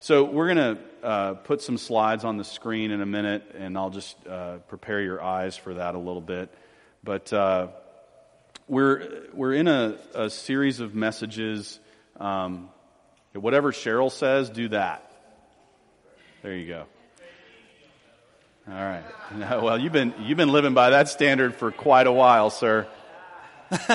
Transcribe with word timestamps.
So 0.00 0.24
we're 0.24 0.54
going 0.54 0.76
to 0.76 1.06
uh, 1.06 1.34
put 1.34 1.62
some 1.62 1.78
slides 1.78 2.24
on 2.24 2.36
the 2.36 2.44
screen 2.44 2.90
in 2.90 3.00
a 3.00 3.06
minute, 3.06 3.54
and 3.56 3.78
I'll 3.78 3.90
just 3.90 4.14
uh, 4.26 4.58
prepare 4.68 5.00
your 5.00 5.22
eyes 5.22 5.56
for 5.56 5.74
that 5.74 5.94
a 5.94 5.98
little 5.98 6.20
bit. 6.20 6.52
But 7.02 7.32
uh, 7.32 7.68
we're 8.68 9.28
we're 9.32 9.54
in 9.54 9.68
a, 9.68 9.96
a 10.14 10.28
series 10.28 10.80
of 10.80 10.94
messages. 10.94 11.80
Um, 12.20 12.68
whatever 13.32 13.72
Cheryl 13.72 14.12
says, 14.12 14.50
do 14.50 14.68
that. 14.68 15.10
There 16.42 16.54
you 16.54 16.68
go. 16.68 16.84
All 18.68 18.74
right. 18.74 19.04
well, 19.62 19.78
you've 19.78 19.92
been 19.92 20.12
you've 20.20 20.36
been 20.36 20.52
living 20.52 20.74
by 20.74 20.90
that 20.90 21.08
standard 21.08 21.54
for 21.54 21.70
quite 21.70 22.06
a 22.06 22.12
while, 22.12 22.50
sir. 22.50 22.86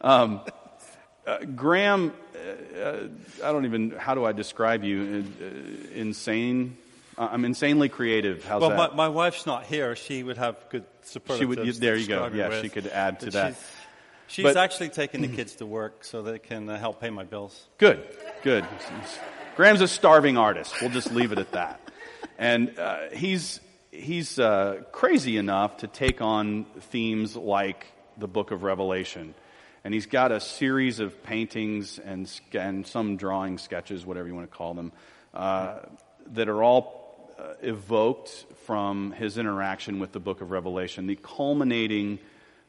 um, 0.00 0.40
uh, 1.26 1.38
Graham 1.54 2.12
I 3.44 3.52
don't 3.52 3.64
even, 3.64 3.90
how 3.90 4.14
do 4.14 4.24
I 4.24 4.32
describe 4.32 4.84
you? 4.84 5.24
Uh, 5.40 5.98
insane? 5.98 6.76
I'm 7.18 7.44
insanely 7.44 7.88
creative. 7.88 8.44
How's 8.44 8.60
well, 8.60 8.70
that? 8.70 8.78
Well, 8.78 8.88
my, 8.90 8.96
my, 8.96 9.08
wife's 9.08 9.44
not 9.46 9.64
here. 9.64 9.94
She 9.96 10.22
would 10.22 10.38
have 10.38 10.56
good 10.70 10.84
superlatives. 11.02 11.40
She 11.40 11.70
would, 11.70 11.80
there 11.80 11.96
you 11.96 12.06
go. 12.06 12.30
Yeah, 12.32 12.48
with. 12.48 12.62
she 12.62 12.68
could 12.68 12.86
add 12.86 13.20
to 13.20 13.30
that. 13.32 13.54
She's, 13.54 13.66
she's 14.28 14.42
but, 14.44 14.56
actually 14.56 14.88
taking 14.88 15.20
the 15.20 15.28
kids 15.28 15.56
to 15.56 15.66
work 15.66 16.04
so 16.04 16.22
they 16.22 16.38
can 16.38 16.68
uh, 16.68 16.78
help 16.78 17.00
pay 17.00 17.10
my 17.10 17.24
bills. 17.24 17.68
Good, 17.78 18.02
good. 18.42 18.64
Graham's 19.56 19.82
a 19.82 19.88
starving 19.88 20.38
artist. 20.38 20.74
We'll 20.80 20.90
just 20.90 21.12
leave 21.12 21.32
it 21.32 21.38
at 21.38 21.52
that. 21.52 21.80
And 22.38 22.78
uh, 22.78 23.10
he's, 23.12 23.60
he's 23.90 24.38
uh, 24.38 24.82
crazy 24.90 25.36
enough 25.36 25.78
to 25.78 25.86
take 25.86 26.22
on 26.22 26.64
themes 26.80 27.36
like 27.36 27.86
the 28.16 28.28
book 28.28 28.50
of 28.50 28.62
Revelation 28.62 29.34
and 29.84 29.92
he's 29.92 30.06
got 30.06 30.32
a 30.32 30.40
series 30.40 31.00
of 31.00 31.22
paintings 31.22 31.98
and, 31.98 32.30
and 32.52 32.86
some 32.86 33.16
drawing 33.16 33.58
sketches, 33.58 34.06
whatever 34.06 34.28
you 34.28 34.34
want 34.34 34.50
to 34.50 34.56
call 34.56 34.74
them, 34.74 34.92
uh, 35.34 35.80
that 36.32 36.48
are 36.48 36.62
all 36.62 37.34
uh, 37.38 37.54
evoked 37.62 38.46
from 38.64 39.12
his 39.12 39.38
interaction 39.38 39.98
with 39.98 40.12
the 40.12 40.20
book 40.20 40.40
of 40.40 40.50
Revelation. 40.50 41.06
The 41.06 41.16
culminating 41.16 42.20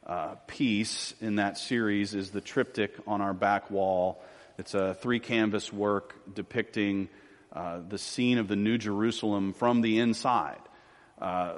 uh, 0.06 0.34
piece 0.46 1.14
in 1.20 1.36
that 1.36 1.56
series 1.56 2.14
is 2.14 2.30
the 2.30 2.40
triptych 2.40 2.94
on 3.06 3.20
our 3.20 3.32
back 3.32 3.70
wall. 3.70 4.22
It's 4.58 4.74
a 4.74 4.94
three 4.94 5.20
canvas 5.20 5.72
work 5.72 6.14
depicting 6.34 7.08
uh, 7.52 7.80
the 7.88 7.98
scene 7.98 8.38
of 8.38 8.48
the 8.48 8.56
New 8.56 8.78
Jerusalem 8.78 9.52
from 9.52 9.80
the 9.80 10.00
inside. 10.00 10.60
Uh, 11.20 11.54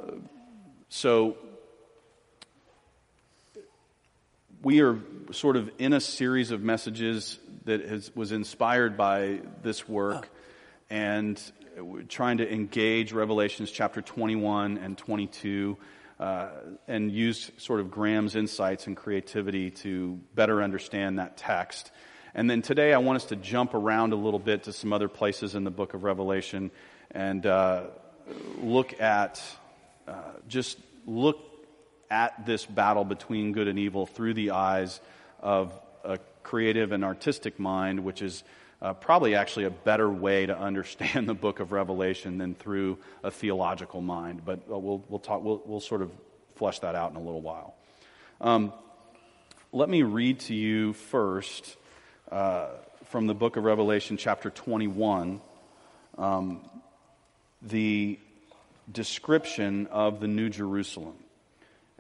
so 0.88 1.38
we 4.66 4.80
are 4.80 4.98
sort 5.30 5.56
of 5.56 5.70
in 5.78 5.92
a 5.92 6.00
series 6.00 6.50
of 6.50 6.60
messages 6.60 7.38
that 7.66 7.88
has, 7.88 8.10
was 8.16 8.32
inspired 8.32 8.96
by 8.96 9.38
this 9.62 9.88
work 9.88 10.28
and 10.90 11.40
trying 12.08 12.38
to 12.38 12.52
engage 12.52 13.12
Revelations 13.12 13.70
chapter 13.70 14.02
21 14.02 14.78
and 14.78 14.98
22 14.98 15.76
uh, 16.18 16.48
and 16.88 17.12
use 17.12 17.52
sort 17.58 17.78
of 17.78 17.92
Graham's 17.92 18.34
insights 18.34 18.88
and 18.88 18.96
creativity 18.96 19.70
to 19.70 20.18
better 20.34 20.60
understand 20.60 21.20
that 21.20 21.36
text. 21.36 21.92
And 22.34 22.50
then 22.50 22.60
today 22.60 22.92
I 22.92 22.98
want 22.98 23.14
us 23.22 23.26
to 23.26 23.36
jump 23.36 23.72
around 23.72 24.14
a 24.14 24.16
little 24.16 24.40
bit 24.40 24.64
to 24.64 24.72
some 24.72 24.92
other 24.92 25.08
places 25.08 25.54
in 25.54 25.62
the 25.62 25.70
book 25.70 25.94
of 25.94 26.02
Revelation 26.02 26.72
and 27.12 27.46
uh, 27.46 27.84
look 28.60 29.00
at 29.00 29.40
uh, 30.08 30.14
just 30.48 30.76
look 31.06 31.55
at 32.10 32.46
this 32.46 32.64
battle 32.64 33.04
between 33.04 33.52
good 33.52 33.68
and 33.68 33.78
evil 33.78 34.06
through 34.06 34.34
the 34.34 34.50
eyes 34.50 35.00
of 35.40 35.72
a 36.04 36.18
creative 36.42 36.92
and 36.92 37.04
artistic 37.04 37.58
mind, 37.58 38.04
which 38.04 38.22
is 38.22 38.44
uh, 38.82 38.92
probably 38.92 39.34
actually 39.34 39.64
a 39.64 39.70
better 39.70 40.08
way 40.08 40.46
to 40.46 40.56
understand 40.58 41.28
the 41.28 41.34
book 41.34 41.60
of 41.60 41.72
Revelation 41.72 42.38
than 42.38 42.54
through 42.54 42.98
a 43.22 43.30
theological 43.30 44.00
mind. 44.00 44.42
But 44.44 44.60
uh, 44.70 44.78
we'll, 44.78 45.02
we'll, 45.08 45.18
talk, 45.18 45.42
we'll, 45.42 45.62
we'll 45.64 45.80
sort 45.80 46.02
of 46.02 46.10
flesh 46.56 46.78
that 46.80 46.94
out 46.94 47.10
in 47.10 47.16
a 47.16 47.22
little 47.22 47.40
while. 47.40 47.74
Um, 48.40 48.72
let 49.72 49.88
me 49.88 50.02
read 50.02 50.40
to 50.40 50.54
you 50.54 50.92
first 50.92 51.76
uh, 52.30 52.68
from 53.06 53.26
the 53.26 53.34
book 53.34 53.56
of 53.56 53.64
Revelation, 53.64 54.16
chapter 54.16 54.50
21, 54.50 55.40
um, 56.18 56.60
the 57.62 58.18
description 58.90 59.86
of 59.88 60.20
the 60.20 60.28
New 60.28 60.48
Jerusalem. 60.48 61.14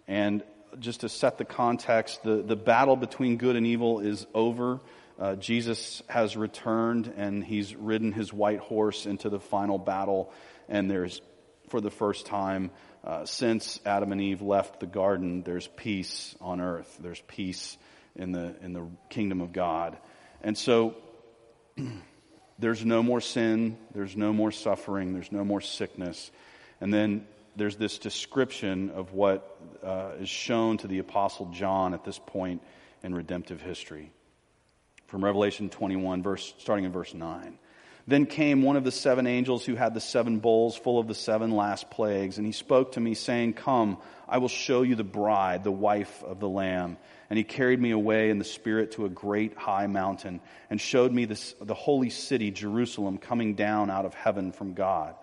And 0.08 0.42
just 0.78 1.00
to 1.00 1.08
set 1.08 1.38
the 1.38 1.44
context, 1.44 2.22
the, 2.22 2.42
the 2.42 2.56
battle 2.56 2.96
between 2.96 3.36
good 3.36 3.56
and 3.56 3.66
evil 3.66 4.00
is 4.00 4.26
over. 4.34 4.80
Uh, 5.18 5.34
Jesus 5.36 6.02
has 6.08 6.36
returned 6.36 7.12
and 7.16 7.42
he's 7.42 7.74
ridden 7.74 8.12
his 8.12 8.32
white 8.32 8.58
horse 8.58 9.06
into 9.06 9.30
the 9.30 9.40
final 9.40 9.78
battle. 9.78 10.32
And 10.68 10.90
there's, 10.90 11.20
for 11.68 11.80
the 11.80 11.90
first 11.90 12.26
time 12.26 12.70
uh, 13.04 13.24
since 13.24 13.80
Adam 13.86 14.12
and 14.12 14.20
Eve 14.20 14.42
left 14.42 14.80
the 14.80 14.86
garden, 14.86 15.42
there's 15.42 15.68
peace 15.68 16.34
on 16.40 16.60
earth. 16.60 16.98
There's 17.00 17.22
peace 17.28 17.78
in 18.14 18.32
the, 18.32 18.56
in 18.62 18.72
the 18.72 18.86
kingdom 19.08 19.40
of 19.40 19.52
God. 19.52 19.96
And 20.42 20.58
so 20.58 20.96
there's 22.58 22.84
no 22.84 23.02
more 23.02 23.20
sin, 23.20 23.78
there's 23.94 24.16
no 24.16 24.32
more 24.32 24.50
suffering, 24.50 25.14
there's 25.14 25.32
no 25.32 25.44
more 25.44 25.60
sickness. 25.60 26.30
And 26.80 26.92
then 26.92 27.26
there's 27.56 27.76
this 27.76 27.98
description 27.98 28.90
of 28.90 29.12
what 29.12 29.58
uh, 29.82 30.12
is 30.20 30.28
shown 30.28 30.78
to 30.78 30.86
the 30.86 30.98
Apostle 30.98 31.46
John 31.46 31.94
at 31.94 32.04
this 32.04 32.18
point 32.18 32.62
in 33.02 33.14
redemptive 33.14 33.60
history. 33.60 34.12
From 35.06 35.24
Revelation 35.24 35.70
21, 35.70 36.22
verse, 36.22 36.54
starting 36.58 36.84
in 36.84 36.92
verse 36.92 37.14
9. 37.14 37.58
Then 38.08 38.26
came 38.26 38.62
one 38.62 38.76
of 38.76 38.84
the 38.84 38.92
seven 38.92 39.26
angels 39.26 39.64
who 39.64 39.74
had 39.74 39.94
the 39.94 40.00
seven 40.00 40.38
bowls 40.38 40.76
full 40.76 41.00
of 41.00 41.08
the 41.08 41.14
seven 41.14 41.50
last 41.50 41.90
plagues, 41.90 42.38
and 42.38 42.46
he 42.46 42.52
spoke 42.52 42.92
to 42.92 43.00
me, 43.00 43.14
saying, 43.14 43.54
Come, 43.54 43.98
I 44.28 44.38
will 44.38 44.48
show 44.48 44.82
you 44.82 44.94
the 44.94 45.02
bride, 45.02 45.64
the 45.64 45.72
wife 45.72 46.22
of 46.22 46.38
the 46.38 46.48
Lamb. 46.48 46.98
And 47.28 47.36
he 47.36 47.42
carried 47.42 47.80
me 47.80 47.90
away 47.90 48.30
in 48.30 48.38
the 48.38 48.44
Spirit 48.44 48.92
to 48.92 49.06
a 49.06 49.08
great 49.08 49.56
high 49.56 49.88
mountain, 49.88 50.40
and 50.70 50.80
showed 50.80 51.12
me 51.12 51.24
this, 51.24 51.54
the 51.60 51.74
holy 51.74 52.10
city, 52.10 52.52
Jerusalem, 52.52 53.18
coming 53.18 53.54
down 53.54 53.90
out 53.90 54.04
of 54.04 54.14
heaven 54.14 54.52
from 54.52 54.74
God 54.74 55.16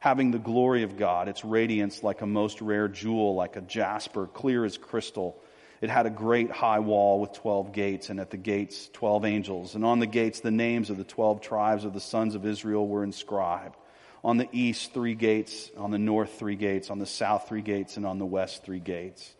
having 0.00 0.30
the 0.30 0.38
glory 0.38 0.82
of 0.82 0.96
God, 0.96 1.28
its 1.28 1.44
radiance 1.44 2.02
like 2.02 2.22
a 2.22 2.26
most 2.26 2.60
rare 2.60 2.88
jewel, 2.88 3.34
like 3.34 3.56
a 3.56 3.60
jasper, 3.60 4.26
clear 4.26 4.64
as 4.64 4.76
crystal. 4.78 5.40
It 5.82 5.90
had 5.90 6.06
a 6.06 6.10
great 6.10 6.50
high 6.50 6.78
wall 6.78 7.20
with 7.20 7.32
12 7.34 7.72
gates, 7.72 8.10
and 8.10 8.18
at 8.18 8.30
the 8.30 8.36
gates, 8.36 8.88
12 8.94 9.24
angels. 9.26 9.74
And 9.74 9.84
on 9.84 9.98
the 9.98 10.06
gates, 10.06 10.40
the 10.40 10.50
names 10.50 10.90
of 10.90 10.96
the 10.96 11.04
12 11.04 11.42
tribes 11.42 11.84
of 11.84 11.92
the 11.92 12.00
sons 12.00 12.34
of 12.34 12.44
Israel 12.44 12.88
were 12.88 13.04
inscribed. 13.04 13.76
On 14.24 14.36
the 14.36 14.48
east, 14.52 14.92
three 14.92 15.14
gates. 15.14 15.70
On 15.76 15.90
the 15.90 15.98
north, 15.98 16.38
three 16.38 16.56
gates. 16.56 16.90
On 16.90 16.98
the 16.98 17.06
south, 17.06 17.48
three 17.48 17.62
gates. 17.62 17.96
And 17.96 18.04
on 18.04 18.18
the 18.18 18.26
west, 18.26 18.62
three 18.62 18.80
gates. 18.80 19.34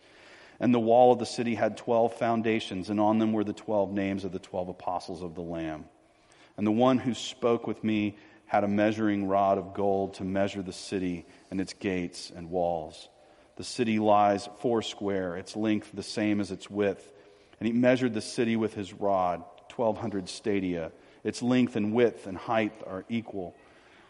And 0.58 0.74
the 0.74 0.80
wall 0.80 1.12
of 1.12 1.18
the 1.18 1.26
city 1.26 1.54
had 1.54 1.78
12 1.78 2.14
foundations, 2.14 2.90
and 2.90 3.00
on 3.00 3.18
them 3.18 3.32
were 3.32 3.44
the 3.44 3.54
12 3.54 3.92
names 3.92 4.24
of 4.24 4.32
the 4.32 4.38
12 4.38 4.68
apostles 4.68 5.22
of 5.22 5.34
the 5.34 5.40
Lamb. 5.40 5.86
And 6.58 6.66
the 6.66 6.70
one 6.70 6.98
who 6.98 7.14
spoke 7.14 7.66
with 7.66 7.82
me 7.82 8.18
had 8.50 8.64
a 8.64 8.68
measuring 8.68 9.28
rod 9.28 9.58
of 9.58 9.74
gold 9.74 10.14
to 10.14 10.24
measure 10.24 10.60
the 10.60 10.72
city 10.72 11.24
and 11.52 11.60
its 11.60 11.72
gates 11.72 12.32
and 12.34 12.50
walls. 12.50 13.08
The 13.54 13.62
city 13.62 14.00
lies 14.00 14.48
foursquare, 14.58 15.36
its 15.36 15.54
length 15.54 15.92
the 15.94 16.02
same 16.02 16.40
as 16.40 16.50
its 16.50 16.68
width. 16.68 17.12
And 17.60 17.68
he 17.68 17.72
measured 17.72 18.12
the 18.12 18.20
city 18.20 18.56
with 18.56 18.74
his 18.74 18.92
rod, 18.92 19.44
1,200 19.76 20.28
stadia. 20.28 20.90
Its 21.22 21.42
length 21.42 21.76
and 21.76 21.94
width 21.94 22.26
and 22.26 22.36
height 22.36 22.72
are 22.88 23.04
equal. 23.08 23.54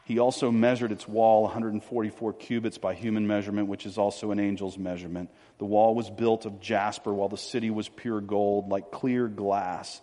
He 0.05 0.19
also 0.19 0.51
measured 0.51 0.91
its 0.91 1.07
wall 1.07 1.43
144 1.43 2.33
cubits 2.33 2.79
by 2.79 2.95
human 2.95 3.27
measurement, 3.27 3.69
which 3.69 3.85
is 3.85 3.99
also 3.99 4.31
an 4.31 4.41
angel's 4.41 4.79
measurement. 4.79 5.29
The 5.59 5.67
wall 5.67 5.95
was 5.95 6.09
built 6.09 6.47
of 6.47 6.61
jasper, 6.61 7.13
while 7.13 7.29
the 7.29 7.37
city 7.37 7.69
was 7.69 7.91
pure 7.91 8.23
gold, 8.23 8.71
like 8.71 8.91
clear 8.91 9.29
glass. 9.29 10.01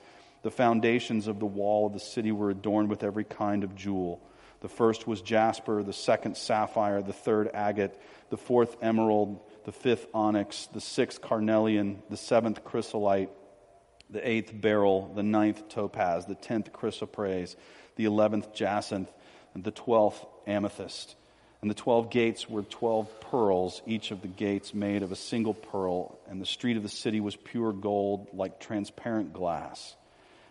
The 0.48 0.52
foundations 0.52 1.28
of 1.28 1.42
the 1.42 1.46
wall 1.46 1.88
of 1.88 1.92
the 1.92 2.00
city 2.00 2.32
were 2.32 2.50
adorned 2.50 2.90
with 2.90 3.04
every 3.04 3.26
kind 3.26 3.66
of 3.66 3.76
jewel. 3.76 4.22
The 4.62 4.70
first 4.70 5.06
was 5.06 5.22
jasper, 5.22 5.84
the 5.84 5.92
second 5.92 6.38
sapphire, 6.38 7.02
the 7.02 7.12
third 7.12 7.50
agate, 7.54 8.00
the 8.30 8.38
fourth 8.38 8.78
emerald, 8.82 9.42
the 9.66 9.74
fifth 9.74 10.08
onyx, 10.14 10.68
the 10.68 10.80
sixth 10.80 11.20
carnelian, 11.20 12.02
the 12.10 12.16
seventh 12.16 12.64
chrysolite, 12.64 13.30
the 14.10 14.26
eighth 14.26 14.54
beryl, 14.54 15.12
the 15.14 15.22
ninth 15.22 15.68
topaz, 15.68 16.28
the 16.28 16.36
tenth 16.36 16.72
chrysoprase, 16.72 17.58
the 17.98 18.06
eleventh 18.06 18.54
jacinth, 18.54 19.12
and 19.54 19.66
the 19.66 19.72
twelfth 19.72 20.26
amethyst. 20.48 21.18
And 21.62 21.70
the 21.70 21.76
twelve 21.76 22.10
gates 22.10 22.50
were 22.50 22.64
twelve 22.64 23.20
pearls, 23.20 23.82
each 23.86 24.12
of 24.12 24.22
the 24.22 24.30
gates 24.30 24.74
made 24.74 25.04
of 25.04 25.12
a 25.12 25.18
single 25.18 25.54
pearl, 25.54 26.18
and 26.30 26.40
the 26.40 26.46
street 26.46 26.78
of 26.78 26.84
the 26.84 26.88
city 26.88 27.20
was 27.20 27.36
pure 27.36 27.74
gold, 27.74 28.30
like 28.32 28.62
transparent 28.62 29.34
glass. 29.34 29.94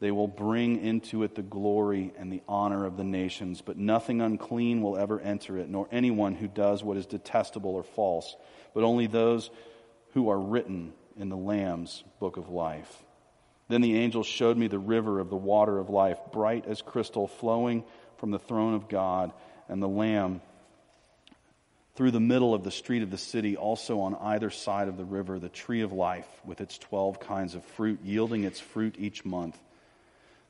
They 0.00 0.10
will 0.10 0.28
bring 0.28 0.84
into 0.84 1.22
it 1.22 1.34
the 1.34 1.42
glory 1.42 2.12
and 2.18 2.30
the 2.30 2.42
honor 2.48 2.84
of 2.84 2.96
the 2.96 3.04
nations, 3.04 3.60
but 3.60 3.78
nothing 3.78 4.20
unclean 4.20 4.82
will 4.82 4.98
ever 4.98 5.20
enter 5.20 5.56
it, 5.56 5.68
nor 5.68 5.88
anyone 5.90 6.34
who 6.34 6.48
does 6.48 6.82
what 6.82 6.96
is 6.96 7.06
detestable 7.06 7.74
or 7.74 7.84
false, 7.84 8.36
but 8.74 8.84
only 8.84 9.06
those 9.06 9.50
who 10.12 10.28
are 10.28 10.38
written 10.38 10.92
in 11.16 11.28
the 11.28 11.36
Lamb's 11.36 12.02
book 12.18 12.36
of 12.36 12.48
life. 12.48 13.02
Then 13.68 13.80
the 13.80 13.96
angel 13.96 14.22
showed 14.22 14.56
me 14.56 14.68
the 14.68 14.78
river 14.78 15.20
of 15.20 15.30
the 15.30 15.36
water 15.36 15.78
of 15.78 15.88
life, 15.88 16.18
bright 16.32 16.66
as 16.66 16.82
crystal, 16.82 17.26
flowing 17.26 17.84
from 18.18 18.30
the 18.30 18.38
throne 18.38 18.74
of 18.74 18.88
God 18.88 19.32
and 19.68 19.82
the 19.82 19.88
Lamb 19.88 20.42
through 21.94 22.10
the 22.10 22.20
middle 22.20 22.52
of 22.52 22.64
the 22.64 22.70
street 22.70 23.02
of 23.02 23.10
the 23.10 23.18
city, 23.18 23.56
also 23.56 24.00
on 24.00 24.16
either 24.16 24.50
side 24.50 24.88
of 24.88 24.96
the 24.96 25.04
river, 25.04 25.38
the 25.38 25.48
tree 25.48 25.80
of 25.82 25.92
life 25.92 26.26
with 26.44 26.60
its 26.60 26.76
12 26.78 27.20
kinds 27.20 27.54
of 27.54 27.64
fruit, 27.64 28.00
yielding 28.02 28.42
its 28.42 28.58
fruit 28.58 28.96
each 28.98 29.24
month. 29.24 29.56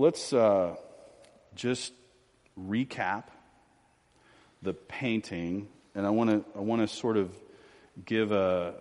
let's 0.00 0.32
uh, 0.32 0.74
just 1.54 1.92
recap 2.58 3.24
the 4.62 4.72
painting, 4.72 5.68
and 5.94 6.06
I 6.06 6.10
want 6.10 6.30
to 6.30 6.58
I 6.58 6.60
want 6.60 6.80
to 6.80 6.88
sort 6.88 7.18
of 7.18 7.34
give 8.06 8.32
a, 8.32 8.76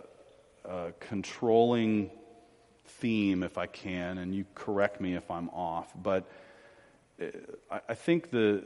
a 0.64 0.94
controlling 1.02 2.10
theme 2.86 3.44
if 3.44 3.58
I 3.58 3.66
can, 3.66 4.18
and 4.18 4.34
you 4.34 4.46
correct 4.56 5.02
me 5.02 5.16
if 5.16 5.30
I'm 5.30 5.50
off. 5.50 5.92
But 5.94 6.24
uh, 7.22 7.26
I 7.90 7.96
think 7.96 8.32
the 8.32 8.64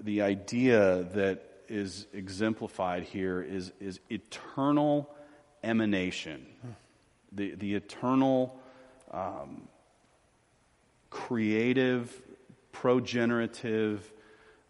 the 0.00 0.22
idea 0.22 1.06
that 1.14 1.44
is 1.68 2.06
exemplified 2.14 3.02
here 3.04 3.42
is, 3.42 3.72
is 3.80 4.00
eternal 4.10 5.08
emanation, 5.62 6.46
the, 7.32 7.54
the 7.54 7.74
eternal 7.74 8.58
um, 9.10 9.68
creative, 11.14 12.12
progenerative 12.72 14.00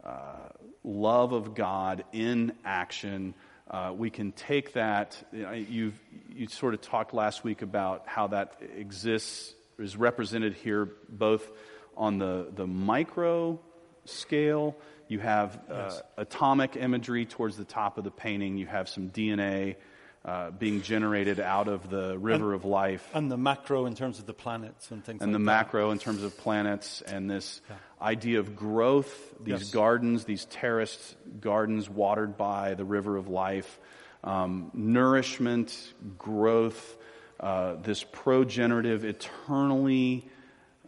uh, 0.05 0.51
love 0.85 1.33
of 1.33 1.55
God 1.55 2.05
in 2.13 2.53
action. 2.65 3.35
Uh, 3.71 3.93
we 3.97 4.11
can 4.11 4.31
take 4.33 4.75
that. 4.75 5.17
You 5.33 5.95
you 6.29 6.47
sort 6.49 6.75
of 6.75 6.83
talked 6.83 7.15
last 7.15 7.45
week 7.45 7.63
about 7.63 8.03
how 8.07 8.27
that 8.29 8.61
exists, 8.77 9.55
is 9.79 9.97
represented 9.97 10.53
here 10.55 10.91
both 11.09 11.51
on 11.97 12.19
the, 12.19 12.49
the 12.55 12.67
micro 12.67 13.59
scale 14.05 14.77
you 15.09 15.19
have 15.19 15.59
uh, 15.71 15.75
yes. 15.75 16.03
atomic 16.17 16.77
imagery 16.77 17.27
towards 17.27 17.57
the 17.57 17.65
top 17.65 17.99
of 17.99 18.05
the 18.05 18.11
painting. 18.11 18.57
You 18.57 18.67
have 18.67 18.89
some 18.89 19.11
DNA 19.11 19.77
uh, 20.25 20.51
being 20.53 20.81
generated 20.81 21.39
out 21.39 21.69
of 21.69 21.91
the 21.91 22.19
river 22.19 22.55
and, 22.55 22.63
of 22.63 22.65
life. 22.65 23.07
And 23.13 23.31
the 23.31 23.37
macro 23.37 23.85
in 23.85 23.95
terms 23.95 24.19
of 24.19 24.27
the 24.27 24.33
planets 24.33 24.91
and 24.91 25.05
things 25.05 25.21
and 25.21 25.33
like 25.33 25.35
the 25.35 25.45
macro 25.45 25.91
in 25.91 25.99
terms 25.99 26.23
of 26.23 26.37
planets 26.39 27.03
and 27.03 27.31
this 27.31 27.61
yeah. 27.69 27.77
idea 28.01 28.39
of 28.41 28.57
growth, 28.57 29.35
these 29.41 29.61
yes. 29.61 29.71
gardens, 29.71 30.25
these 30.25 30.47
terraced 30.47 31.17
gardens 31.41 31.91
watered 31.91 32.39
by 32.39 32.73
the 32.75 32.85
river 32.85 33.17
of 33.17 33.29
life, 33.29 33.79
um, 34.23 34.71
nourishment, 34.73 35.93
growth, 36.17 36.97
uh, 37.39 37.75
this 37.75 38.03
progenerative, 38.03 39.05
eternally 39.05 40.27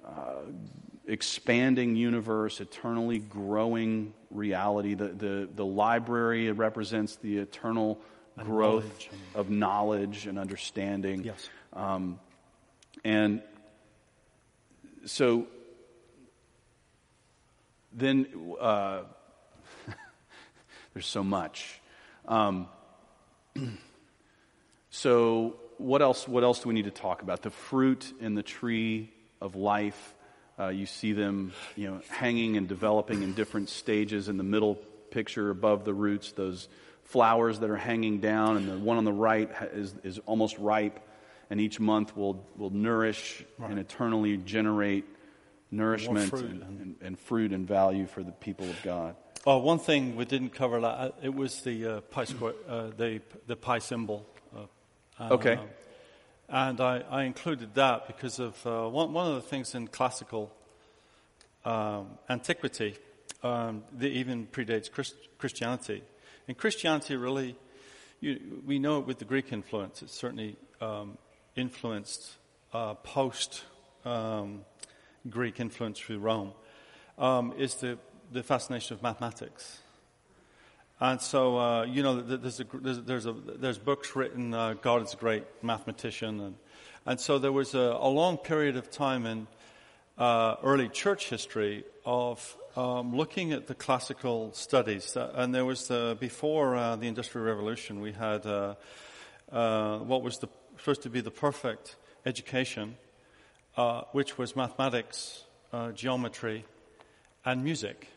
uh, 0.07 0.37
expanding 1.07 1.95
universe, 1.95 2.61
eternally 2.61 3.19
growing 3.19 4.15
reality. 4.31 4.95
The, 4.95 5.09
the, 5.09 5.49
the 5.55 5.67
library 5.67 6.51
represents 6.53 7.17
the 7.17 7.37
eternal 7.39 8.01
and 8.37 8.47
growth 8.47 8.85
knowledge 8.85 9.11
and, 9.11 9.21
of 9.35 9.51
knowledge 9.51 10.27
and 10.27 10.39
understanding. 10.39 11.25
Yes. 11.25 11.49
Um, 11.73 12.19
and 13.05 13.43
so 15.05 15.47
then 17.93 18.27
uh, 18.61 19.03
there's 20.95 21.07
so 21.07 21.25
much. 21.25 21.81
Um, 22.27 22.69
so 24.91 25.57
what 25.79 26.03
else? 26.03 26.27
What 26.27 26.43
else 26.43 26.61
do 26.61 26.69
we 26.69 26.75
need 26.75 26.85
to 26.85 26.91
talk 26.91 27.23
about? 27.23 27.43
The 27.43 27.51
fruit 27.51 28.13
in 28.21 28.35
the 28.35 28.43
tree 28.43 29.13
of 29.41 29.55
life 29.55 30.15
uh, 30.59 30.69
you 30.69 30.87
see 30.87 31.13
them, 31.13 31.53
you 31.77 31.87
know, 31.87 32.01
hanging 32.09 32.57
and 32.57 32.67
developing 32.67 33.23
in 33.23 33.35
different 33.35 33.69
stages. 33.69 34.29
In 34.29 34.39
the 34.39 34.45
middle 34.45 34.77
picture, 35.11 35.51
above 35.51 35.85
the 35.85 35.93
roots, 35.93 36.33
those 36.33 36.69
flowers 37.07 37.61
that 37.61 37.71
are 37.71 37.77
hanging 37.77 38.21
down, 38.21 38.57
and 38.57 38.69
the 38.69 38.79
one 38.79 38.99
on 38.99 39.05
the 39.05 39.13
right 39.13 39.51
is 39.73 39.95
is 40.03 40.19
almost 40.27 40.59
ripe, 40.59 41.01
and 41.51 41.61
each 41.61 41.81
month 41.81 42.17
will 42.17 42.45
will 42.57 42.71
nourish 42.71 43.45
right. 43.59 43.71
and 43.71 43.79
eternally 43.79 44.37
generate 44.37 45.05
nourishment 45.71 46.31
fruit 46.31 46.45
and, 46.45 46.63
and, 46.63 46.97
and, 47.01 47.19
fruit 47.19 47.53
and 47.53 47.67
value 47.67 48.07
for 48.07 48.23
the 48.23 48.31
people 48.31 48.69
of 48.69 48.81
God. 48.83 49.17
Oh, 49.45 49.59
one 49.59 49.79
thing 49.79 50.17
we 50.17 50.25
didn't 50.25 50.51
cover 50.51 50.79
uh, 50.79 51.11
it 51.23 51.35
was 51.35 51.63
the 51.63 51.87
uh, 51.87 52.01
pi 52.03 52.25
square, 52.25 52.55
uh, 52.69 52.91
the 52.97 53.21
the 53.47 53.57
pi 53.57 53.79
symbol. 53.79 54.27
Uh, 55.19 55.29
okay. 55.33 55.59
And 56.49 56.81
I, 56.81 57.03
I 57.11 57.25
included 57.25 57.75
that 57.75 58.07
because 58.07 58.39
of 58.39 58.65
uh, 58.65 58.89
one, 58.89 59.13
one 59.13 59.27
of 59.27 59.35
the 59.35 59.41
things 59.41 59.75
in 59.75 59.89
classical 59.89 60.53
um, 61.65 62.19
antiquity 62.29 62.97
um, 63.43 63.83
that 63.99 64.09
even 64.09 64.47
predates 64.47 64.91
Christ, 64.91 65.17
Christianity. 65.39 66.03
And 66.49 66.57
Christianity 66.57 67.17
really, 67.17 67.57
you, 68.21 68.63
we 68.65 68.79
know 68.79 69.01
it 69.01 69.07
with 69.07 69.19
the 69.19 69.25
Greek 69.25 69.53
influence, 69.53 70.03
it's 70.03 70.15
certainly 70.15 70.57
um, 70.81 71.19
influenced 71.57 72.35
uh, 72.73 72.95
post 72.95 73.65
um, 74.05 74.65
Greek 75.29 75.59
influence 75.59 75.99
through 75.99 76.19
Rome, 76.19 76.53
um, 77.19 77.53
is 77.59 77.75
the, 77.75 77.99
the 78.33 78.45
fascination 78.45 78.95
of 78.95 79.03
mathematics. 79.03 79.81
And 81.01 81.21
so, 81.21 81.59
uh, 81.59 81.83
you 81.83 82.05
know, 82.05 82.21
there's, 82.21 82.61
a, 82.61 82.65
there's, 82.75 83.03
there's, 83.03 83.27
a, 83.27 83.33
there's 83.33 83.79
books 83.79 84.15
written, 84.15 84.55
uh, 84.55 84.75
God 84.75 85.03
is 85.03 85.15
a 85.15 85.17
great 85.17 85.45
mathematician. 85.63 86.41
And, 86.41 86.55
and 87.05 87.21
so 87.21 87.39
there 87.41 87.53
was 87.53 87.75
a, 87.75 87.99
a 88.01 88.09
long 88.09 88.39
period 88.39 88.77
of 88.77 88.89
time 88.89 89.27
in 89.27 89.49
uh, 90.17 90.55
early 90.63 90.89
church 90.89 91.29
history 91.29 91.85
of 92.05 92.57
um, 92.77 93.17
looking 93.17 93.53
at 93.53 93.67
the 93.67 93.75
classical 93.75 94.53
studies. 94.53 95.17
Uh, 95.17 95.33
and 95.35 95.55
there 95.55 95.65
was, 95.65 95.89
the, 95.89 96.17
before 96.21 96.77
uh, 96.77 96.97
the 96.97 97.09
Industrial 97.09 97.47
Revolution, 97.47 98.01
we 98.01 98.13
had 98.13 98.47
uh, 98.47 98.75
what 99.99 100.23
was 100.23 100.39
the, 100.39 100.49
supposed 100.79 101.03
to 101.03 101.11
be 101.11 101.21
the 101.21 101.31
perfect 101.31 101.97
education, 102.25 102.97
which 104.13 104.37
was 104.37 104.55
mathematics, 104.55 105.45
geometry, 105.95 106.65
and 107.45 107.65
music. 107.65 108.09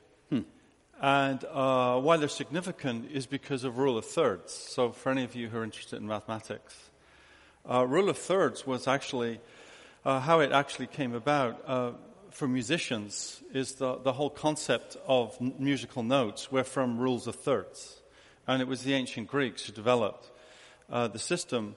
And 1.02 1.46
uh, 1.46 2.00
why 2.02 2.18
they're 2.18 2.28
significant 2.28 3.10
is 3.12 3.26
because 3.26 3.64
of 3.64 3.78
rule 3.78 3.98
of 3.98 4.06
thirds. 4.06 4.54
So, 4.54 4.92
for 4.92 5.12
any 5.12 5.24
of 5.24 5.34
you 5.34 5.48
who 5.48 5.60
are 5.60 5.64
interested 5.64 5.98
in 5.98 6.08
mathematics, 6.08 6.76
uh, 7.70 7.86
rule 7.88 8.10
of 8.10 8.18
thirds 8.18 8.68
was 8.68 8.86
actually 8.86 9.40
uh, 10.04 10.20
how 10.20 10.42
it 10.42 10.52
actually 10.52 10.88
came 10.88 11.14
about 11.14 11.64
uh, 11.66 11.92
for 12.40 12.48
musicians. 12.48 13.44
Is 13.54 13.74
the 13.74 13.98
the 13.98 14.14
whole 14.14 14.30
concept 14.30 14.96
of 15.06 15.38
n- 15.42 15.54
musical 15.60 16.04
notes 16.04 16.50
were 16.50 16.64
from 16.64 16.98
rules 16.98 17.28
of 17.28 17.36
thirds, 17.36 18.02
and 18.48 18.62
it 18.62 18.68
was 18.68 18.84
the 18.84 18.94
ancient 18.94 19.28
Greeks 19.28 19.66
who 19.66 19.74
developed 19.74 20.32
uh, 20.90 21.10
the 21.10 21.20
system 21.20 21.76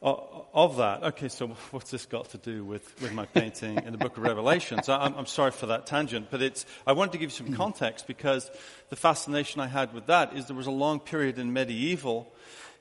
of 0.00 0.76
that. 0.76 1.02
Okay, 1.02 1.28
so 1.28 1.48
what's 1.72 1.90
this 1.90 2.06
got 2.06 2.28
to 2.30 2.38
do 2.38 2.64
with, 2.64 3.00
with 3.00 3.12
my 3.12 3.26
painting 3.26 3.78
in 3.78 3.90
the 3.90 3.98
book 3.98 4.16
of 4.16 4.22
Revelations? 4.30 4.88
I'm, 4.88 5.14
I'm, 5.14 5.26
sorry 5.26 5.50
for 5.50 5.66
that 5.66 5.86
tangent, 5.86 6.28
but 6.30 6.42
it's, 6.42 6.66
I 6.86 6.92
wanted 6.92 7.12
to 7.12 7.18
give 7.18 7.30
you 7.30 7.46
some 7.46 7.54
context 7.54 8.06
because 8.06 8.50
the 8.90 8.96
fascination 8.96 9.62
I 9.62 9.66
had 9.66 9.94
with 9.94 10.06
that 10.06 10.36
is 10.36 10.46
there 10.46 10.56
was 10.56 10.66
a 10.66 10.70
long 10.70 11.00
period 11.00 11.38
in 11.38 11.54
medieval 11.54 12.30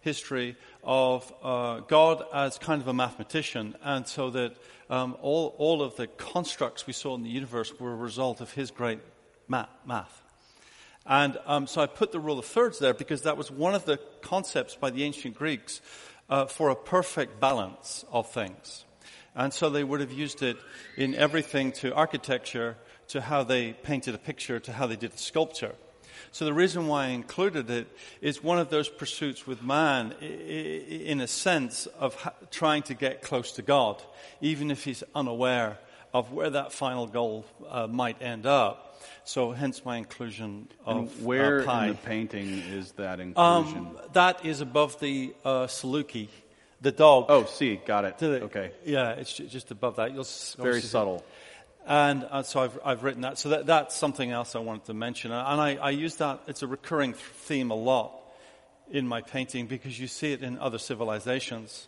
history 0.03 0.55
of 0.83 1.33
uh, 1.41 1.79
God 1.79 2.23
as 2.33 2.57
kind 2.57 2.81
of 2.81 2.87
a 2.87 2.93
mathematician, 2.93 3.75
and 3.83 4.07
so 4.07 4.29
that 4.31 4.55
um, 4.89 5.17
all, 5.21 5.55
all 5.57 5.81
of 5.81 5.95
the 5.95 6.07
constructs 6.07 6.85
we 6.85 6.93
saw 6.93 7.15
in 7.15 7.23
the 7.23 7.29
universe 7.29 7.73
were 7.79 7.93
a 7.93 7.95
result 7.95 8.41
of 8.41 8.53
his 8.53 8.71
great 8.71 8.99
math. 9.47 9.69
math. 9.85 10.21
And 11.05 11.37
um, 11.45 11.67
so 11.67 11.81
I 11.81 11.87
put 11.87 12.11
the 12.11 12.19
rule 12.19 12.39
of 12.39 12.45
thirds 12.45 12.79
there 12.79 12.93
because 12.93 13.23
that 13.23 13.37
was 13.37 13.51
one 13.51 13.75
of 13.75 13.85
the 13.85 13.99
concepts 14.21 14.75
by 14.75 14.89
the 14.89 15.03
ancient 15.03 15.35
Greeks 15.35 15.81
uh, 16.29 16.45
for 16.45 16.69
a 16.69 16.75
perfect 16.75 17.39
balance 17.39 18.05
of 18.11 18.29
things. 18.31 18.85
And 19.35 19.53
so 19.53 19.69
they 19.69 19.83
would 19.83 19.99
have 19.99 20.11
used 20.11 20.43
it 20.43 20.57
in 20.95 21.15
everything 21.15 21.71
to 21.73 21.93
architecture, 21.93 22.77
to 23.09 23.19
how 23.19 23.43
they 23.43 23.73
painted 23.73 24.15
a 24.15 24.17
picture, 24.17 24.59
to 24.59 24.71
how 24.71 24.87
they 24.87 24.95
did 24.95 25.13
a 25.13 25.17
sculpture. 25.17 25.75
So 26.31 26.45
the 26.45 26.53
reason 26.53 26.87
why 26.87 27.05
I 27.05 27.07
included 27.09 27.69
it 27.69 27.87
is 28.21 28.43
one 28.43 28.59
of 28.59 28.69
those 28.69 28.89
pursuits 28.89 29.45
with 29.45 29.61
man, 29.63 30.13
in 30.21 31.21
a 31.21 31.27
sense 31.27 31.87
of 31.99 32.15
trying 32.51 32.83
to 32.83 32.93
get 32.93 33.21
close 33.21 33.51
to 33.53 33.61
God, 33.61 34.01
even 34.41 34.71
if 34.71 34.83
he's 34.83 35.03
unaware 35.13 35.77
of 36.13 36.31
where 36.31 36.49
that 36.51 36.71
final 36.71 37.07
goal 37.07 37.45
uh, 37.69 37.87
might 37.87 38.21
end 38.21 38.45
up. 38.45 39.01
So 39.25 39.51
hence 39.51 39.83
my 39.85 39.97
inclusion 39.97 40.67
of 40.85 40.97
and 40.97 41.25
where 41.25 41.67
uh, 41.67 41.83
in 41.83 41.89
the 41.89 41.95
painting 41.95 42.49
is 42.71 42.91
that 42.93 43.19
inclusion? 43.19 43.77
Um, 43.77 43.97
that 44.13 44.45
is 44.45 44.61
above 44.61 44.99
the 44.99 45.33
uh, 45.43 45.67
Saluki, 45.67 46.27
the 46.81 46.91
dog. 46.91 47.25
Oh, 47.29 47.45
see, 47.45 47.77
got 47.77 48.05
it. 48.05 48.17
The, 48.17 48.43
okay. 48.43 48.71
Yeah, 48.85 49.11
it's 49.11 49.33
just 49.33 49.71
above 49.71 49.95
that. 49.95 50.13
You'll 50.13 50.27
very 50.57 50.81
subtle. 50.81 51.23
And 51.85 52.25
uh, 52.29 52.43
so 52.43 52.61
I've, 52.61 52.79
I've 52.83 53.03
written 53.03 53.21
that. 53.21 53.37
So 53.37 53.49
that, 53.49 53.65
that's 53.65 53.95
something 53.95 54.31
else 54.31 54.55
I 54.55 54.59
wanted 54.59 54.85
to 54.85 54.93
mention. 54.93 55.31
And 55.31 55.61
I, 55.61 55.75
I 55.75 55.89
use 55.89 56.15
that, 56.17 56.41
it's 56.47 56.63
a 56.63 56.67
recurring 56.67 57.13
theme 57.13 57.71
a 57.71 57.75
lot 57.75 58.13
in 58.89 59.07
my 59.07 59.21
painting 59.21 59.67
because 59.67 59.99
you 59.99 60.07
see 60.07 60.31
it 60.31 60.43
in 60.43 60.57
other 60.59 60.77
civilizations, 60.77 61.87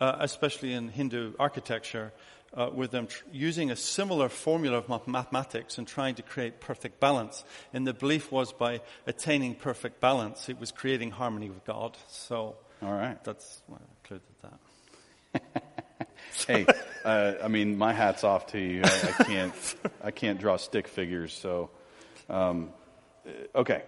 uh, 0.00 0.16
especially 0.20 0.72
in 0.72 0.88
Hindu 0.88 1.34
architecture, 1.38 2.12
uh, 2.52 2.68
with 2.72 2.90
them 2.90 3.06
tr- 3.06 3.24
using 3.32 3.70
a 3.70 3.76
similar 3.76 4.28
formula 4.28 4.78
of 4.78 4.88
mathematics 5.06 5.78
and 5.78 5.86
trying 5.86 6.16
to 6.16 6.22
create 6.22 6.60
perfect 6.60 7.00
balance. 7.00 7.44
And 7.72 7.86
the 7.86 7.94
belief 7.94 8.32
was 8.32 8.52
by 8.52 8.80
attaining 9.06 9.54
perfect 9.54 10.00
balance, 10.00 10.48
it 10.48 10.58
was 10.58 10.72
creating 10.72 11.12
harmony 11.12 11.48
with 11.48 11.64
God. 11.64 11.96
So 12.08 12.56
All 12.82 12.92
right. 12.92 13.22
that's 13.24 13.62
why 13.66 13.78
I 13.78 13.86
included 14.02 14.34
that. 14.42 15.62
hey, 16.46 16.66
uh, 17.04 17.34
I 17.42 17.48
mean, 17.48 17.76
my 17.76 17.92
hat's 17.92 18.24
off 18.24 18.48
to 18.48 18.58
you. 18.58 18.82
I, 18.84 19.14
I 19.18 19.24
can't, 19.24 19.74
I 20.04 20.10
can't 20.10 20.40
draw 20.40 20.56
stick 20.56 20.88
figures. 20.88 21.32
So, 21.32 21.70
um, 22.28 22.70
okay. 23.54 23.82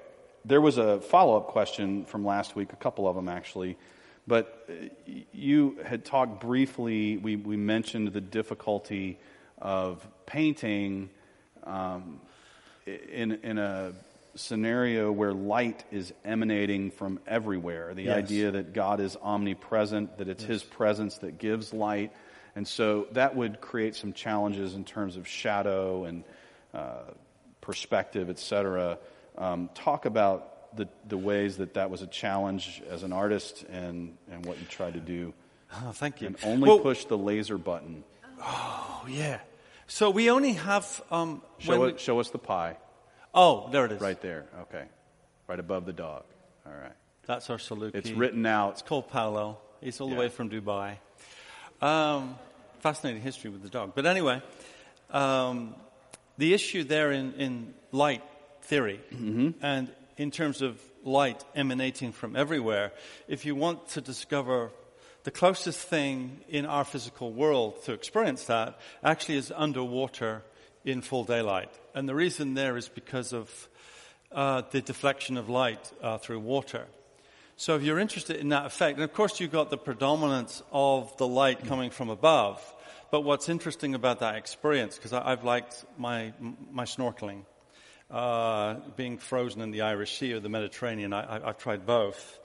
There 0.45 0.61
was 0.61 0.77
a 0.77 1.01
follow-up 1.01 1.49
question 1.49 2.05
from 2.05 2.25
last 2.25 2.57
week, 2.57 2.73
a 2.73 2.77
couple 2.77 3.07
of 3.07 3.15
them 3.15 3.29
actually, 3.29 3.79
but 4.27 4.67
uh, 4.69 5.13
you 5.33 5.79
had 5.85 6.05
talked 6.05 6.41
briefly. 6.41 7.17
We 7.17 7.37
we 7.37 7.57
mentioned 7.57 8.13
the 8.13 8.21
difficulty 8.21 9.21
of 9.59 10.05
painting 10.27 11.11
um, 11.63 12.21
in 12.87 13.33
in 13.45 13.59
a 13.59 13.93
scenario 14.35 15.13
where 15.13 15.33
light 15.33 15.85
is 15.91 16.13
emanating 16.25 16.91
from 16.91 17.21
everywhere. 17.27 17.95
The 17.95 18.05
yes. 18.05 18.17
idea 18.17 18.51
that 18.53 18.73
God 18.73 19.01
is 19.01 19.17
omnipresent, 19.23 20.19
that 20.19 20.29
it's 20.29 20.43
yes. 20.43 20.51
His 20.51 20.63
presence 20.65 21.19
that 21.19 21.39
gives 21.39 21.73
light. 21.73 22.13
And 22.55 22.69
so 22.69 23.07
that 23.13 23.35
would 23.35 23.61
create 23.61 23.97
some 23.97 24.13
challenges 24.13 24.75
in 24.75 24.85
terms 24.85 25.17
of 25.17 25.27
shadow 25.27 26.05
and 26.05 26.25
uh, 26.75 27.05
perspective, 27.61 28.29
et 28.29 28.39
cetera. 28.39 28.99
Um, 29.39 29.71
talk 29.75 30.05
about 30.05 30.77
the, 30.77 30.89
the 31.09 31.17
ways 31.17 31.57
that 31.59 31.75
that 31.75 31.91
was 31.91 32.03
a 32.03 32.07
challenge 32.07 32.83
as 32.91 33.03
an 33.03 33.13
artist 33.13 33.65
and, 33.65 34.17
and 34.31 34.45
what 34.45 34.59
you 34.59 34.67
tried 34.67 34.95
to 34.95 35.01
do. 35.01 35.33
Oh, 35.73 35.93
thank 35.93 36.21
you. 36.21 36.27
And 36.27 36.37
only 36.45 36.69
well, 36.69 36.79
push 36.81 37.07
the 37.07 37.17
laser 37.17 37.57
button. 37.57 38.05
Oh, 38.41 39.07
yeah. 39.09 39.41
So 39.87 40.11
we 40.11 40.31
only 40.31 40.53
have. 40.53 41.03
Um, 41.11 41.43
show, 41.59 41.85
it, 41.85 41.95
we... 41.95 41.99
show 41.99 42.21
us 42.21 42.31
the 42.31 42.39
pi. 42.39 42.77
Oh, 43.35 43.71
there 43.71 43.87
it 43.87 43.93
is. 43.93 44.01
Right 44.01 44.21
there. 44.21 44.45
Okay. 44.63 44.85
Right 45.49 45.59
above 45.59 45.87
the 45.87 45.93
dog. 45.95 46.25
All 46.67 46.73
right. 46.73 46.93
That's 47.27 47.49
our 47.49 47.57
Saluki. 47.57 47.95
It's 47.95 48.11
written 48.11 48.45
out. 48.45 48.73
It's 48.73 48.83
called 48.83 49.09
Paolo. 49.09 49.59
He's 49.81 50.01
all 50.01 50.09
yeah. 50.09 50.15
the 50.15 50.21
way 50.21 50.29
from 50.29 50.51
Dubai. 50.51 50.97
Um, 51.83 52.37
fascinating 52.79 53.23
history 53.23 53.51
with 53.51 53.63
the 53.63 53.69
dog. 53.69 53.93
But 53.95 54.07
anyway, 54.07 54.41
um, 55.11 55.75
the 56.39 56.55
issue 56.55 56.85
there 56.85 57.11
in, 57.11 57.35
in 57.35 57.75
light 57.91 58.23
theory 58.63 59.01
mm-hmm. 59.13 59.51
and 59.61 59.91
in 60.17 60.31
terms 60.31 60.63
of 60.63 60.81
light 61.05 61.45
emanating 61.57 62.13
from 62.13 62.37
everywhere, 62.37 62.93
if 63.27 63.45
you 63.45 63.57
want 63.57 63.89
to 63.91 64.01
discover 64.01 64.71
the 65.25 65.33
closest 65.33 65.81
thing 65.81 66.41
in 66.49 66.67
our 66.67 66.85
physical 66.85 67.33
world 67.33 67.83
to 67.85 67.93
experience 67.93 68.45
that 68.45 68.79
actually 69.03 69.39
is 69.39 69.53
underwater 69.55 70.43
in 70.85 71.03
full 71.03 71.25
daylight. 71.25 71.71
And 71.95 72.09
the 72.09 72.15
reason 72.15 72.55
there 72.55 72.77
is 72.77 72.89
because 72.89 73.33
of 73.33 73.69
uh, 74.31 74.63
the 74.71 74.81
deflection 74.81 75.37
of 75.37 75.49
light 75.49 75.93
uh, 76.01 76.19
through 76.19 76.41
water. 76.41 76.87
So 77.63 77.77
if 77.77 77.85
you're 77.85 78.01
interested 78.01 78.39
in 78.39 78.49
that 78.49 78.67
effect, 78.67 78.97
and 78.97 79.05
of 79.05 79.13
course 79.13 79.39
you've 79.39 79.53
got 79.53 79.71
the 79.71 79.79
predominance 79.79 80.65
of 80.73 81.17
the 81.17 81.29
light 81.29 81.65
coming 81.65 81.91
from 81.91 82.11
above, 82.11 82.61
but 83.13 83.21
what's 83.21 83.49
interesting 83.49 83.95
about 83.95 84.19
that 84.19 84.35
experience, 84.35 84.97
because 84.97 85.13
I've 85.13 85.45
liked 85.45 85.85
my, 85.97 86.33
my 86.73 86.87
snorkeling, 86.87 87.45
uh, 88.11 88.81
being 88.97 89.17
frozen 89.17 89.63
in 89.63 89.71
the 89.71 89.83
Irish 89.83 90.19
Sea 90.19 90.33
or 90.33 90.41
the 90.41 90.49
Mediterranean, 90.49 91.13
I, 91.13 91.39
have 91.47 91.59
tried 91.59 91.87
both. 91.87 92.41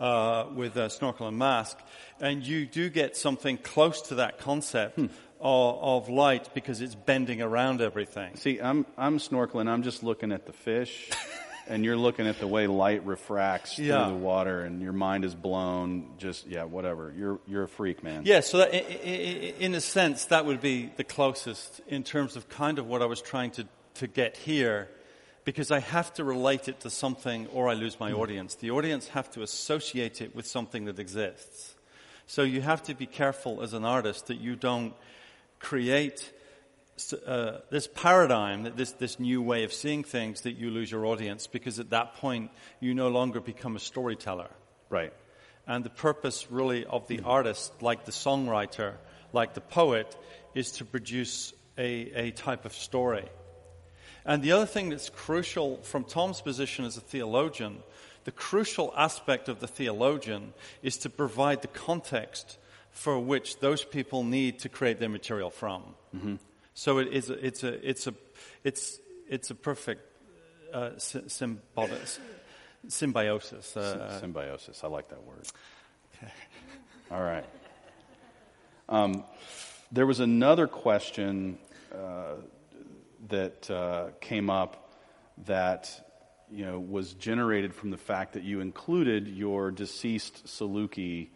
Uh, 0.00 0.46
with 0.56 0.76
a 0.76 0.90
snorkel 0.90 1.28
and 1.28 1.38
mask, 1.38 1.78
and 2.20 2.44
you 2.44 2.66
do 2.66 2.90
get 2.90 3.16
something 3.16 3.56
close 3.56 4.02
to 4.02 4.16
that 4.16 4.40
concept 4.40 4.96
hmm. 4.96 5.06
of, 5.40 6.08
of, 6.08 6.08
light 6.08 6.52
because 6.52 6.80
it's 6.80 6.96
bending 6.96 7.40
around 7.40 7.80
everything. 7.80 8.34
See, 8.34 8.58
I'm 8.58 8.86
I'm 8.98 9.18
snorkeling. 9.18 9.68
I'm 9.68 9.84
just 9.84 10.02
looking 10.02 10.32
at 10.32 10.46
the 10.46 10.52
fish, 10.52 11.10
and 11.66 11.84
you're 11.84 11.96
looking 11.96 12.26
at 12.26 12.38
the 12.38 12.46
way 12.46 12.66
light 12.66 13.04
refracts 13.06 13.78
yeah. 13.78 14.04
through 14.04 14.14
the 14.14 14.18
water, 14.18 14.62
and 14.62 14.82
your 14.82 14.92
mind 14.92 15.24
is 15.24 15.34
blown. 15.34 16.10
Just 16.18 16.46
yeah, 16.46 16.64
whatever. 16.64 17.12
You're 17.16 17.40
you're 17.46 17.64
a 17.64 17.68
freak, 17.68 18.02
man. 18.02 18.22
Yeah. 18.24 18.40
So 18.40 18.58
that, 18.58 18.72
in 18.74 19.74
a 19.74 19.80
sense, 19.80 20.26
that 20.26 20.46
would 20.46 20.60
be 20.60 20.90
the 20.96 21.04
closest 21.04 21.80
in 21.88 22.02
terms 22.02 22.36
of 22.36 22.48
kind 22.48 22.78
of 22.78 22.86
what 22.86 23.02
I 23.02 23.06
was 23.06 23.22
trying 23.22 23.52
to 23.52 23.66
to 23.94 24.06
get 24.06 24.36
here, 24.36 24.88
because 25.44 25.70
I 25.70 25.80
have 25.80 26.12
to 26.14 26.24
relate 26.24 26.68
it 26.68 26.80
to 26.80 26.90
something, 26.90 27.46
or 27.48 27.68
I 27.68 27.74
lose 27.74 28.00
my 28.00 28.12
mm. 28.12 28.18
audience. 28.18 28.56
The 28.56 28.70
audience 28.70 29.08
have 29.08 29.30
to 29.32 29.42
associate 29.42 30.20
it 30.20 30.34
with 30.34 30.46
something 30.46 30.86
that 30.86 30.98
exists. 30.98 31.74
So 32.26 32.42
you 32.42 32.62
have 32.62 32.82
to 32.84 32.94
be 32.94 33.06
careful 33.06 33.62
as 33.62 33.74
an 33.74 33.84
artist 33.84 34.26
that 34.28 34.40
you 34.40 34.56
don't 34.56 34.94
create 35.60 36.32
uh, 37.26 37.58
this 37.70 37.88
paradigm, 37.88 38.72
this, 38.76 38.92
this 38.92 39.18
new 39.18 39.42
way 39.42 39.64
of 39.64 39.72
seeing 39.72 40.04
things, 40.04 40.42
that 40.42 40.52
you 40.52 40.70
lose 40.70 40.90
your 40.90 41.06
audience 41.06 41.46
because 41.46 41.80
at 41.80 41.90
that 41.90 42.14
point 42.14 42.50
you 42.80 42.94
no 42.94 43.08
longer 43.08 43.40
become 43.40 43.76
a 43.76 43.80
storyteller. 43.80 44.50
Right. 44.88 45.12
And 45.66 45.84
the 45.84 45.90
purpose 45.90 46.50
really 46.50 46.84
of 46.84 47.08
the 47.08 47.20
artist, 47.24 47.82
like 47.82 48.04
the 48.04 48.12
songwriter, 48.12 48.94
like 49.32 49.54
the 49.54 49.60
poet, 49.60 50.16
is 50.54 50.72
to 50.72 50.84
produce 50.84 51.52
a, 51.76 52.28
a 52.28 52.30
type 52.30 52.64
of 52.64 52.72
story. 52.74 53.28
And 54.24 54.42
the 54.42 54.52
other 54.52 54.66
thing 54.66 54.90
that's 54.90 55.10
crucial 55.10 55.78
from 55.82 56.04
Tom's 56.04 56.40
position 56.40 56.84
as 56.84 56.96
a 56.96 57.00
theologian, 57.00 57.82
the 58.24 58.32
crucial 58.32 58.92
aspect 58.96 59.48
of 59.48 59.60
the 59.60 59.66
theologian 59.66 60.54
is 60.82 60.98
to 60.98 61.10
provide 61.10 61.62
the 61.62 61.68
context 61.68 62.58
for 62.90 63.18
which 63.18 63.58
those 63.58 63.84
people 63.84 64.22
need 64.22 64.60
to 64.60 64.68
create 64.68 65.00
their 65.00 65.08
material 65.08 65.50
from. 65.50 65.82
Mm-hmm. 66.14 66.36
So 66.74 66.98
it 66.98 67.12
is 67.12 67.30
a, 67.30 67.46
it's 67.46 67.62
a 67.62 67.88
it's 67.88 68.06
a 68.08 68.14
it's 68.64 68.98
it's 69.28 69.50
a 69.50 69.54
perfect 69.54 70.02
uh, 70.72 70.90
symbiosis. 70.98 72.18
Symbiosis. 72.88 73.76
Uh, 73.76 74.20
symbiosis. 74.20 74.82
I 74.82 74.88
like 74.88 75.08
that 75.08 75.22
word. 75.22 75.46
Okay. 76.16 76.32
All 77.10 77.22
right. 77.22 77.44
Um, 78.88 79.24
there 79.92 80.06
was 80.06 80.20
another 80.20 80.66
question 80.66 81.58
uh, 81.94 82.34
that 83.28 83.70
uh, 83.70 84.08
came 84.20 84.50
up 84.50 84.90
that 85.46 85.90
you 86.50 86.64
know 86.64 86.80
was 86.80 87.14
generated 87.14 87.72
from 87.72 87.90
the 87.90 87.96
fact 87.96 88.32
that 88.34 88.42
you 88.42 88.60
included 88.60 89.28
your 89.28 89.70
deceased 89.70 90.44
Saluki 90.46 91.28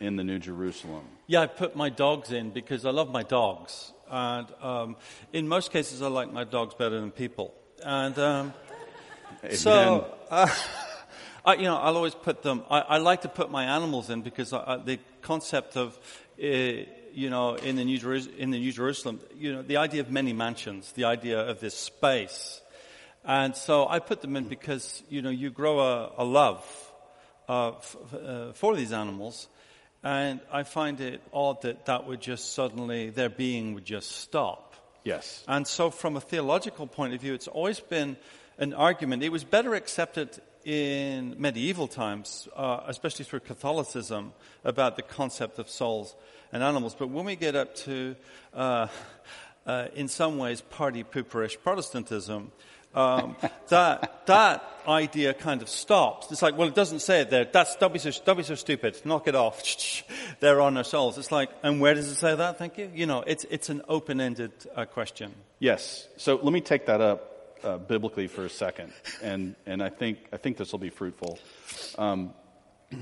in 0.00 0.16
the 0.16 0.24
New 0.24 0.38
Jerusalem. 0.38 1.04
Yeah, 1.26 1.42
I 1.42 1.46
put 1.46 1.76
my 1.76 1.90
dogs 1.90 2.32
in 2.32 2.50
because 2.50 2.86
I 2.86 2.90
love 2.90 3.10
my 3.10 3.22
dogs. 3.22 3.92
And 4.10 4.46
um, 4.62 4.96
in 5.32 5.48
most 5.48 5.70
cases, 5.72 6.02
I 6.02 6.08
like 6.08 6.32
my 6.32 6.44
dogs 6.44 6.74
better 6.74 7.00
than 7.00 7.10
people. 7.10 7.54
And 7.82 8.18
um, 8.18 8.54
so, 9.52 10.12
uh, 10.30 10.48
I, 11.44 11.54
you 11.54 11.62
know, 11.62 11.76
I'll 11.76 11.96
always 11.96 12.14
put 12.14 12.42
them. 12.42 12.62
I, 12.70 12.80
I 12.80 12.98
like 12.98 13.22
to 13.22 13.28
put 13.28 13.50
my 13.50 13.64
animals 13.64 14.10
in 14.10 14.22
because 14.22 14.52
I, 14.52 14.78
the 14.84 14.98
concept 15.22 15.76
of, 15.76 15.98
uh, 16.42 16.46
you 16.46 17.30
know, 17.30 17.54
in 17.54 17.76
the 17.76 17.84
New 17.84 17.98
Jerusalem, 17.98 18.36
in 18.38 18.50
the 18.50 18.58
New 18.58 18.72
Jerusalem, 18.72 19.20
you 19.36 19.52
know, 19.52 19.62
the 19.62 19.76
idea 19.76 20.00
of 20.00 20.10
many 20.10 20.32
mansions, 20.32 20.92
the 20.92 21.04
idea 21.04 21.40
of 21.40 21.60
this 21.60 21.74
space, 21.74 22.60
and 23.24 23.54
so 23.54 23.86
I 23.88 23.98
put 23.98 24.22
them 24.22 24.36
in 24.36 24.44
because 24.44 25.02
you 25.08 25.22
know 25.22 25.30
you 25.30 25.50
grow 25.50 25.80
a, 25.80 26.12
a 26.18 26.24
love 26.24 26.64
uh, 27.48 27.70
f- 27.70 27.96
uh, 28.14 28.52
for 28.52 28.76
these 28.76 28.92
animals 28.92 29.48
and 30.02 30.40
I 30.52 30.62
find 30.62 31.00
it 31.00 31.20
odd 31.32 31.62
that 31.62 31.86
that 31.86 32.06
would 32.06 32.20
just 32.20 32.54
suddenly, 32.54 33.10
their 33.10 33.28
being 33.28 33.74
would 33.74 33.84
just 33.84 34.12
stop. 34.12 34.74
Yes. 35.04 35.44
And 35.48 35.66
so, 35.66 35.90
from 35.90 36.16
a 36.16 36.20
theological 36.20 36.86
point 36.86 37.14
of 37.14 37.20
view, 37.20 37.34
it's 37.34 37.48
always 37.48 37.80
been 37.80 38.16
an 38.58 38.74
argument. 38.74 39.22
It 39.22 39.30
was 39.30 39.44
better 39.44 39.74
accepted 39.74 40.40
in 40.64 41.34
medieval 41.38 41.88
times, 41.88 42.48
uh, 42.54 42.80
especially 42.86 43.24
through 43.24 43.40
Catholicism, 43.40 44.32
about 44.64 44.96
the 44.96 45.02
concept 45.02 45.58
of 45.58 45.68
souls 45.68 46.14
and 46.52 46.62
animals. 46.62 46.94
But 46.94 47.08
when 47.08 47.24
we 47.24 47.36
get 47.36 47.56
up 47.56 47.74
to, 47.76 48.16
uh, 48.52 48.88
uh, 49.66 49.86
in 49.94 50.08
some 50.08 50.38
ways, 50.38 50.60
party 50.60 51.04
pooperish 51.04 51.56
Protestantism, 51.62 52.52
um, 52.94 53.36
that, 53.68 54.26
that 54.26 54.64
idea 54.86 55.34
kind 55.34 55.62
of 55.62 55.68
stops. 55.68 56.32
It's 56.32 56.42
like, 56.42 56.56
well, 56.56 56.68
it 56.68 56.74
doesn't 56.74 57.00
say 57.00 57.20
it 57.20 57.30
there. 57.30 57.44
That's, 57.44 57.76
don't 57.76 57.92
be 57.92 57.98
so, 57.98 58.10
don't 58.24 58.36
be 58.36 58.42
so 58.42 58.54
stupid. 58.54 59.00
Knock 59.04 59.28
it 59.28 59.34
off. 59.34 59.62
They're 60.40 60.60
on 60.60 60.82
souls. 60.84 61.18
It's 61.18 61.30
like, 61.30 61.50
and 61.62 61.80
where 61.80 61.94
does 61.94 62.08
it 62.08 62.16
say 62.16 62.34
that? 62.34 62.58
Thank 62.58 62.78
you. 62.78 62.90
You 62.94 63.06
know, 63.06 63.22
it's, 63.26 63.44
it's 63.50 63.68
an 63.68 63.82
open-ended 63.88 64.52
uh, 64.74 64.86
question. 64.86 65.34
Yes. 65.58 66.08
So 66.16 66.36
let 66.36 66.52
me 66.52 66.60
take 66.60 66.86
that 66.86 67.00
up 67.00 67.56
uh, 67.62 67.76
biblically 67.78 68.28
for 68.28 68.44
a 68.44 68.50
second, 68.50 68.92
and, 69.22 69.56
and 69.66 69.82
I 69.82 69.88
think, 69.88 70.18
I 70.32 70.36
think 70.36 70.56
this 70.56 70.72
will 70.72 70.78
be 70.78 70.90
fruitful. 70.90 71.38
Um, 71.98 72.32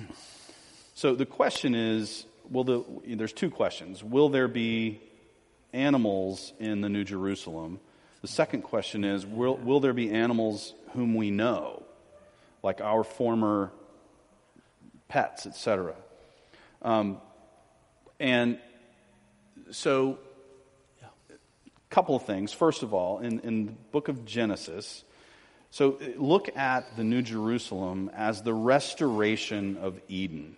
so 0.94 1.14
the 1.14 1.26
question 1.26 1.74
is, 1.74 2.24
will 2.50 2.64
the, 2.64 2.84
there's 3.06 3.32
two 3.32 3.50
questions. 3.50 4.02
Will 4.02 4.28
there 4.28 4.48
be 4.48 5.00
animals 5.72 6.52
in 6.58 6.80
the 6.80 6.88
New 6.88 7.04
Jerusalem? 7.04 7.80
The 8.26 8.32
second 8.32 8.62
question 8.62 9.04
is 9.04 9.24
will, 9.24 9.56
will 9.56 9.78
there 9.78 9.92
be 9.92 10.10
animals 10.10 10.74
whom 10.94 11.14
we 11.14 11.30
know, 11.30 11.84
like 12.60 12.80
our 12.80 13.04
former 13.04 13.70
pets, 15.06 15.46
etc.? 15.46 15.94
Um, 16.82 17.18
and 18.18 18.58
so, 19.70 20.18
a 21.30 21.34
couple 21.88 22.16
of 22.16 22.24
things. 22.24 22.52
First 22.52 22.82
of 22.82 22.92
all, 22.92 23.20
in, 23.20 23.38
in 23.44 23.66
the 23.66 23.72
book 23.92 24.08
of 24.08 24.24
Genesis, 24.24 25.04
so 25.70 25.96
look 26.16 26.48
at 26.56 26.96
the 26.96 27.04
New 27.04 27.22
Jerusalem 27.22 28.10
as 28.12 28.42
the 28.42 28.54
restoration 28.54 29.76
of 29.76 30.00
Eden, 30.08 30.56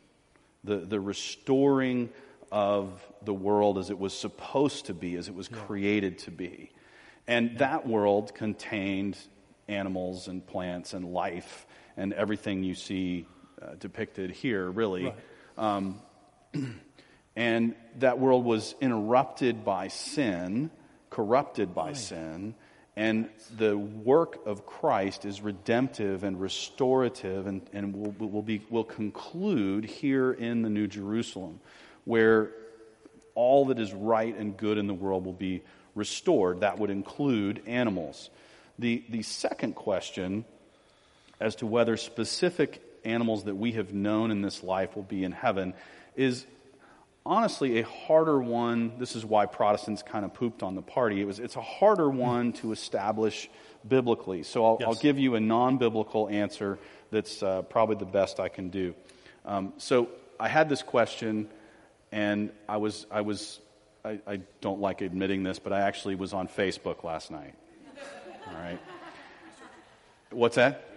the, 0.64 0.76
the 0.76 1.00
restoring 1.00 2.08
of 2.50 3.06
the 3.20 3.34
world 3.34 3.76
as 3.76 3.90
it 3.90 3.98
was 3.98 4.14
supposed 4.14 4.87
to 4.87 4.94
be, 4.94 5.16
as 5.16 5.28
it 5.28 5.34
was 5.34 5.48
created 5.48 6.16
to 6.20 6.30
be. 6.30 6.70
And 7.28 7.58
that 7.58 7.87
world 7.87 8.35
contained 8.35 9.18
animals 9.68 10.28
and 10.28 10.44
plants 10.44 10.94
and 10.94 11.12
life 11.12 11.66
and 11.97 12.14
everything 12.14 12.64
you 12.64 12.75
see 12.75 13.26
uh, 13.61 13.75
depicted 13.78 14.30
here, 14.30 14.70
really. 14.70 15.04
Right. 15.04 15.14
Um, 15.58 16.00
and 17.37 17.75
that 17.99 18.18
world 18.18 18.47
was 18.47 18.75
interrupted 18.80 19.62
by 19.62 19.88
sin, 19.88 20.70
corrupted 21.11 21.75
by 21.75 21.88
right. 21.88 21.97
sin. 21.97 22.54
And 22.97 23.28
the 23.56 23.76
work 23.76 24.44
of 24.47 24.64
Christ 24.64 25.25
is 25.26 25.40
redemptive 25.42 26.25
and 26.25 26.40
restorative 26.40 27.47
and, 27.47 27.62
and 27.73 27.94
will, 27.94 28.26
will, 28.26 28.42
be, 28.42 28.62
will 28.70 28.85
conclude 28.85 29.85
here 29.85 30.32
in 30.32 30.62
the 30.62 30.70
New 30.70 30.87
Jerusalem, 30.87 31.61
where 32.04 32.52
all 33.35 33.66
that 33.66 33.78
is 33.78 33.92
right 33.92 34.37
and 34.37 34.56
good 34.56 34.78
in 34.78 34.87
the 34.87 34.94
world 34.94 35.26
will 35.26 35.32
be 35.32 35.62
restored. 35.99 36.61
That 36.61 36.78
would 36.78 36.90
include 36.90 37.62
animals. 37.67 38.31
The, 38.78 39.05
the 39.09 39.23
second 39.23 39.75
question 39.75 40.45
as 41.40 41.57
to 41.57 41.67
whether 41.67 41.97
specific 41.97 42.83
animals 43.05 43.45
that 43.45 43.55
we 43.55 43.73
have 43.73 43.93
known 43.93 44.31
in 44.31 44.43
this 44.43 44.62
life 44.62 44.97
will 44.97 45.02
be 45.02 45.25
in 45.25 45.33
heaven 45.33 45.75
is 46.17 46.47
honestly 47.25 47.81
a 47.81 47.85
harder 47.85 48.40
one. 48.40 48.93
This 48.99 49.14
is 49.14 49.25
why 49.25 49.47
Protestants 49.47 50.02
kind 50.02 50.25
of 50.25 50.35
pooped 50.35 50.62
on 50.62 50.75
the 50.75 50.83
party. 50.83 51.21
It 51.21 51.26
was, 51.26 51.38
it's 51.38 51.57
a 51.57 51.62
harder 51.62 52.09
one 52.09 52.52
to 52.55 52.73
establish 52.73 53.49
biblically. 53.87 54.43
So 54.43 54.64
I'll, 54.64 54.76
yes. 54.81 54.88
I'll 54.88 54.95
give 54.95 55.19
you 55.19 55.35
a 55.35 55.40
non 55.40 55.78
biblical 55.78 56.28
answer 56.28 56.78
that's 57.11 57.43
uh, 57.43 57.62
probably 57.62 57.97
the 57.97 58.05
best 58.05 58.40
I 58.40 58.49
can 58.49 58.71
do. 58.71 58.95
Um, 59.45 59.73
so 59.78 60.09
I 60.38 60.49
had 60.49 60.69
this 60.69 60.83
question, 60.83 61.49
and 62.12 62.50
I 62.69 62.76
was, 62.76 63.07
I 63.11 63.23
was 63.23 63.61
I, 64.08 64.20
I 64.26 64.40
don't 64.62 64.80
like 64.80 65.02
admitting 65.02 65.42
this, 65.42 65.58
but 65.58 65.74
I 65.74 65.80
actually 65.80 66.14
was 66.14 66.32
on 66.32 66.49
Facebook 66.49 67.04
last 67.04 67.30
night. 67.30 67.54
All 68.47 68.54
right. 68.54 68.78
What's 70.30 70.56
that? 70.56 70.88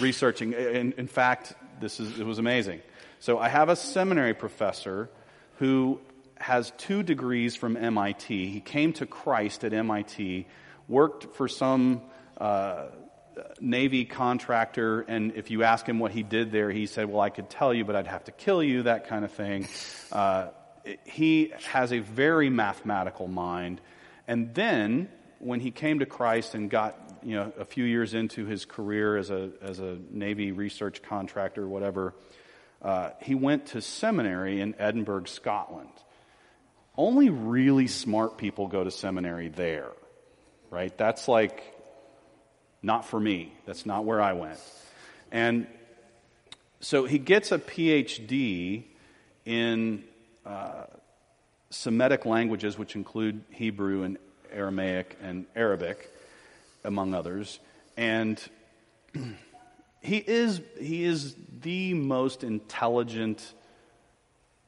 Researching. 0.00 0.50
Researching. 0.50 0.74
In, 0.74 0.92
in 0.98 1.06
fact, 1.06 1.54
this 1.80 2.00
is, 2.00 2.18
it 2.18 2.26
was 2.26 2.40
amazing. 2.40 2.80
So 3.20 3.38
I 3.38 3.48
have 3.48 3.68
a 3.68 3.76
seminary 3.76 4.34
professor 4.34 5.08
who 5.58 6.00
has 6.36 6.72
two 6.78 7.04
degrees 7.04 7.54
from 7.54 7.76
MIT. 7.76 8.48
He 8.48 8.60
came 8.60 8.92
to 8.94 9.06
Christ 9.06 9.62
at 9.62 9.72
MIT, 9.72 10.48
worked 10.88 11.36
for 11.36 11.46
some 11.46 12.02
uh, 12.38 12.86
Navy 13.60 14.04
contractor, 14.04 15.02
and 15.02 15.36
if 15.36 15.52
you 15.52 15.62
ask 15.62 15.88
him 15.88 16.00
what 16.00 16.10
he 16.10 16.24
did 16.24 16.50
there, 16.50 16.72
he 16.72 16.86
said, 16.86 17.08
Well, 17.08 17.20
I 17.20 17.30
could 17.30 17.50
tell 17.50 17.72
you, 17.72 17.84
but 17.84 17.94
I'd 17.94 18.08
have 18.08 18.24
to 18.24 18.32
kill 18.32 18.64
you, 18.64 18.82
that 18.82 19.06
kind 19.06 19.24
of 19.24 19.30
thing. 19.30 19.68
Uh, 20.10 20.48
he 21.04 21.52
has 21.68 21.92
a 21.92 21.98
very 21.98 22.50
mathematical 22.50 23.28
mind. 23.28 23.80
And 24.26 24.54
then, 24.54 25.08
when 25.38 25.60
he 25.60 25.70
came 25.70 26.00
to 26.00 26.06
Christ 26.06 26.54
and 26.54 26.68
got 26.68 26.96
you 27.22 27.36
know 27.36 27.52
a 27.58 27.64
few 27.64 27.84
years 27.84 28.14
into 28.14 28.46
his 28.46 28.64
career 28.64 29.16
as 29.16 29.30
a 29.30 29.50
as 29.62 29.78
a 29.78 29.98
Navy 30.10 30.52
research 30.52 31.02
contractor, 31.02 31.64
or 31.64 31.68
whatever, 31.68 32.14
uh, 32.82 33.10
he 33.22 33.34
went 33.34 33.66
to 33.66 33.80
seminary 33.80 34.60
in 34.60 34.74
Edinburgh, 34.78 35.24
Scotland. 35.24 35.90
Only 36.96 37.30
really 37.30 37.86
smart 37.86 38.38
people 38.38 38.66
go 38.66 38.82
to 38.82 38.90
seminary 38.90 39.48
there, 39.48 39.92
right? 40.70 40.96
That's 40.98 41.28
like 41.28 41.62
not 42.82 43.04
for 43.04 43.18
me. 43.20 43.52
That's 43.66 43.86
not 43.86 44.04
where 44.04 44.20
I 44.20 44.32
went. 44.32 44.58
And 45.30 45.66
so 46.80 47.04
he 47.04 47.18
gets 47.18 47.52
a 47.52 47.58
PhD 47.58 48.84
in 49.44 50.04
uh, 50.48 50.84
Semitic 51.70 52.24
languages, 52.24 52.78
which 52.78 52.96
include 52.96 53.44
Hebrew 53.50 54.02
and 54.02 54.16
Aramaic 54.50 55.18
and 55.22 55.44
Arabic, 55.54 56.10
among 56.82 57.12
others. 57.12 57.60
And 57.98 58.42
he 60.00 60.16
is, 60.16 60.62
he 60.80 61.04
is 61.04 61.36
the 61.60 61.92
most 61.92 62.42
intelligent 62.42 63.52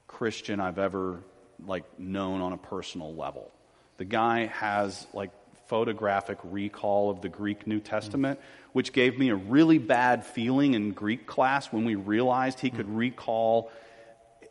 Christian 0.07 0.61
I've 0.61 0.79
ever 0.79 1.23
like 1.67 1.99
known 1.99 2.43
on 2.43 2.53
a 2.53 2.59
personal 2.59 3.15
level. 3.15 3.51
The 3.97 4.05
guy 4.05 4.47
has 4.47 5.07
like 5.15 5.31
photographic 5.67 6.39
recall 6.45 7.09
of 7.09 7.23
the 7.23 7.29
Greek 7.31 7.67
New 7.67 7.81
Testament, 7.81 8.39
mm. 8.39 8.43
which 8.73 8.93
gave 8.93 9.19
me 9.19 9.31
a 9.31 9.37
really 9.37 9.79
bad 9.79 10.27
feeling 10.27 10.75
in 10.75 10.93
Greek 10.93 11.27
class 11.27 11.73
when 11.73 11.87
we 11.87 11.95
realized 11.95 12.61
he 12.61 12.71
could 12.71 12.89
mm. 12.89 12.97
recall 12.97 13.71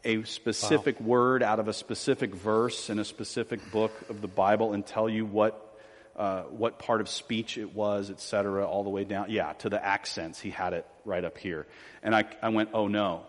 a 0.04 0.24
specific 0.24 1.00
wow. 1.00 1.08
word 1.08 1.44
out 1.44 1.60
of 1.60 1.68
a 1.68 1.74
specific 1.74 2.34
verse 2.34 2.90
in 2.90 3.00
a 3.00 3.06
specific 3.06 3.72
book 3.72 3.92
of 4.10 4.22
the 4.22 4.28
Bible 4.28 4.74
and 4.74 4.86
tell 4.86 5.10
you 5.10 5.26
what 5.26 5.66
uh, 6.16 6.44
what 6.44 6.80
part 6.80 7.00
of 7.00 7.08
speech 7.08 7.58
it 7.58 7.74
was, 7.74 8.10
etc., 8.10 8.68
all 8.68 8.84
the 8.84 8.90
way 8.90 9.06
down. 9.06 9.28
Yeah, 9.30 9.54
to 9.60 9.70
the 9.70 9.84
accents. 9.84 10.40
He 10.40 10.50
had 10.50 10.74
it 10.74 10.86
right 11.06 11.24
up 11.24 11.38
here. 11.38 11.66
And 12.04 12.14
I, 12.14 12.26
I 12.42 12.50
went, 12.50 12.72
oh 12.74 12.88
no, 12.88 13.26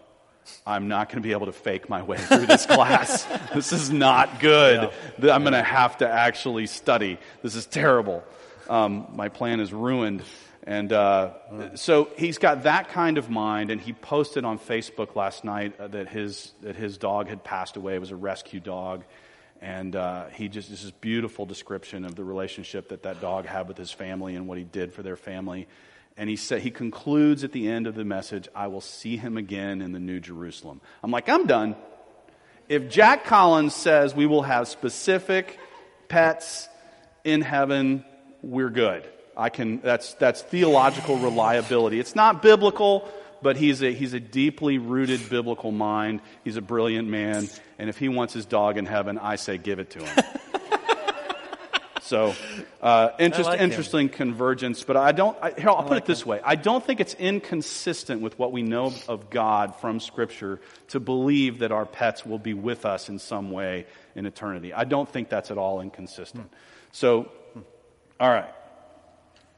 I'm 0.67 0.89
not 0.89 1.09
going 1.09 1.23
to 1.23 1.27
be 1.27 1.33
able 1.33 1.47
to 1.47 1.53
fake 1.53 1.89
my 1.89 2.03
way 2.03 2.19
through 2.19 2.47
this 2.47 2.67
class. 2.67 3.25
this 3.55 3.73
is 3.73 3.91
not 3.91 4.41
good. 4.41 4.91
Yeah. 5.23 5.35
I'm 5.35 5.43
going 5.43 5.53
to 5.53 5.63
have 5.63 5.99
to 5.99 6.09
actually 6.09 6.67
study. 6.67 7.19
This 7.43 7.55
is 7.55 7.67
terrible. 7.67 8.25
Um, 8.69 9.07
my 9.15 9.29
plan 9.29 9.61
is 9.61 9.73
ruined. 9.73 10.23
And 10.71 10.93
uh, 10.93 11.33
so 11.75 12.11
he's 12.17 12.39
got 12.39 12.63
that 12.63 12.91
kind 12.91 13.19
of 13.19 13.29
mind, 13.29 13.73
and 13.73 13.81
he 13.81 13.93
posted 13.93 14.45
on 14.45 14.57
Facebook 14.57 15.17
last 15.17 15.43
night 15.43 15.75
uh, 15.81 15.89
that 15.89 16.09
his 16.09 16.53
that 16.63 16.77
his 16.77 16.97
dog 16.97 17.27
had 17.27 17.43
passed 17.43 17.77
away. 17.77 17.97
It 17.97 17.99
was 17.99 18.13
a 18.13 18.17
rescue 18.17 18.61
dog, 18.61 19.03
and 19.61 19.97
uh, 19.97 20.27
he 20.27 20.49
just 20.49 20.71
this 20.71 20.85
is 20.85 20.93
beautiful 20.93 21.45
description 21.45 22.05
of 22.05 22.15
the 22.15 22.23
relationship 22.23 22.91
that 22.91 23.03
that 23.03 23.21
dog 23.21 23.47
had 23.47 23.67
with 23.67 23.79
his 23.79 23.91
family 23.91 24.37
and 24.37 24.47
what 24.47 24.59
he 24.59 24.65
did 24.65 24.93
for 24.93 25.03
their 25.03 25.17
family. 25.17 25.67
And 26.17 26.31
he 26.31 26.37
said 26.37 26.63
he 26.63 26.71
concludes 26.71 27.43
at 27.43 27.51
the 27.51 27.69
end 27.69 27.89
of 27.89 27.97
the 27.97 28.05
message, 28.05 28.47
"I 28.55 28.69
will 28.69 28.81
see 28.81 29.17
him 29.17 29.37
again 29.37 29.83
in 29.83 29.91
the 29.91 29.99
New 29.99 30.21
Jerusalem." 30.21 30.81
I'm 31.03 31.11
like, 31.11 31.29
I'm 31.29 31.49
done. 31.49 31.75
If 32.69 32.89
Jack 32.89 33.25
Collins 33.25 33.75
says 33.75 34.15
we 34.15 34.27
will 34.27 34.43
have 34.43 34.69
specific 34.69 35.59
pets 36.07 36.69
in 37.25 37.41
heaven, 37.41 38.05
we're 38.41 38.71
good. 38.71 39.03
I 39.41 39.49
can, 39.49 39.81
that's, 39.81 40.13
that's 40.15 40.43
theological 40.43 41.17
reliability. 41.17 41.99
It's 41.99 42.15
not 42.15 42.43
biblical, 42.43 43.09
but 43.41 43.57
he's 43.57 43.83
a, 43.83 43.91
he's 43.91 44.13
a 44.13 44.21
deeply 44.21 44.77
rooted 44.77 45.31
biblical 45.31 45.73
mind. 45.73 46.21
He's 46.45 46.59
a 46.59 46.61
brilliant 46.61 47.09
man. 47.09 47.49
And 47.79 47.89
if 47.89 47.97
he 47.97 48.11
wants 48.11 48.35
his 48.35 48.45
dog 48.45 48.77
in 48.77 48.85
heaven, 48.85 49.17
I 49.17 49.37
say 49.37 49.57
give 49.57 49.79
it 49.79 49.89
to 49.93 50.05
him. 50.05 50.25
so, 52.03 52.35
uh, 52.83 53.13
interest, 53.19 53.49
like 53.49 53.61
interesting 53.63 54.09
him. 54.09 54.15
convergence. 54.15 54.85
But 54.85 54.99
I 54.99 55.13
don't, 55.13 55.35
I, 55.41 55.53
here, 55.53 55.71
I'll 55.71 55.79
I 55.79 55.89
put 55.89 55.97
it 55.97 56.05
this 56.05 56.21
him. 56.21 56.29
way 56.29 56.41
I 56.45 56.57
don't 56.57 56.85
think 56.85 57.01
it's 57.01 57.15
inconsistent 57.15 58.21
with 58.21 58.39
what 58.39 58.53
we 58.53 58.61
know 58.61 58.93
of 59.09 59.31
God 59.31 59.75
from 59.77 60.01
Scripture 60.01 60.61
to 60.89 61.01
believe 61.01 61.61
that 61.61 61.73
our 61.73 61.87
pets 61.87 62.27
will 62.27 62.39
be 62.39 62.53
with 62.53 62.85
us 62.85 63.09
in 63.09 63.19
some 63.19 63.51
way 63.51 63.87
in 64.15 64.27
eternity. 64.27 64.75
I 64.75 64.85
don't 64.85 65.09
think 65.09 65.31
that's 65.31 65.51
at 65.51 65.57
all 65.57 65.81
inconsistent. 65.81 66.45
Hmm. 66.45 66.55
So, 66.93 67.33
all 68.21 68.29
right. 68.29 68.53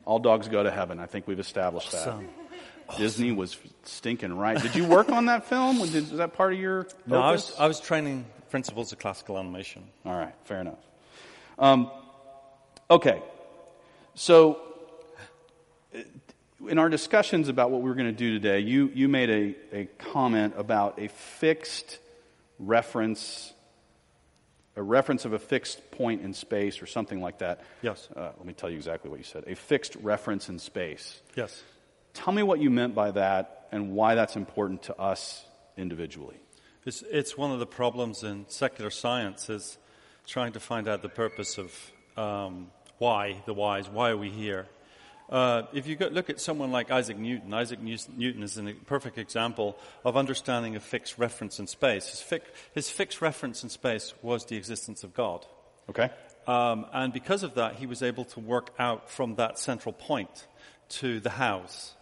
All 0.05 0.19
dogs 0.19 0.49
go 0.49 0.63
to 0.63 0.71
heaven. 0.71 0.99
I 0.99 1.07
think 1.07 1.27
we've 1.27 1.41
established 1.41 1.95
Awesome. 1.95 2.29
that. 2.89 2.99
Disney 2.99 3.33
was 3.33 3.57
stinking 3.85 4.37
right. 4.37 4.61
Did 4.61 4.75
you 4.75 4.85
work 4.85 5.09
on 5.11 5.27
that 5.27 5.47
film? 5.47 5.79
Was 5.79 5.95
was 5.95 6.11
that 6.13 6.35
part 6.35 6.53
of 6.53 6.59
your 6.59 6.87
No, 7.07 7.21
I 7.21 7.31
was, 7.33 7.55
I 7.59 7.67
was 7.67 7.81
training 7.81 8.27
principles 8.51 8.93
of 8.93 8.99
classical 8.99 9.39
animation. 9.39 9.85
All 10.05 10.17
right, 10.17 10.35
fair 10.45 10.61
enough. 10.61 10.79
Um, 11.59 11.91
okay, 12.91 13.23
so 14.15 14.61
in 16.69 16.79
our 16.79 16.89
discussions 16.89 17.49
about 17.49 17.71
what 17.71 17.83
we 17.83 17.89
were 17.89 17.95
going 17.95 18.13
to 18.13 18.13
do 18.13 18.35
today, 18.35 18.61
you, 18.61 18.91
you 18.95 19.09
made 19.09 19.31
a, 19.31 19.77
a 19.77 19.85
comment 20.13 20.55
about 20.57 20.99
a 20.99 21.09
fixed 21.09 21.99
reference, 22.59 23.52
a 24.77 24.83
reference 24.83 25.25
of 25.25 25.33
a 25.33 25.39
fixed 25.39 25.91
point 25.91 26.23
in 26.23 26.33
space 26.33 26.83
or 26.83 26.87
something 26.87 27.21
like 27.21 27.39
that. 27.39 27.61
Yes. 27.83 28.09
Uh, 28.15 28.31
let 28.37 28.47
me 28.47 28.53
tell 28.53 28.71
you 28.71 28.77
exactly 28.77 29.11
what 29.11 29.19
you 29.19 29.25
said. 29.25 29.45
A 29.47 29.55
fixed 29.55 29.97
reference 29.97 30.49
in 30.49 30.59
space. 30.59 31.21
Yes. 31.35 31.63
Tell 32.15 32.33
me 32.33 32.43
what 32.43 32.61
you 32.61 32.71
meant 32.71 32.95
by 32.95 33.11
that 33.11 33.69
and 33.73 33.93
why 33.93 34.15
that's 34.15 34.37
important 34.37 34.85
to 34.85 34.99
us 34.99 35.45
individually. 35.77 36.37
It's, 36.85 37.03
it's 37.11 37.37
one 37.37 37.53
of 37.53 37.59
the 37.59 37.67
problems 37.67 38.23
in 38.23 38.47
secular 38.49 38.91
science 38.91 39.49
is 39.49 39.79
trying 40.27 40.53
to 40.53 40.61
find 40.61 40.89
out 40.89 41.03
the 41.03 41.09
purpose 41.09 41.59
of 41.59 41.75
um, 42.17 42.71
why, 42.99 43.43
the 43.47 43.55
whys, 43.55 43.89
why 43.89 44.11
are 44.11 44.17
we 44.17 44.31
here? 44.31 44.67
Uh, 45.31 45.63
if 45.73 45.87
you 45.87 45.97
go, 45.97 46.09
look 46.09 46.29
at 46.29 46.41
someone 46.41 46.71
like 46.71 46.91
Isaac 46.91 47.17
Newton, 47.17 47.55
Isaac 47.55 47.81
Newton 47.81 48.43
is 48.43 48.59
a 48.59 48.75
perfect 48.87 49.19
example 49.19 49.79
of 50.05 50.17
understanding 50.17 50.77
a 50.77 50.81
fixed 50.81 51.19
reference 51.19 51.59
in 51.59 51.67
space. 51.67 52.09
His, 52.09 52.21
fi- 52.21 52.41
his 52.75 52.91
fixed 52.91 53.23
reference 53.23 53.63
in 53.63 53.71
space 53.71 54.13
was 54.23 54.45
the 54.45 54.57
existence 54.57 55.05
of 55.05 55.15
God. 55.15 55.47
Okay? 55.89 56.11
Um, 56.47 56.87
and 56.93 57.13
because 57.13 57.43
of 57.43 57.55
that, 57.55 57.77
he 57.77 57.87
was 57.87 58.03
able 58.03 58.25
to 58.27 58.41
work 58.41 58.75
out 58.79 59.09
from 59.09 59.37
that 59.37 59.59
central 59.59 59.93
point 59.93 60.47
to 60.89 61.21
the 61.21 61.31
hows. 61.31 61.95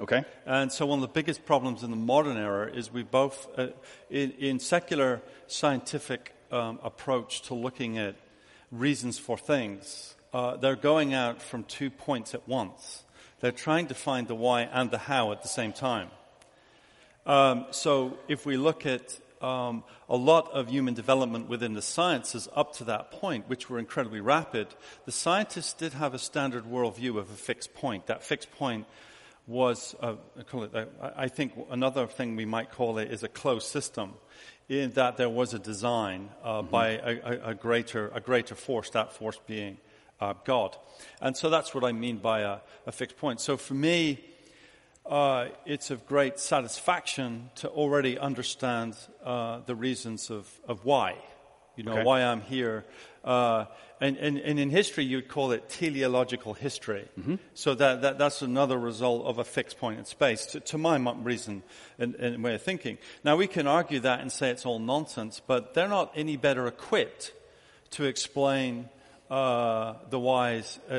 Okay? 0.00 0.24
And 0.46 0.70
so, 0.70 0.86
one 0.86 0.98
of 0.98 1.02
the 1.02 1.12
biggest 1.12 1.44
problems 1.44 1.82
in 1.82 1.90
the 1.90 1.96
modern 1.96 2.36
era 2.36 2.70
is 2.70 2.92
we 2.92 3.02
both, 3.02 3.48
uh, 3.58 3.68
in, 4.10 4.30
in, 4.32 4.60
secular 4.60 5.20
scientific 5.48 6.34
um, 6.52 6.78
approach 6.84 7.42
to 7.42 7.54
looking 7.54 7.98
at 7.98 8.14
reasons 8.70 9.18
for 9.18 9.36
things, 9.36 10.14
uh, 10.32 10.56
they're 10.56 10.76
going 10.76 11.14
out 11.14 11.40
from 11.40 11.64
two 11.64 11.90
points 11.90 12.34
at 12.34 12.46
once. 12.46 13.04
They're 13.40 13.52
trying 13.52 13.86
to 13.88 13.94
find 13.94 14.28
the 14.28 14.34
why 14.34 14.62
and 14.62 14.90
the 14.90 14.98
how 14.98 15.32
at 15.32 15.42
the 15.42 15.48
same 15.48 15.72
time. 15.72 16.10
Um, 17.24 17.66
so, 17.70 18.18
if 18.26 18.46
we 18.46 18.56
look 18.56 18.86
at 18.86 19.18
um, 19.42 19.84
a 20.08 20.16
lot 20.16 20.50
of 20.52 20.68
human 20.68 20.94
development 20.94 21.48
within 21.48 21.74
the 21.74 21.82
sciences 21.82 22.48
up 22.54 22.74
to 22.76 22.84
that 22.84 23.10
point, 23.12 23.48
which 23.48 23.68
were 23.68 23.78
incredibly 23.78 24.20
rapid, 24.20 24.68
the 25.04 25.12
scientists 25.12 25.72
did 25.74 25.92
have 25.92 26.14
a 26.14 26.18
standard 26.18 26.64
worldview 26.64 27.18
of 27.18 27.30
a 27.30 27.36
fixed 27.36 27.74
point. 27.74 28.06
That 28.06 28.22
fixed 28.22 28.50
point 28.52 28.86
was, 29.46 29.94
uh, 30.00 30.14
I, 30.38 30.42
call 30.42 30.64
it, 30.64 30.74
uh, 30.74 30.86
I 31.16 31.28
think 31.28 31.52
another 31.70 32.06
thing 32.06 32.36
we 32.36 32.44
might 32.44 32.70
call 32.70 32.98
it 32.98 33.10
is 33.10 33.22
a 33.22 33.28
closed 33.28 33.66
system, 33.66 34.14
in 34.68 34.90
that 34.92 35.16
there 35.16 35.30
was 35.30 35.54
a 35.54 35.58
design 35.58 36.28
uh, 36.42 36.60
mm-hmm. 36.60 36.70
by 36.70 36.88
a, 36.88 37.20
a, 37.24 37.50
a, 37.50 37.54
greater, 37.54 38.10
a 38.14 38.20
greater 38.20 38.54
force, 38.54 38.90
that 38.90 39.12
force 39.12 39.40
being 39.46 39.78
uh, 40.20 40.34
God. 40.44 40.76
And 41.20 41.36
so 41.36 41.50
that's 41.50 41.74
what 41.74 41.84
I 41.84 41.92
mean 41.92 42.18
by 42.18 42.40
a, 42.40 42.58
a 42.86 42.92
fixed 42.92 43.16
point. 43.16 43.40
So 43.40 43.56
for 43.56 43.74
me, 43.74 44.24
uh, 45.06 45.48
it's 45.64 45.90
of 45.90 46.06
great 46.06 46.38
satisfaction 46.38 47.50
to 47.56 47.68
already 47.68 48.18
understand 48.18 48.96
uh, 49.24 49.60
the 49.64 49.74
reasons 49.74 50.30
of, 50.30 50.48
of 50.66 50.84
why, 50.84 51.16
you 51.76 51.84
know, 51.84 51.92
okay. 51.92 52.04
why 52.04 52.22
I'm 52.22 52.42
here. 52.42 52.84
Uh, 53.24 53.64
and, 54.00 54.16
and, 54.18 54.38
and, 54.38 54.60
in 54.60 54.70
history, 54.70 55.04
you'd 55.04 55.28
call 55.28 55.50
it 55.50 55.68
teleological 55.68 56.54
history. 56.54 57.08
Mm-hmm. 57.18 57.36
So 57.54 57.74
that, 57.74 58.02
that, 58.02 58.18
that's 58.18 58.42
another 58.42 58.78
result 58.78 59.26
of 59.26 59.38
a 59.38 59.44
fixed 59.44 59.78
point 59.78 59.98
in 59.98 60.04
space, 60.04 60.46
to, 60.46 60.60
to 60.60 60.78
my 60.78 60.96
reason 61.22 61.62
and, 61.98 62.14
and 62.14 62.44
way 62.44 62.54
of 62.54 62.62
thinking. 62.62 62.98
Now, 63.24 63.36
we 63.36 63.46
can 63.46 63.66
argue 63.66 64.00
that 64.00 64.20
and 64.20 64.30
say 64.30 64.50
it's 64.50 64.64
all 64.64 64.78
nonsense, 64.78 65.40
but 65.44 65.74
they're 65.74 65.88
not 65.88 66.12
any 66.14 66.36
better 66.36 66.66
equipped 66.66 67.32
to 67.90 68.04
explain 68.04 68.88
uh, 69.30 69.94
the 70.08 70.18
whys, 70.18 70.78
uh, 70.90 70.94
uh, 70.94 70.98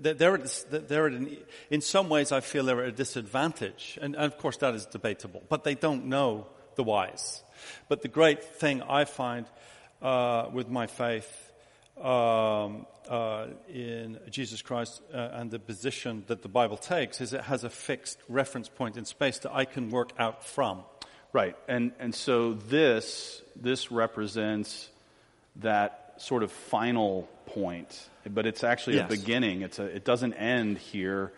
they're, 0.00 0.38
they're 0.70 1.06
an, 1.06 1.36
in 1.70 1.80
some 1.80 2.08
ways, 2.08 2.32
I 2.32 2.40
feel 2.40 2.64
they're 2.64 2.82
at 2.82 2.88
a 2.88 2.92
disadvantage. 2.92 3.98
And, 4.00 4.14
and, 4.14 4.24
of 4.24 4.38
course, 4.38 4.56
that 4.58 4.74
is 4.74 4.86
debatable. 4.86 5.42
But 5.48 5.64
they 5.64 5.74
don't 5.74 6.06
know 6.06 6.46
the 6.76 6.82
whys. 6.82 7.42
But 7.88 8.02
the 8.02 8.08
great 8.08 8.42
thing 8.42 8.82
I 8.82 9.04
find 9.04 9.46
uh, 10.00 10.46
with 10.52 10.68
my 10.70 10.86
faith 10.86 11.52
um, 12.00 12.86
uh, 13.08 13.48
in 13.68 14.18
Jesus 14.30 14.62
Christ 14.62 15.02
uh, 15.12 15.16
and 15.32 15.50
the 15.50 15.58
position 15.58 16.24
that 16.28 16.42
the 16.42 16.48
Bible 16.48 16.78
takes 16.78 17.20
is 17.20 17.34
it 17.34 17.42
has 17.42 17.64
a 17.64 17.70
fixed 17.70 18.18
reference 18.28 18.68
point 18.68 18.96
in 18.96 19.04
space 19.04 19.38
that 19.40 19.52
I 19.52 19.66
can 19.66 19.90
work 19.90 20.12
out 20.18 20.44
from. 20.44 20.84
Right. 21.32 21.56
And, 21.68 21.92
and 21.98 22.14
so 22.14 22.54
this, 22.54 23.42
this 23.54 23.92
represents 23.92 24.88
that 25.56 25.99
sort 26.20 26.42
of 26.42 26.52
final 26.52 27.28
point, 27.46 28.08
but 28.28 28.46
it's 28.46 28.62
actually 28.62 28.96
Yes. 28.96 29.06
a 29.12 29.16
beginning. 29.16 29.62
It's 29.62 29.78
a, 29.78 29.84
it 29.84 30.04
doesn't 30.04 30.34
end 30.34 30.78
here. 30.78 31.32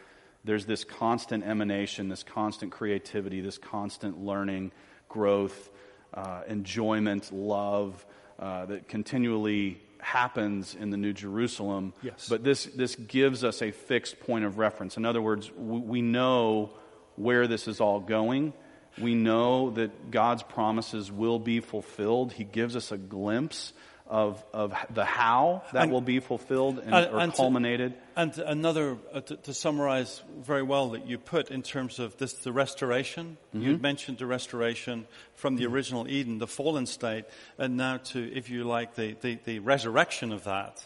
There's 0.45 0.67
this 0.67 0.85
constant 0.85 1.45
emanation, 1.45 2.09
this 2.09 2.23
constant 2.25 2.73
creativity, 2.73 3.41
this 3.41 3.59
constant 3.59 4.19
learning, 4.25 4.73
growth, 5.09 5.71
uh, 6.13 6.43
enjoyment, 6.49 7.33
love 7.33 8.05
uh, 8.39 8.67
that 8.67 8.89
continually 8.89 9.81
happens 9.99 10.75
in 10.75 10.91
the 10.91 10.97
New 10.97 11.13
Jerusalem. 11.13 11.95
Yes. 12.03 12.29
But 12.29 12.43
this, 12.43 12.65
this 12.65 12.97
gives 12.97 13.45
us 13.45 13.63
a 13.63 13.71
fixed 13.71 14.19
point 14.21 14.45
of 14.45 14.59
reference. 14.59 14.97
In 14.97 15.05
other 15.05 15.23
words, 15.23 15.51
we, 15.57 15.79
we 15.79 16.03
know 16.03 16.71
where 17.15 17.47
this 17.47 17.69
is 17.69 17.81
all 17.81 18.01
going. 18.01 18.53
We 19.01 19.15
know 19.15 19.71
that 19.71 20.11
God's 20.11 20.43
promises 20.43 21.11
will 21.11 21.39
be 21.39 21.61
fulfilled. 21.61 22.33
He 22.33 22.45
gives 22.45 22.75
us 22.75 22.91
a 22.91 22.99
glimpse 22.99 23.73
of, 24.07 24.43
of 24.53 24.75
the 24.93 25.05
how 25.05 25.63
that 25.73 25.85
And- 25.85 25.93
will 25.93 26.01
be 26.01 26.21
fulfilled 26.21 26.79
and, 26.79 26.95
and- 26.95 27.15
or 27.15 27.19
and 27.21 27.33
to- 27.33 27.37
culminated. 27.37 27.95
And 28.15 28.37
another, 28.39 28.99
uh, 29.15 29.21
to, 29.23 29.37
to 29.37 29.55
summarize 29.55 30.23
very 30.43 30.63
well, 30.63 30.91
that 30.91 31.07
you 31.07 31.17
put 31.19 31.51
in 31.51 31.63
terms 31.63 31.99
of 31.99 32.17
this, 32.19 32.35
the 32.35 32.53
restoration. 32.53 33.39
You 33.55 33.79
mentioned 33.79 34.19
the 34.19 34.27
restoration 34.27 35.07
from 35.35 35.57
the 35.57 35.65
original 35.67 36.07
Eden, 36.07 36.39
the 36.39 36.47
fallen 36.47 36.85
state, 36.87 37.25
and 37.57 37.77
now 37.79 37.97
to, 38.13 38.33
if 38.37 38.51
you 38.51 38.65
like, 38.65 38.95
the, 38.97 39.17
the, 39.23 39.39
the 39.45 39.59
resurrection 39.61 40.33
of 40.33 40.45
that. 40.45 40.85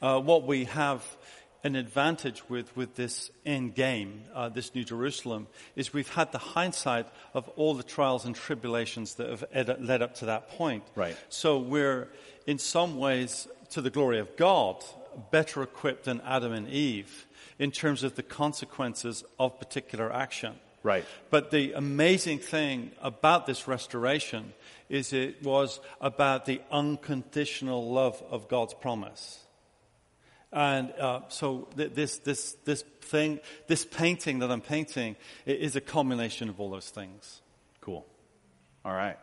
Uh, 0.00 0.20
what 0.20 0.46
we 0.46 0.64
have 0.64 1.02
an 1.64 1.76
advantage 1.76 2.48
with, 2.50 2.76
with 2.76 2.94
this 2.94 3.30
end 3.44 3.74
game, 3.74 4.22
uh, 4.34 4.50
this 4.50 4.74
New 4.74 4.84
Jerusalem, 4.84 5.46
is 5.74 5.94
we've 5.94 6.12
had 6.12 6.30
the 6.30 6.38
hindsight 6.38 7.06
of 7.32 7.48
all 7.56 7.74
the 7.74 7.82
trials 7.82 8.26
and 8.26 8.36
tribulations 8.36 9.14
that 9.14 9.30
have 9.30 9.44
ed- 9.50 9.82
led 9.82 10.02
up 10.02 10.14
to 10.16 10.26
that 10.26 10.50
point. 10.50 10.84
Right. 10.94 11.16
So 11.30 11.58
we're, 11.58 12.08
in 12.46 12.58
some 12.58 12.98
ways, 12.98 13.48
to 13.70 13.80
the 13.80 13.90
glory 13.90 14.18
of 14.18 14.36
God, 14.36 14.84
better 15.30 15.62
equipped 15.62 16.04
than 16.04 16.20
Adam 16.20 16.52
and 16.52 16.68
Eve 16.68 17.26
in 17.58 17.70
terms 17.70 18.04
of 18.04 18.14
the 18.14 18.22
consequences 18.22 19.24
of 19.38 19.58
particular 19.58 20.12
action. 20.12 20.54
Right. 20.82 21.06
But 21.30 21.50
the 21.50 21.72
amazing 21.72 22.40
thing 22.40 22.90
about 23.00 23.46
this 23.46 23.66
restoration 23.66 24.52
is 24.90 25.14
it 25.14 25.42
was 25.42 25.80
about 25.98 26.44
the 26.44 26.60
unconditional 26.70 27.90
love 27.90 28.22
of 28.30 28.48
God's 28.48 28.74
promise. 28.74 29.43
And 30.54 30.92
uh, 30.92 31.22
so 31.28 31.66
th- 31.76 31.94
this, 31.94 32.18
this, 32.18 32.52
this 32.64 32.82
thing, 33.00 33.40
this 33.66 33.84
painting 33.84 34.38
that 34.38 34.52
I'm 34.52 34.60
painting 34.60 35.16
is 35.44 35.74
a 35.74 35.80
combination 35.80 36.48
of 36.48 36.60
all 36.60 36.70
those 36.70 36.88
things. 36.88 37.40
Cool. 37.80 38.06
All 38.84 38.94
right. 38.94 39.18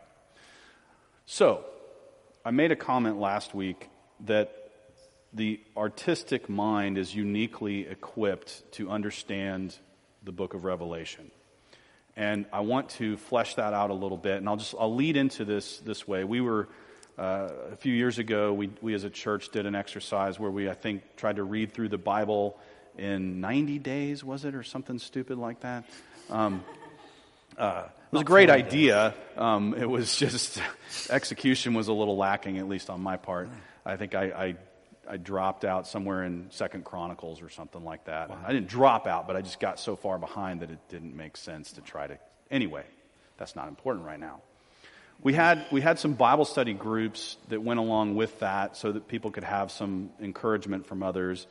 So, 1.24 1.64
I 2.44 2.50
made 2.50 2.70
a 2.70 2.76
comment 2.76 3.18
last 3.18 3.54
week 3.54 3.88
that 4.26 4.52
the 5.32 5.60
artistic 5.74 6.50
mind 6.50 6.98
is 6.98 7.14
uniquely 7.14 7.86
equipped 7.86 8.70
to 8.72 8.90
understand 8.90 9.74
the 10.22 10.32
book 10.32 10.52
of 10.52 10.64
Revelation. 10.64 11.30
And 12.14 12.44
I 12.52 12.60
want 12.60 12.90
to 12.90 13.16
flesh 13.16 13.54
that 13.54 13.72
out 13.72 13.88
a 13.88 13.94
little 13.94 14.18
bit, 14.18 14.36
and 14.36 14.48
I'll 14.48 14.58
just 14.58 14.74
I'll 14.78 14.94
lead 14.94 15.16
into 15.16 15.46
this 15.46 15.78
this 15.78 16.06
way. 16.06 16.24
We 16.24 16.42
were 16.42 16.68
uh, 17.18 17.48
a 17.72 17.76
few 17.76 17.92
years 17.92 18.18
ago. 18.18 18.52
We 18.52 18.70
we 18.80 18.94
as 18.94 19.04
a 19.04 19.10
church 19.10 19.50
did 19.50 19.66
an 19.66 19.74
exercise 19.74 20.38
where 20.38 20.50
we 20.50 20.68
I 20.68 20.74
think 20.74 21.02
tried 21.16 21.36
to 21.36 21.44
read 21.44 21.72
through 21.72 21.88
the 21.88 21.98
Bible 21.98 22.58
in 22.98 23.40
90 23.40 23.78
days, 23.78 24.22
was 24.22 24.44
it, 24.44 24.54
or 24.54 24.62
something 24.62 24.98
stupid 24.98 25.38
like 25.38 25.60
that. 25.60 25.84
Um, 26.30 26.64
uh, 27.56 27.84
it 27.86 28.12
was 28.12 28.22
a 28.22 28.24
great 28.24 28.50
idea. 28.50 29.14
Um, 29.36 29.74
it 29.74 29.88
was 29.88 30.16
just 30.16 30.60
execution 31.10 31.74
was 31.74 31.88
a 31.88 31.92
little 31.92 32.16
lacking, 32.16 32.58
at 32.58 32.68
least 32.68 32.90
on 32.90 33.00
my 33.00 33.16
part. 33.16 33.48
I 33.84 33.96
think 33.96 34.14
I, 34.14 34.24
I, 34.24 34.56
I 35.08 35.16
dropped 35.16 35.64
out 35.64 35.86
somewhere 35.86 36.24
in 36.24 36.46
Second 36.50 36.84
Chronicles 36.84 37.42
or 37.42 37.48
something 37.48 37.84
like 37.84 38.04
that. 38.04 38.30
I 38.44 38.52
didn't 38.52 38.68
drop 38.68 39.06
out, 39.06 39.26
but 39.26 39.36
I 39.36 39.42
just 39.42 39.60
got 39.60 39.80
so 39.80 39.96
far 39.96 40.18
behind 40.18 40.60
that 40.60 40.70
it 40.70 40.78
didn't 40.88 41.16
make 41.16 41.36
sense 41.36 41.72
to 41.72 41.80
try 41.80 42.06
to. 42.06 42.18
Anyway, 42.50 42.84
that's 43.38 43.56
not 43.56 43.68
important 43.68 44.04
right 44.04 44.20
now. 44.20 44.40
We 45.22 45.34
had 45.34 45.66
we 45.70 45.80
had 45.80 45.98
some 45.98 46.14
Bible 46.14 46.44
study 46.44 46.72
groups 46.74 47.36
that 47.48 47.62
went 47.62 47.78
along 47.78 48.16
with 48.16 48.40
that, 48.40 48.76
so 48.76 48.90
that 48.92 49.06
people 49.06 49.30
could 49.30 49.44
have 49.44 49.70
some 49.70 50.10
encouragement 50.20 50.86
from 50.86 51.02
others. 51.02 51.46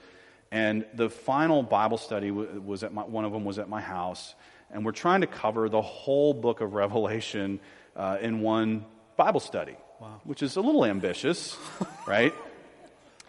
And 0.52 0.86
the 0.94 1.10
final 1.10 1.64
Bible 1.64 1.98
study 1.98 2.30
was 2.32 2.84
at 2.84 2.94
my, 2.94 3.04
one 3.04 3.24
of 3.24 3.32
them 3.32 3.46
was 3.46 3.58
at 3.60 3.70
my 3.70 3.80
house, 3.80 4.36
and 4.70 4.84
we're 4.84 4.92
trying 4.92 5.22
to 5.22 5.28
cover 5.28 5.70
the 5.70 5.82
whole 5.82 6.34
book 6.34 6.60
of 6.60 6.74
Revelation 6.84 7.62
uh, 7.96 8.18
in 8.22 8.42
one 8.42 8.84
Bible 9.16 9.40
study, 9.40 9.78
Wow. 10.02 10.20
which 10.26 10.44
is 10.44 10.58
a 10.58 10.62
little 10.62 10.84
ambitious, 10.84 11.58
right? 12.08 12.34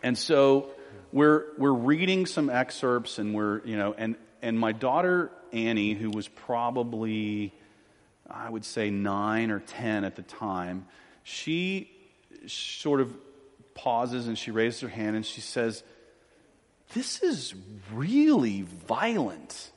And 0.02 0.18
so 0.18 0.70
we're 1.12 1.44
we're 1.56 1.70
reading 1.72 2.26
some 2.26 2.50
excerpts, 2.50 3.20
and 3.20 3.32
we're 3.32 3.64
you 3.64 3.76
know, 3.76 3.94
and 3.96 4.16
and 4.42 4.58
my 4.58 4.72
daughter 4.72 5.30
Annie, 5.52 5.92
who 5.94 6.10
was 6.10 6.26
probably 6.26 7.52
I 8.28 8.48
would 8.48 8.64
say 8.64 8.90
nine 8.90 9.50
or 9.50 9.60
ten 9.60 10.04
at 10.04 10.16
the 10.16 10.22
time, 10.22 10.86
she 11.22 11.90
sort 12.46 13.00
of 13.00 13.14
pauses 13.74 14.28
and 14.28 14.38
she 14.38 14.50
raises 14.50 14.80
her 14.80 14.88
hand 14.88 15.16
and 15.16 15.24
she 15.24 15.40
says, 15.40 15.82
"This 16.94 17.22
is 17.22 17.54
really 17.92 18.62
violent." 18.62 19.70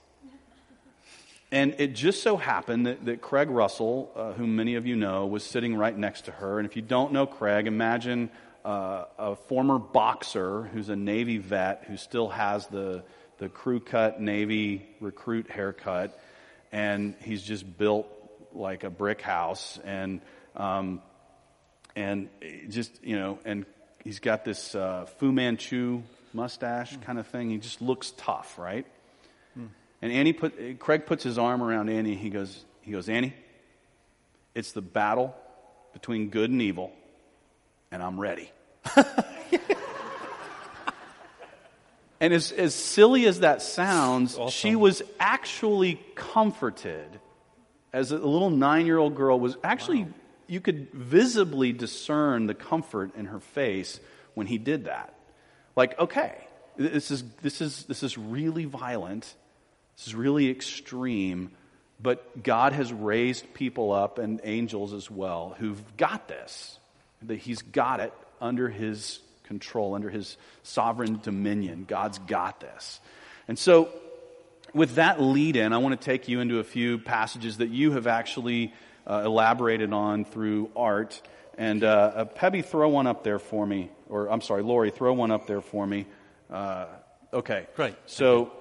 And 1.51 1.75
it 1.77 1.93
just 1.93 2.21
so 2.23 2.37
happened 2.37 2.87
that, 2.87 3.05
that 3.05 3.21
Craig 3.21 3.49
Russell, 3.49 4.11
uh, 4.15 4.33
whom 4.33 4.55
many 4.55 4.75
of 4.75 4.85
you 4.85 4.95
know, 4.95 5.25
was 5.25 5.43
sitting 5.43 5.75
right 5.75 5.95
next 5.97 6.25
to 6.25 6.31
her. 6.31 6.59
And 6.59 6.67
if 6.67 6.75
you 6.75 6.81
don't 6.81 7.13
know 7.13 7.25
Craig, 7.25 7.67
imagine 7.67 8.29
uh, 8.65 9.05
a 9.17 9.35
former 9.35 9.77
boxer 9.77 10.63
who's 10.63 10.89
a 10.89 10.95
Navy 10.95 11.37
vet 11.37 11.85
who 11.87 11.97
still 11.97 12.29
has 12.29 12.67
the, 12.67 13.03
the 13.37 13.47
crew 13.47 13.79
cut 13.79 14.19
Navy 14.19 14.85
recruit 14.99 15.49
haircut. 15.49 16.19
And 16.71 17.15
he's 17.21 17.43
just 17.43 17.77
built 17.77 18.07
like 18.55 18.83
a 18.83 18.89
brick 18.89 19.21
house. 19.21 19.79
And, 19.83 20.21
um, 20.55 21.01
and 21.95 22.29
just, 22.69 23.03
you 23.03 23.17
know, 23.17 23.39
and 23.45 23.65
he's 24.03 24.19
got 24.19 24.43
this 24.45 24.75
uh, 24.75 25.05
Fu 25.19 25.31
Manchu 25.31 26.01
mustache 26.33 26.97
kind 27.05 27.17
of 27.19 27.27
thing. 27.27 27.49
He 27.49 27.57
just 27.57 27.81
looks 27.81 28.11
tough, 28.17 28.57
right? 28.57 28.85
And 30.01 30.11
Annie 30.11 30.33
put, 30.33 30.79
Craig 30.79 31.05
puts 31.05 31.23
his 31.23 31.37
arm 31.39 31.63
around 31.63 31.89
Annie. 31.89 32.15
He 32.15 32.29
goes, 32.29 32.63
he 32.81 32.91
goes, 32.91 33.07
Annie, 33.09 33.33
it's 34.53 34.73
the 34.73 34.81
battle 34.81 35.33
between 35.93 36.29
good 36.29 36.51
and 36.51 36.61
evil, 36.61 36.91
and 37.91 38.03
I'm 38.03 38.19
ready. 38.19 38.51
and 42.19 42.33
as, 42.33 42.51
as 42.51 42.75
silly 42.75 43.25
as 43.25 43.39
that 43.39 43.61
sounds, 43.61 44.37
Awesome. 44.37 44.51
she 44.51 44.75
was 44.75 45.01
actually 45.19 45.99
comforted 46.13 47.19
as 47.95 48.11
a 48.11 48.17
little 48.17 48.49
nine 48.49 48.85
year 48.85 48.97
old 48.97 49.15
girl 49.15 49.39
was 49.39 49.55
actually, 49.63 50.05
you 50.47 50.59
could 50.59 50.91
visibly 50.91 51.71
discern 51.71 52.45
the 52.45 52.53
comfort 52.53 53.15
in 53.15 53.27
her 53.27 53.39
face 53.39 54.01
when 54.33 54.47
he 54.47 54.57
did 54.57 54.85
that. 54.85 55.13
Like, 55.77 55.97
okay, 55.97 56.35
this 56.75 57.09
is, 57.09 57.23
this 57.41 57.61
is, 57.61 57.85
this 57.85 58.03
is 58.03 58.17
really 58.17 58.65
violent. 58.65 59.33
This 59.95 60.07
is 60.07 60.13
really 60.15 60.49
extreme, 60.49 61.51
but 62.01 62.43
God 62.43 62.73
has 62.73 62.91
raised 62.91 63.53
people 63.53 63.93
up 63.93 64.19
and 64.19 64.41
angels 64.43 64.93
as 64.93 65.09
well 65.09 65.55
who've 65.57 65.81
got 65.95 66.27
this. 66.27 66.77
That 67.21 67.37
He's 67.37 67.61
got 67.61 68.01
it 68.01 68.13
under 68.41 68.67
His 68.67 69.19
control, 69.45 69.95
under 69.95 70.09
His 70.09 70.35
sovereign 70.63 71.21
dominion. 71.23 71.85
God's 71.87 72.19
got 72.19 72.59
this. 72.59 72.99
And 73.47 73.57
so, 73.57 73.87
with 74.75 74.95
that 74.95 75.21
lead 75.21 75.55
in, 75.55 75.71
I 75.71 75.77
want 75.77 75.99
to 75.99 76.05
take 76.05 76.27
you 76.27 76.41
into 76.41 76.59
a 76.59 76.63
few 76.63 76.97
passages 76.97 77.57
that 77.57 77.69
you 77.69 77.93
have 77.93 78.07
actually 78.07 78.73
uh, 79.07 79.23
elaborated 79.25 79.93
on 79.93 80.25
through 80.25 80.69
art. 80.75 81.21
And 81.57 81.81
uh, 81.83 81.87
uh, 81.87 82.25
Pebby, 82.25 82.61
throw 82.61 82.89
one 82.89 83.07
up 83.07 83.23
there 83.23 83.39
for 83.39 83.65
me. 83.65 83.89
Or, 84.09 84.29
I'm 84.29 84.41
sorry, 84.41 84.63
Lori, 84.63 84.91
throw 84.91 85.13
one 85.13 85.31
up 85.31 85.47
there 85.47 85.61
for 85.61 85.87
me. 85.87 86.05
Uh, 86.51 86.87
okay. 87.33 87.67
Great. 87.77 87.95
So, 88.05 88.51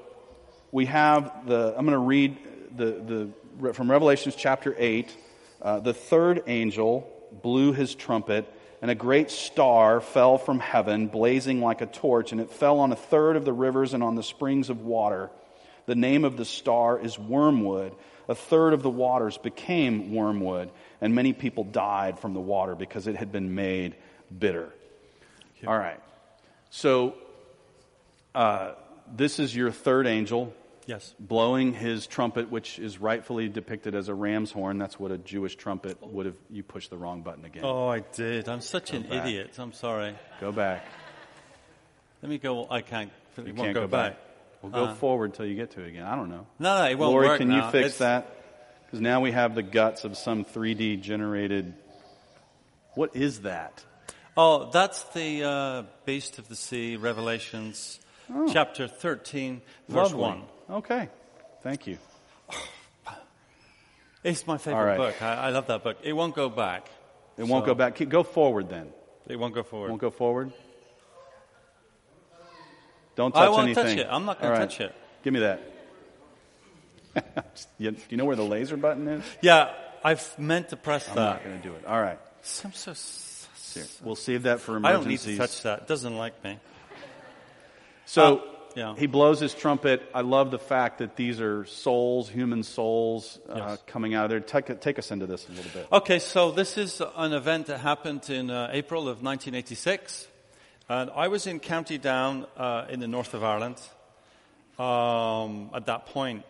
we 0.70 0.86
have 0.86 1.46
the, 1.46 1.74
I'm 1.76 1.84
going 1.84 1.98
to 1.98 1.98
read 1.98 2.38
the, 2.76 3.32
the, 3.60 3.72
from 3.72 3.90
Revelations 3.90 4.36
chapter 4.36 4.74
8. 4.78 5.16
Uh, 5.60 5.80
the 5.80 5.94
third 5.94 6.44
angel 6.46 7.10
blew 7.42 7.72
his 7.72 7.94
trumpet, 7.96 8.46
and 8.80 8.90
a 8.90 8.94
great 8.94 9.32
star 9.32 10.00
fell 10.00 10.38
from 10.38 10.60
heaven, 10.60 11.08
blazing 11.08 11.60
like 11.60 11.80
a 11.80 11.86
torch, 11.86 12.30
and 12.30 12.40
it 12.40 12.50
fell 12.50 12.78
on 12.78 12.92
a 12.92 12.96
third 12.96 13.34
of 13.34 13.44
the 13.44 13.52
rivers 13.52 13.94
and 13.94 14.02
on 14.02 14.14
the 14.14 14.22
springs 14.22 14.70
of 14.70 14.80
water. 14.82 15.30
The 15.86 15.94
name 15.94 16.24
of 16.24 16.36
the 16.36 16.44
star 16.44 16.98
is 16.98 17.18
Wormwood. 17.18 17.94
A 18.28 18.34
third 18.34 18.72
of 18.72 18.82
the 18.82 18.90
waters 18.90 19.36
became 19.36 20.14
wormwood, 20.14 20.70
and 21.02 21.14
many 21.14 21.34
people 21.34 21.62
died 21.64 22.18
from 22.18 22.32
the 22.32 22.40
water 22.40 22.74
because 22.74 23.06
it 23.06 23.16
had 23.16 23.30
been 23.30 23.54
made 23.54 23.96
bitter. 24.36 24.72
All 25.66 25.76
right. 25.76 26.00
So, 26.70 27.14
uh, 28.34 28.72
this 29.14 29.38
is 29.38 29.54
your 29.54 29.70
third 29.70 30.06
angel 30.06 30.54
Yes. 30.86 31.14
blowing 31.18 31.72
his 31.72 32.06
trumpet, 32.06 32.50
which 32.50 32.78
is 32.78 32.98
rightfully 32.98 33.48
depicted 33.48 33.94
as 33.94 34.08
a 34.08 34.14
ram's 34.14 34.52
horn. 34.52 34.76
That's 34.78 34.98
what 34.98 35.10
a 35.12 35.18
Jewish 35.18 35.56
trumpet 35.56 35.98
would 36.02 36.26
have. 36.26 36.36
You 36.50 36.62
pushed 36.62 36.90
the 36.90 36.98
wrong 36.98 37.22
button 37.22 37.44
again. 37.44 37.62
Oh, 37.64 37.88
I 37.88 38.00
did. 38.00 38.48
I'm 38.48 38.60
such 38.60 38.92
an 38.92 39.02
back. 39.02 39.26
idiot. 39.26 39.58
I'm 39.58 39.72
sorry. 39.72 40.14
Go 40.40 40.52
back. 40.52 40.84
Let 42.22 42.28
me 42.30 42.38
go. 42.38 42.66
I 42.70 42.80
can't. 42.80 43.10
You 43.36 43.52
can't 43.52 43.74
go, 43.74 43.82
go 43.82 43.86
back. 43.86 44.16
Well, 44.64 44.86
go 44.86 44.90
Uh. 44.92 44.94
forward 44.94 45.34
till 45.34 45.44
you 45.44 45.54
get 45.54 45.72
to 45.72 45.82
it 45.82 45.88
again. 45.88 46.04
I 46.04 46.16
don't 46.16 46.30
know. 46.30 46.46
No, 46.58 46.78
no, 46.78 46.84
it 46.90 46.94
won't 46.98 47.12
Lori, 47.12 47.28
work 47.28 47.38
can 47.38 47.48
now. 47.48 47.66
you 47.66 47.70
fix 47.70 47.96
It's- 47.96 47.98
that? 47.98 48.30
Because 48.86 49.00
now 49.00 49.20
we 49.20 49.32
have 49.32 49.54
the 49.54 49.62
guts 49.62 50.04
of 50.04 50.16
some 50.16 50.44
3D 50.44 50.96
generated. 50.96 51.74
What 52.94 53.14
is 53.14 53.40
that? 53.42 53.84
Oh, 54.36 54.70
that's 54.70 55.02
the 55.12 55.44
uh, 55.44 55.82
Beast 56.06 56.38
of 56.38 56.48
the 56.48 56.56
Sea, 56.56 56.96
Revelations, 56.96 58.00
chapter 58.52 58.88
13, 58.88 59.60
verse 59.88 60.12
Lovely. 60.12 60.20
1. 60.20 60.42
Okay. 60.70 61.08
Thank 61.62 61.86
you. 61.86 61.98
It's 64.22 64.46
my 64.46 64.56
favorite 64.56 64.82
right. 64.84 64.96
book. 64.96 65.20
I, 65.22 65.34
I 65.34 65.50
love 65.50 65.66
that 65.66 65.84
book. 65.84 65.98
It 66.02 66.14
won't 66.14 66.34
go 66.34 66.48
back. 66.48 66.88
It 67.36 67.44
won't 67.46 67.66
go 67.66 67.74
back. 67.74 67.98
Go 68.08 68.22
forward 68.22 68.70
then. 68.70 68.90
It 69.28 69.36
won't 69.36 69.54
go 69.54 69.62
forward. 69.62 69.90
Won't 69.90 70.00
go 70.00 70.10
forward. 70.10 70.50
Don't 73.16 73.32
touch 73.32 73.40
anything. 73.40 73.46
I 73.46 73.48
won't 73.50 73.62
anything. 73.66 73.84
touch 73.98 74.06
it. 74.06 74.08
I'm 74.10 74.24
not 74.24 74.40
gonna 74.40 74.56
touch 74.56 74.80
it. 74.80 74.94
Give 75.22 75.32
me 75.32 75.40
that. 75.40 75.60
You- 77.78 77.92
Do 77.92 77.98
you 78.10 78.16
know 78.16 78.24
where 78.24 78.36
the 78.36 78.44
laser 78.44 78.76
button 78.76 79.06
is? 79.08 79.24
Yeah, 79.40 79.72
I've 80.02 80.36
meant 80.38 80.70
to 80.70 80.76
press 80.76 81.06
that. 81.06 81.16
I'm 81.18 81.24
not 81.24 81.44
going 81.44 81.56
to 81.60 81.62
do 81.68 81.74
it. 81.74 81.84
All 81.86 82.00
right. 82.00 82.18
I'm 82.64 82.72
so. 82.72 82.90
s- 82.90 83.48
Here, 83.74 83.84
we'll 84.02 84.16
save 84.16 84.42
that 84.44 84.60
for 84.60 84.76
emergencies. 84.76 84.96
I 84.96 85.02
don't 85.02 85.08
need 85.08 85.36
to 85.36 85.38
touch 85.38 85.62
that. 85.62 85.78
It 85.82 85.86
doesn't 85.88 86.16
like 86.16 86.42
me. 86.44 86.58
So 88.06 88.38
Uh, 88.38 88.40
yeah. 88.76 88.94
he 88.96 89.06
blows 89.06 89.38
his 89.40 89.54
trumpet. 89.54 90.02
I 90.12 90.20
love 90.22 90.50
the 90.50 90.58
fact 90.58 90.98
that 90.98 91.14
these 91.16 91.40
are 91.40 91.64
souls, 91.66 92.28
human 92.28 92.62
souls, 92.64 93.38
uh, 93.48 93.76
coming 93.86 94.14
out 94.14 94.24
of 94.24 94.30
there. 94.30 94.40
Take, 94.40 94.80
take 94.80 94.98
us 94.98 95.10
into 95.10 95.26
this 95.26 95.48
a 95.48 95.52
little 95.52 95.70
bit. 95.72 95.86
Okay, 95.92 96.18
so 96.18 96.50
this 96.50 96.76
is 96.76 97.00
an 97.16 97.32
event 97.32 97.66
that 97.66 97.78
happened 97.78 98.28
in 98.28 98.50
uh, 98.50 98.70
April 98.72 99.02
of 99.02 99.22
1986. 99.22 100.28
And 100.86 101.10
I 101.16 101.28
was 101.28 101.46
in 101.46 101.60
County 101.60 101.96
Down 101.96 102.46
uh, 102.58 102.84
in 102.90 103.00
the 103.00 103.08
north 103.08 103.32
of 103.32 103.42
Ireland 103.42 103.80
um, 104.78 105.70
at 105.74 105.86
that 105.86 106.04
point. 106.04 106.44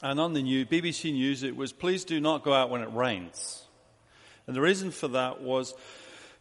And 0.00 0.20
on 0.20 0.34
the 0.34 0.42
new 0.42 0.64
BBC 0.64 1.12
News, 1.12 1.42
it 1.42 1.56
was 1.56 1.72
please 1.72 2.04
do 2.04 2.20
not 2.20 2.44
go 2.44 2.52
out 2.52 2.70
when 2.70 2.80
it 2.80 2.92
rains. 2.92 3.64
And 4.46 4.54
the 4.54 4.60
reason 4.60 4.92
for 4.92 5.08
that 5.08 5.40
was 5.40 5.74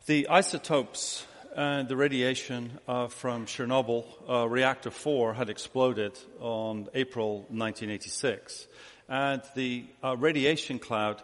the 0.06 0.28
isotopes 0.28 1.26
and 1.56 1.88
the 1.88 1.98
radiation 1.98 2.80
uh, 2.88 3.08
from 3.08 3.48
Chernobyl 3.48 4.06
uh, 4.30 4.48
reactor 4.48 4.92
4 4.92 5.34
had 5.34 5.50
exploded 5.50 6.18
on 6.40 6.90
April 6.94 7.40
1986. 7.50 8.68
And 9.08 9.42
the 9.56 9.86
uh, 10.04 10.16
radiation 10.16 10.78
cloud 10.78 11.24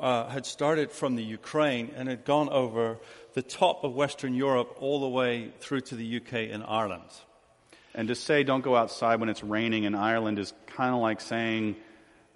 uh, 0.00 0.28
had 0.28 0.44
started 0.44 0.90
from 0.90 1.14
the 1.14 1.22
Ukraine 1.22 1.92
and 1.96 2.08
had 2.08 2.24
gone 2.24 2.48
over 2.48 2.98
the 3.34 3.42
top 3.42 3.84
of 3.84 3.94
Western 3.94 4.34
Europe 4.34 4.76
all 4.80 5.00
the 5.00 5.08
way 5.08 5.52
through 5.60 5.82
to 5.82 5.94
the 5.94 6.16
UK 6.16 6.50
and 6.52 6.62
Ireland. 6.66 7.10
And 7.94 8.08
to 8.08 8.14
say 8.14 8.44
don't 8.44 8.62
go 8.62 8.76
outside 8.76 9.20
when 9.20 9.28
it's 9.28 9.42
raining 9.42 9.84
in 9.84 9.94
Ireland 9.94 10.38
is 10.38 10.52
kind 10.66 10.94
of 10.94 11.00
like 11.00 11.20
saying 11.20 11.76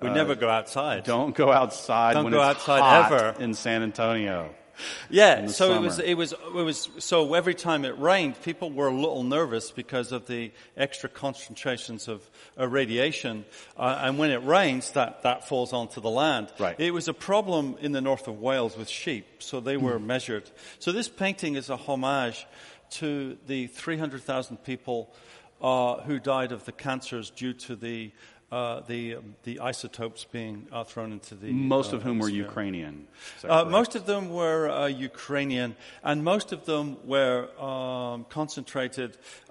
We 0.00 0.11
never 0.11 0.33
uh, 0.33 0.37
go 0.37 0.48
outside. 0.48 1.04
don't 1.04 1.35
go 1.35 1.52
outside 1.52 2.14
Don't 2.14 2.24
when 2.24 2.33
go 2.33 2.40
it's 2.42 2.59
outside 2.61 2.80
hot 2.80 3.12
ever. 3.12 3.42
in 3.42 3.54
San 3.54 3.83
Antonio. 3.83 4.54
Yeah, 5.10 5.46
so 5.46 5.74
it 5.74 5.80
was, 5.80 5.98
it 5.98 6.14
was, 6.14 6.32
it 6.32 6.52
was, 6.52 6.88
so 6.98 7.34
every 7.34 7.54
time 7.54 7.84
it 7.84 7.98
rained, 7.98 8.40
people 8.42 8.70
were 8.70 8.88
a 8.88 8.94
little 8.94 9.22
nervous 9.22 9.70
because 9.70 10.12
of 10.12 10.26
the 10.26 10.50
extra 10.76 11.08
concentrations 11.08 12.08
of 12.08 12.28
uh, 12.58 12.66
radiation. 12.66 13.44
Uh, 13.76 13.98
and 14.02 14.18
when 14.18 14.30
it 14.30 14.44
rains, 14.44 14.90
that, 14.92 15.22
that 15.22 15.46
falls 15.48 15.72
onto 15.72 16.00
the 16.00 16.10
land. 16.10 16.52
Right. 16.58 16.74
It 16.78 16.92
was 16.92 17.08
a 17.08 17.14
problem 17.14 17.76
in 17.80 17.92
the 17.92 18.00
north 18.00 18.26
of 18.28 18.40
Wales 18.40 18.76
with 18.76 18.88
sheep, 18.88 19.42
so 19.42 19.60
they 19.60 19.76
were 19.76 19.98
Hmm. 19.98 20.06
measured. 20.06 20.50
So 20.78 20.92
this 20.92 21.08
painting 21.08 21.54
is 21.56 21.70
a 21.70 21.76
homage 21.76 22.46
to 22.92 23.37
the 23.46 23.66
300,000 23.68 24.56
people 24.58 25.12
uh, 25.60 26.00
who 26.02 26.18
died 26.18 26.52
of 26.52 26.64
the 26.64 26.72
cancers 26.72 27.30
due 27.30 27.52
to 27.54 27.76
the 27.76 28.10
uh, 28.54 28.80
the 28.86 29.16
the 29.42 29.58
isotopes 29.58 30.22
being 30.38 30.56
uh, 30.70 30.84
thrown 30.84 31.10
into 31.12 31.34
the 31.34 31.50
Most 31.50 31.92
uh, 31.92 31.96
of 31.96 32.02
whom 32.04 32.18
were. 32.20 32.28
Ukrainian. 32.46 32.96
Uh, 33.42 33.64
most 33.64 33.92
of 33.98 34.02
them 34.06 34.24
were 34.40 34.62
uh, 34.70 34.86
Ukrainian, 35.10 35.70
and 36.08 36.16
most 36.22 36.48
of 36.52 36.60
them 36.70 36.86
were 37.14 37.40
um, 37.70 38.18
concentrated 38.38 39.10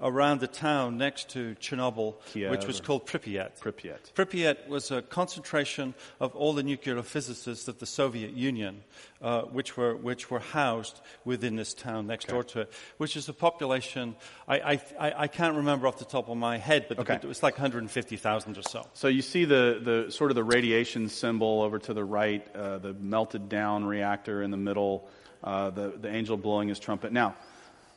around 0.10 0.40
the 0.40 0.48
town 0.48 0.98
next 0.98 1.24
to 1.36 1.42
Chernobyl, 1.66 2.10
Kiev 2.32 2.50
which 2.52 2.66
was 2.72 2.80
called 2.80 3.06
Pripyat. 3.06 3.52
Pripyat. 3.60 4.04
Pripyat 4.20 4.58
was 4.76 4.86
a 4.92 5.02
concentration 5.02 5.94
of 6.20 6.30
all 6.40 6.54
the 6.54 6.64
nuclear 6.64 7.02
physicists 7.04 7.68
of 7.68 7.76
the 7.84 7.86
Soviet 7.86 8.32
Union, 8.52 8.74
uh, 9.22 9.42
which 9.58 9.76
were 9.78 9.96
which 10.10 10.24
were 10.32 10.40
housed 10.40 11.02
within 11.26 11.54
this 11.62 11.74
town 11.74 12.08
next 12.08 12.26
door 12.28 12.44
to 12.52 12.62
it, 12.62 12.70
which 13.02 13.14
is 13.18 13.28
a 13.28 13.34
population 13.48 14.16
I, 14.48 14.58
I, 14.74 14.74
I 15.06 15.14
I 15.26 15.28
can't 15.28 15.56
remember 15.58 15.88
off 15.88 15.98
the 16.06 16.12
top 16.18 16.30
of 16.30 16.38
my 16.38 16.58
head, 16.70 16.82
but 16.90 16.98
Okay. 17.04 17.16
it 17.16 17.28
was 17.36 17.44
like 17.44 17.56
150,000 17.58 18.58
or 18.58 18.62
so. 18.64 18.82
So 18.96 19.08
you 19.08 19.24
see 19.24 19.46
the, 19.46 19.82
the 19.84 20.12
sort 20.12 20.30
of 20.30 20.36
the 20.36 20.44
radiation 20.44 21.10
symbol 21.10 21.62
over 21.64 21.80
to 21.80 21.94
the 21.94 22.04
right, 22.04 22.46
uh, 22.56 22.78
the 22.78 22.94
melted 22.94 23.50
down 23.50 23.86
reactor 23.86 24.44
in 24.44 24.52
the 24.52 24.58
middle, 24.58 25.10
uh, 25.44 25.72
the, 25.72 25.94
the 26.00 26.10
angel 26.10 26.38
blowing 26.38 26.70
his 26.70 26.78
trumpet. 26.78 27.12
Now, 27.12 27.36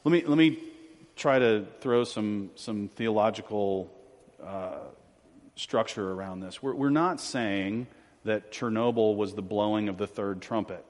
let 0.05 0.13
me, 0.13 0.25
let 0.25 0.39
me 0.39 0.59
try 1.15 1.39
to 1.39 1.67
throw 1.81 2.05
some, 2.05 2.51
some 2.55 2.89
theological 2.89 3.93
uh, 4.43 4.79
structure 5.55 6.13
around 6.13 6.41
this. 6.41 6.63
We're, 6.63 6.75
we're 6.75 6.91
not 6.91 7.21
saying 7.21 7.89
that 8.25 8.51
Chernobyl 8.51 9.17
was 9.17 9.35
the 9.35 9.43
blowing 9.43 9.91
of 9.91 9.99
the 9.99 10.07
third 10.07 10.41
trumpet. 10.41 10.85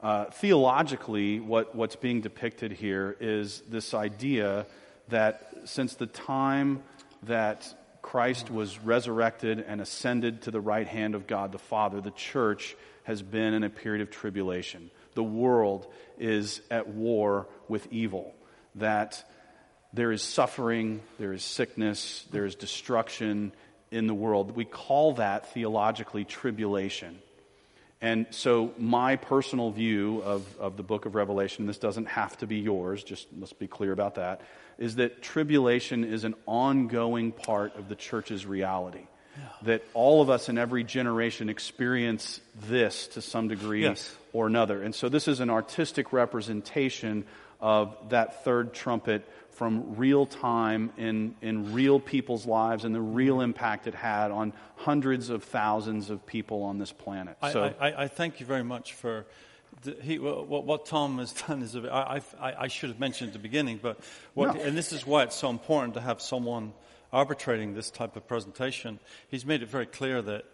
Uh, 0.00 0.26
theologically, 0.26 1.40
what, 1.40 1.74
what's 1.74 1.96
being 1.96 2.20
depicted 2.20 2.72
here 2.72 3.16
is 3.20 3.62
this 3.70 3.94
idea 3.94 4.66
that 5.08 5.50
since 5.64 5.94
the 5.94 6.06
time 6.06 6.82
that 7.22 7.74
Christ 8.04 8.50
was 8.50 8.78
resurrected 8.78 9.64
and 9.66 9.80
ascended 9.80 10.42
to 10.42 10.50
the 10.50 10.60
right 10.60 10.86
hand 10.86 11.14
of 11.14 11.26
God 11.26 11.52
the 11.52 11.58
Father, 11.58 12.02
the 12.02 12.10
church 12.10 12.76
has 13.04 13.22
been 13.22 13.54
in 13.54 13.64
a 13.64 13.70
period 13.70 14.02
of 14.02 14.10
tribulation. 14.10 14.90
The 15.14 15.24
world 15.24 15.86
is 16.18 16.60
at 16.70 16.86
war 16.86 17.48
with 17.66 17.90
evil. 17.90 18.34
That 18.74 19.24
there 19.94 20.12
is 20.12 20.20
suffering, 20.20 21.00
there 21.18 21.32
is 21.32 21.42
sickness, 21.42 22.26
there 22.30 22.44
is 22.44 22.54
destruction 22.56 23.52
in 23.90 24.06
the 24.06 24.14
world. 24.14 24.54
We 24.54 24.66
call 24.66 25.14
that 25.14 25.54
theologically 25.54 26.26
tribulation. 26.26 27.18
And 28.04 28.26
so, 28.28 28.74
my 28.76 29.16
personal 29.16 29.70
view 29.70 30.20
of, 30.26 30.58
of 30.58 30.76
the 30.76 30.82
book 30.82 31.06
of 31.06 31.14
Revelation, 31.14 31.64
this 31.64 31.78
doesn't 31.78 32.04
have 32.04 32.36
to 32.36 32.46
be 32.46 32.56
yours, 32.56 33.02
just 33.02 33.28
let's 33.38 33.54
be 33.54 33.66
clear 33.66 33.92
about 33.92 34.16
that, 34.16 34.42
is 34.76 34.96
that 34.96 35.22
tribulation 35.22 36.04
is 36.04 36.24
an 36.24 36.34
ongoing 36.44 37.32
part 37.32 37.74
of 37.76 37.88
the 37.88 37.96
church's 37.96 38.44
reality. 38.44 39.06
That 39.62 39.82
all 39.94 40.20
of 40.22 40.30
us 40.30 40.48
in 40.48 40.58
every 40.58 40.84
generation 40.84 41.48
experience 41.48 42.40
this 42.68 43.08
to 43.08 43.22
some 43.22 43.48
degree 43.48 43.82
Yes. 43.82 44.14
or 44.32 44.46
another. 44.46 44.82
And 44.82 44.94
so, 44.94 45.08
this 45.08 45.26
is 45.28 45.40
an 45.40 45.50
artistic 45.50 46.12
representation 46.12 47.24
of 47.60 47.96
that 48.10 48.44
third 48.44 48.74
trumpet 48.74 49.26
from 49.52 49.96
real 49.96 50.26
time 50.26 50.92
in, 50.96 51.34
in 51.40 51.72
real 51.72 52.00
people's 52.00 52.44
lives 52.44 52.84
and 52.84 52.94
the 52.94 53.00
real 53.00 53.36
mm-hmm. 53.36 53.44
impact 53.44 53.86
it 53.86 53.94
had 53.94 54.30
on 54.30 54.52
hundreds 54.76 55.30
of 55.30 55.44
thousands 55.44 56.10
of 56.10 56.26
people 56.26 56.64
on 56.64 56.78
this 56.78 56.92
planet. 56.92 57.36
I, 57.40 57.52
so, 57.52 57.74
I, 57.78 57.88
I- 57.88 58.02
I 58.04 58.08
thank 58.08 58.40
you 58.40 58.46
very 58.46 58.64
much 58.64 58.94
for 58.94 59.24
the, 59.82 59.96
he, 60.02 60.18
what, 60.18 60.64
what 60.64 60.86
Tom 60.86 61.18
has 61.18 61.32
done. 61.48 61.62
Is 61.62 61.74
a, 61.74 61.92
I, 61.92 62.20
I, 62.40 62.54
I 62.64 62.68
should 62.68 62.90
have 62.90 63.00
mentioned 63.00 63.28
at 63.28 63.32
the 63.34 63.38
beginning, 63.38 63.78
but 63.80 63.98
what, 64.34 64.56
No. 64.56 64.60
and 64.60 64.76
this 64.76 64.92
is 64.92 65.06
why 65.06 65.22
it's 65.22 65.36
so 65.36 65.50
important 65.50 65.94
to 65.94 66.00
have 66.00 66.20
someone 66.20 66.72
arbitrating 67.14 67.74
this 67.74 67.90
type 67.90 68.16
of 68.16 68.28
presentation. 68.28 68.98
He's 69.30 69.46
made 69.46 69.62
it 69.62 69.70
very 69.70 69.86
clear 69.86 70.20
that 70.22 70.44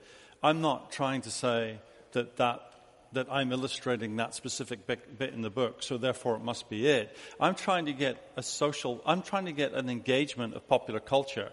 I'm 0.42 0.61
not 0.61 0.92
trying 0.92 1.23
to 1.23 1.31
say 1.31 1.81
that 2.12 2.37
that. 2.37 2.66
That 3.12 3.27
I'm 3.27 3.51
illustrating 3.51 4.14
that 4.23 4.37
specific 4.37 4.87
bit, 4.87 5.18
bit 5.18 5.35
in 5.35 5.42
the 5.42 5.51
book, 5.51 5.83
so 5.83 5.99
therefore 5.99 6.37
it 6.37 6.44
must 6.44 6.70
be 6.70 6.87
it. 6.87 7.16
I'm 7.40 7.57
trying 7.57 7.87
to 7.87 7.92
get 7.92 8.14
a 8.37 8.42
social, 8.42 9.03
I'm 9.05 9.23
trying 9.23 9.46
to 9.46 9.53
get 9.53 9.75
an 9.75 9.90
engagement 9.90 10.55
of 10.55 10.68
popular 10.68 11.01
culture. 11.01 11.51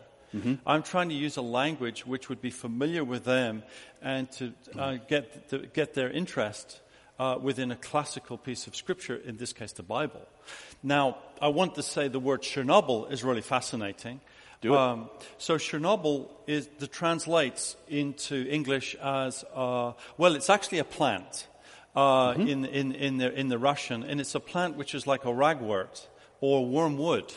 I'm 0.67 0.84
trying 0.84 1.10
to 1.10 1.15
use 1.15 1.36
a 1.38 1.41
language 1.41 2.06
which 2.06 2.30
would 2.30 2.41
be 2.41 2.52
familiar 2.52 3.04
with 3.04 3.24
them 3.24 3.63
and 4.04 4.32
to 4.34 4.54
uh, 4.78 4.98
get, 5.10 5.50
to 5.50 5.65
get 5.74 5.96
their 5.96 6.12
interest 6.12 6.80
uh, 7.17 7.39
within 7.41 7.72
a 7.72 7.76
classical 7.76 8.38
piece 8.38 8.67
of 8.67 8.76
scripture, 8.76 9.15
in 9.15 9.38
this 9.38 9.52
case, 9.52 9.72
the 9.72 9.82
Bible. 9.82 10.22
Now, 10.84 11.17
I 11.41 11.48
want 11.48 11.74
to 11.76 11.82
say 11.82 12.08
the 12.08 12.20
word 12.20 12.43
Chernobyl 12.43 13.12
is 13.12 13.24
really 13.24 13.41
fascinating. 13.41 14.22
Do 14.62 14.74
it. 14.74 14.78
Um, 14.78 15.10
so 15.38 15.56
Chernobyl 15.58 16.30
is 16.48 16.67
the 16.80 16.88
translates 16.88 17.76
into 17.88 18.48
English 18.50 18.96
as 18.96 19.46
uh, 19.54 19.93
well. 20.17 20.36
It's 20.36 20.50
actually 20.50 20.80
a 20.80 20.84
plant 20.84 21.48
uh, 21.96 22.34
Mm-hmm. 22.34 22.48
in, 22.48 22.65
in, 22.65 22.91
in, 22.93 23.17
the, 23.17 23.39
in 23.39 23.50
the 23.50 23.58
Russian, 23.58 24.04
and 24.04 24.22
it's 24.22 24.36
a 24.36 24.39
plant 24.39 24.78
which 24.78 24.93
is 24.93 25.08
like 25.08 25.26
a 25.26 25.30
ragwort 25.34 26.08
or 26.41 26.65
wormwood. 26.65 27.34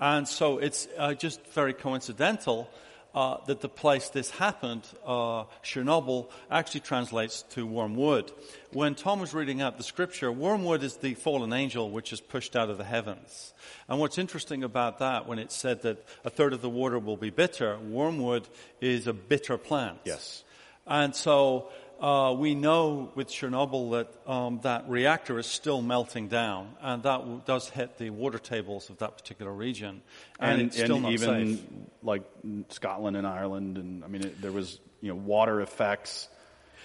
And 0.00 0.26
so 0.26 0.58
it's 0.58 0.88
uh, 0.98 1.14
just 1.14 1.46
very 1.54 1.74
coincidental 1.74 2.68
uh, 3.14 3.38
that 3.46 3.60
the 3.60 3.68
place 3.68 4.08
this 4.08 4.30
happened, 4.30 4.86
uh, 5.04 5.44
Chernobyl, 5.62 6.30
actually 6.50 6.80
translates 6.80 7.42
to 7.50 7.66
wormwood. 7.66 8.32
When 8.72 8.94
Tom 8.94 9.20
was 9.20 9.34
reading 9.34 9.60
out 9.60 9.76
the 9.76 9.82
scripture, 9.82 10.32
wormwood 10.32 10.82
is 10.82 10.96
the 10.96 11.14
fallen 11.14 11.52
angel 11.52 11.90
which 11.90 12.12
is 12.12 12.20
pushed 12.20 12.56
out 12.56 12.70
of 12.70 12.78
the 12.78 12.84
heavens. 12.84 13.52
And 13.88 13.98
what's 13.98 14.18
interesting 14.18 14.64
about 14.64 14.98
that, 15.00 15.26
when 15.26 15.38
it 15.38 15.52
said 15.52 15.82
that 15.82 16.04
a 16.24 16.30
third 16.30 16.52
of 16.52 16.62
the 16.62 16.70
water 16.70 16.98
will 16.98 17.16
be 17.16 17.30
bitter, 17.30 17.78
wormwood 17.78 18.48
is 18.80 19.06
a 19.06 19.12
bitter 19.12 19.58
plant. 19.58 19.98
Yes. 20.04 20.44
And 20.86 21.14
so 21.14 21.68
uh, 22.02 22.34
we 22.36 22.56
know 22.56 23.12
with 23.14 23.28
Chernobyl 23.28 23.92
that 23.92 24.30
um, 24.30 24.58
that 24.64 24.88
reactor 24.88 25.38
is 25.38 25.46
still 25.46 25.80
melting 25.80 26.26
down, 26.26 26.74
and 26.80 27.04
that 27.04 27.18
w- 27.18 27.40
does 27.46 27.68
hit 27.68 27.96
the 27.96 28.10
water 28.10 28.38
tables 28.38 28.90
of 28.90 28.98
that 28.98 29.16
particular 29.16 29.52
region, 29.52 30.02
and, 30.40 30.60
and, 30.60 30.62
it's 30.62 30.76
still 30.76 30.96
and 30.96 31.04
not 31.04 31.12
even 31.12 31.56
safe. 31.56 31.66
like 32.02 32.24
Scotland 32.70 33.16
and 33.16 33.24
Ireland, 33.24 33.78
and 33.78 34.04
I 34.04 34.08
mean, 34.08 34.26
it, 34.26 34.42
there 34.42 34.50
was 34.50 34.80
you 35.00 35.10
know 35.10 35.14
water 35.14 35.60
effects, 35.60 36.28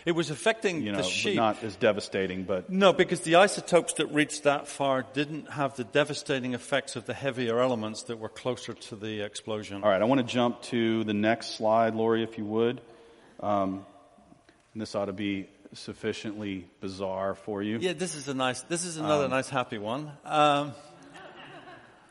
It 0.06 0.12
was 0.12 0.30
affecting 0.30 0.84
you 0.84 0.92
know, 0.92 1.00
the 1.00 1.04
sheep. 1.04 1.36
not 1.36 1.64
as 1.64 1.76
devastating. 1.76 2.44
But 2.44 2.70
no, 2.70 2.94
because 2.94 3.22
the 3.22 3.36
isotopes 3.38 3.94
that 3.94 4.14
reached 4.14 4.44
that 4.44 4.68
far 4.68 5.04
didn't 5.14 5.50
have 5.50 5.76
the 5.78 5.84
devastating 5.84 6.54
effects 6.54 6.96
of 6.96 7.08
the 7.08 7.16
heavier 7.16 7.60
elements 7.60 8.04
that 8.04 8.20
were 8.20 8.30
closer 8.30 8.74
to 8.74 8.96
the 8.96 9.22
explosion. 9.22 9.84
all 9.84 9.90
right, 9.90 10.02
I 10.02 10.06
want 10.06 10.22
to 10.22 10.32
jump 10.32 10.62
to 10.64 11.04
the 11.06 11.16
next 11.16 11.58
slide, 11.58 11.96
Lori, 11.96 12.22
if 12.22 12.38
you 12.38 12.46
would. 12.46 12.82
Um, 13.40 13.86
and 14.78 14.82
this 14.84 14.94
ought 14.94 15.06
to 15.06 15.12
be 15.12 15.50
sufficiently 15.74 16.68
bizarre 16.82 17.34
for 17.34 17.64
you. 17.64 17.80
Yeah, 17.80 17.94
this 17.94 18.14
is 18.14 18.28
a 18.28 18.36
nice. 18.36 18.62
This 18.62 18.86
is 18.86 18.98
another 18.98 19.28
nice, 19.28 19.50
happy 19.50 19.80
one. 19.80 20.12
Um, 20.24 20.74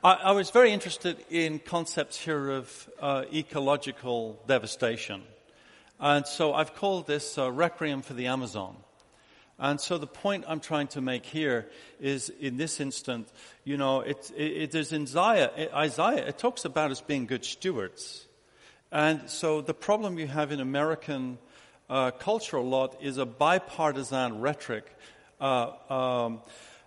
I, 0.03 0.15
I 0.15 0.33
was 0.33 0.51
very 0.51 0.73
interested 0.73 1.17
in 1.31 1.61
concepts 1.61 2.19
here 2.19 2.51
of 2.51 2.91
uh, 3.01 3.23
ecological 3.33 4.43
devastation, 4.49 5.23
and 6.01 6.27
so 6.27 6.55
I've 6.55 6.75
called 6.75 7.07
this 7.07 7.39
uh, 7.39 7.53
Requiem 7.53 8.03
for 8.03 8.15
the 8.15 8.27
Amazon. 8.27 8.75
And 9.61 9.81
so 9.81 9.97
the 9.97 10.09
point 10.09 10.45
I'm 10.49 10.59
trying 10.59 10.89
to 10.89 11.01
make 11.01 11.25
here 11.25 11.69
is, 12.01 12.31
in 12.41 12.57
this 12.57 12.81
instant, 12.81 13.29
you 13.63 13.77
know, 13.77 14.01
it, 14.01 14.33
it, 14.37 14.43
it, 14.43 14.71
there's 14.73 14.93
in 14.93 15.03
Isaiah, 15.03 15.71
Isaiah, 15.73 16.27
it 16.27 16.39
talks 16.39 16.65
about 16.65 16.91
us 16.91 17.01
being 17.01 17.27
good 17.27 17.45
stewards. 17.45 18.27
And 18.91 19.31
so 19.31 19.61
the 19.61 19.73
problem 19.73 20.19
you 20.19 20.27
have 20.27 20.51
in 20.51 20.59
American 20.59 21.39
uh, 21.88 22.11
culture 22.11 22.57
a 22.57 22.62
lot 22.62 22.96
is 23.03 23.18
a 23.18 23.27
bipartisan 23.27 24.40
rhetoric. 24.40 24.87
Uh, 25.40 25.70
um, 25.90 26.40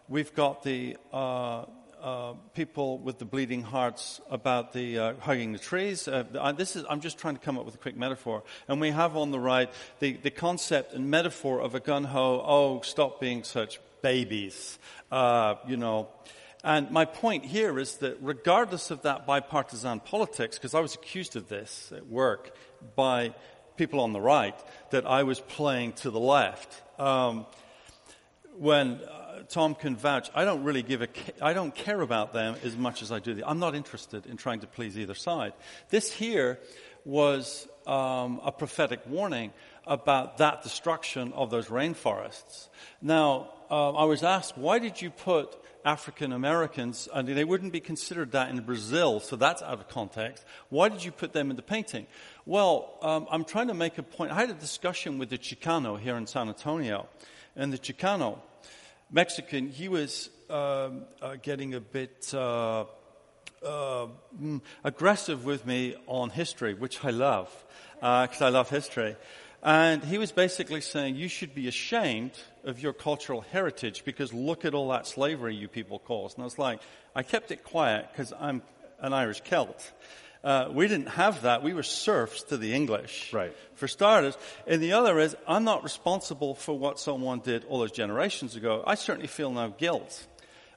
we've 0.08 0.34
got 0.34 0.64
the 0.64 0.98
uh, 1.14 1.66
uh, 2.02 2.34
people 2.54 2.98
with 2.98 3.20
the 3.20 3.26
bleeding 3.26 3.62
hearts 3.62 4.22
about 4.30 4.74
the 4.74 4.98
uh, 4.98 5.14
hugging 5.20 5.52
the 5.52 5.60
trees. 5.60 6.08
Uh, 6.08 6.54
this 6.58 6.76
is, 6.76 6.86
I'm 6.90 7.02
just 7.02 7.18
trying 7.18 7.36
to 7.36 7.42
come 7.42 7.58
up 7.58 7.66
with 7.66 7.76
a 7.76 7.78
quick 7.78 7.98
metaphor. 7.98 8.44
And 8.68 8.80
we 8.80 8.92
have 8.92 9.18
on 9.18 9.32
the 9.32 9.40
right 9.40 9.70
the, 10.00 10.14
the 10.14 10.32
concept 10.32 10.94
and 10.94 11.10
metaphor 11.10 11.60
of 11.62 11.76
a 11.76 11.80
gun 11.80 12.06
ho, 12.06 12.44
oh, 12.46 12.82
stop 12.82 13.20
being 13.20 13.44
such 13.44 13.80
babies, 14.02 14.80
uh, 15.12 15.56
you 15.68 15.78
know. 15.78 16.08
And 16.64 16.92
my 16.92 17.06
point 17.06 17.46
here 17.46 17.80
is 17.80 17.98
that 17.98 18.18
regardless 18.22 18.92
of 18.92 19.04
that 19.04 19.26
bipartisan 19.26 20.02
politics, 20.02 20.58
because 20.58 20.74
I 20.74 20.82
was 20.82 20.96
accused 20.96 21.36
of 21.36 21.48
this 21.48 21.92
at 21.96 22.08
work 22.08 22.56
by 22.96 23.34
people 23.80 24.02
on 24.02 24.12
the 24.12 24.20
right, 24.20 24.60
that 24.90 25.06
I 25.06 25.24
was 25.24 25.40
playing 25.40 25.94
to 25.94 26.12
the 26.12 26.20
left. 26.20 26.70
Um, 27.00 27.46
when 28.58 28.96
uh, 28.96 29.44
Tom 29.48 29.74
can 29.74 29.96
vouch, 29.96 30.30
I 30.36 30.44
don't 30.44 30.66
really 30.66 30.84
give 30.84 31.02
a, 31.02 31.08
I 31.42 31.54
don't 31.54 31.74
care 31.74 32.02
about 32.02 32.34
them 32.34 32.58
as 32.66 32.76
much 32.76 33.02
as 33.02 33.10
I 33.10 33.20
do 33.20 33.34
the, 33.34 33.50
I'm 33.50 33.60
not 33.60 33.76
interested 33.76 34.26
in 34.26 34.36
trying 34.36 34.60
to 34.60 34.68
please 34.68 35.00
either 35.00 35.16
side. 35.16 35.54
This 35.90 36.12
here 36.12 36.60
was 37.06 37.70
um, 37.88 38.42
a 38.44 38.52
prophetic 38.52 39.00
warning 39.08 39.54
about 39.88 40.40
that 40.40 40.62
destruction 40.62 41.32
of 41.32 41.50
those 41.50 41.68
rainforests. 41.68 42.68
Now, 43.02 43.48
uh, 43.72 43.94
I 43.94 44.04
was 44.04 44.24
asked, 44.24 44.58
why 44.58 44.80
did 44.80 45.02
you 45.02 45.10
put 45.10 45.56
African 45.86 46.34
Americans, 46.34 47.08
and 47.14 47.28
they 47.28 47.44
wouldn't 47.44 47.72
be 47.72 47.80
considered 47.80 48.32
that 48.34 48.50
in 48.50 48.60
Brazil, 48.62 49.20
so 49.20 49.36
that's 49.36 49.62
out 49.62 49.80
of 49.80 49.88
context. 49.88 50.44
Why 50.70 50.90
did 50.90 51.04
you 51.04 51.12
put 51.12 51.34
them 51.34 51.50
in 51.50 51.56
the 51.56 51.62
painting? 51.62 52.08
Well, 52.46 52.98
um, 53.02 53.28
I'm 53.32 53.46
trying 53.46 53.68
to 53.68 53.74
make 53.74 53.98
a 53.98 54.04
point. 54.04 54.32
I 54.32 54.36
had 54.36 54.50
a 54.50 54.54
discussion 54.54 55.20
with 55.20 55.30
the 55.30 55.38
Chicano 55.38 56.00
here 56.00 56.18
in 56.18 56.28
San 56.28 56.48
Antonio, 56.50 57.08
and 57.56 57.72
the 57.72 57.78
Chicano, 57.78 58.40
Mexican, 59.12 59.70
he 59.70 59.88
was 59.88 60.30
um, 60.50 61.06
uh, 61.22 61.36
getting 61.42 61.74
a 61.76 61.80
bit 61.80 62.32
uh, 62.34 62.86
uh, 63.64 64.08
mm, 64.40 64.62
aggressive 64.84 65.46
with 65.46 65.66
me 65.66 65.96
on 66.08 66.30
history, 66.30 66.74
which 66.74 67.04
I 67.04 67.12
love, 67.12 67.50
because 67.96 68.42
I 68.42 68.50
love 68.50 68.70
history. 68.70 69.16
And 69.62 70.04
he 70.04 70.18
was 70.18 70.32
basically 70.32 70.82
saying, 70.82 71.16
you 71.16 71.28
should 71.28 71.54
be 71.54 71.68
ashamed 71.68 72.32
of 72.64 72.80
your 72.80 72.94
cultural 72.94 73.42
heritage 73.42 74.04
because 74.06 74.34
look 74.34 74.66
at 74.66 74.74
all 74.74 74.90
that 74.90 75.08
slavery 75.08 75.56
you 75.56 75.68
people 75.68 76.00
caused. 76.00 76.38
And 76.38 76.44
I 76.44 76.46
was 76.46 76.60
like, 76.60 76.80
I 77.16 77.24
kept 77.24 77.52
it 77.52 77.64
quiet 77.64 78.08
because 78.12 78.34
I'm 78.40 78.62
an 79.00 79.14
Irish 79.14 79.42
Celt. 79.42 79.92
Uh, 80.44 80.70
we 80.72 80.88
didn't 80.88 81.10
have 81.10 81.42
that. 81.42 81.64
We 81.64 81.74
were 81.74 81.84
serfs 81.84 82.44
to 82.44 82.58
the 82.58 82.74
English. 82.74 83.34
Right. 83.34 83.54
For 83.76 83.88
starters. 83.88 84.38
And 84.68 84.82
the 84.82 84.94
other 84.94 85.20
is, 85.20 85.36
I'm 85.48 85.66
not 85.66 85.84
responsible 85.84 86.56
for 86.56 86.78
what 86.78 87.00
someone 87.00 87.40
did 87.40 87.66
all 87.66 87.80
those 87.80 87.92
generations 87.92 88.56
ago. 88.56 88.84
I 88.88 88.96
certainly 88.96 89.28
feel 89.28 89.52
no 89.52 89.70
guilt. 89.70 90.26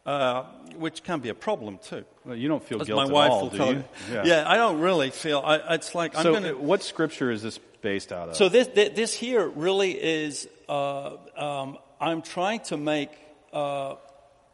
Uh, 0.04 0.42
which 0.78 1.04
can 1.04 1.20
be 1.20 1.28
a 1.28 1.34
problem 1.34 1.78
too. 1.78 2.04
Well, 2.24 2.34
you 2.34 2.48
don't 2.48 2.64
feel 2.64 2.80
As 2.80 2.88
guilt 2.88 2.96
my 2.96 3.04
at 3.04 3.12
wife 3.12 3.30
all, 3.30 3.42
will 3.42 3.50
do 3.50 3.56
tell 3.56 3.72
you? 3.72 3.84
Yeah. 4.10 4.42
I 4.44 4.56
don't 4.56 4.80
really 4.80 5.10
feel. 5.10 5.40
I, 5.44 5.74
it's 5.74 5.94
like 5.94 6.16
I'm 6.16 6.24
so, 6.24 6.32
going 6.32 6.42
to. 6.42 6.54
what 6.54 6.82
scripture 6.82 7.30
is 7.30 7.40
this 7.40 7.60
based 7.82 8.12
out 8.12 8.30
of? 8.30 8.36
So 8.36 8.48
this, 8.48 8.66
this 8.66 9.14
here 9.14 9.46
really 9.46 9.92
is, 9.92 10.48
uh, 10.72 11.16
um, 11.36 11.78
I'm 12.00 12.22
trying 12.22 12.60
to 12.70 12.76
make 12.76 13.10
uh, 13.52 13.96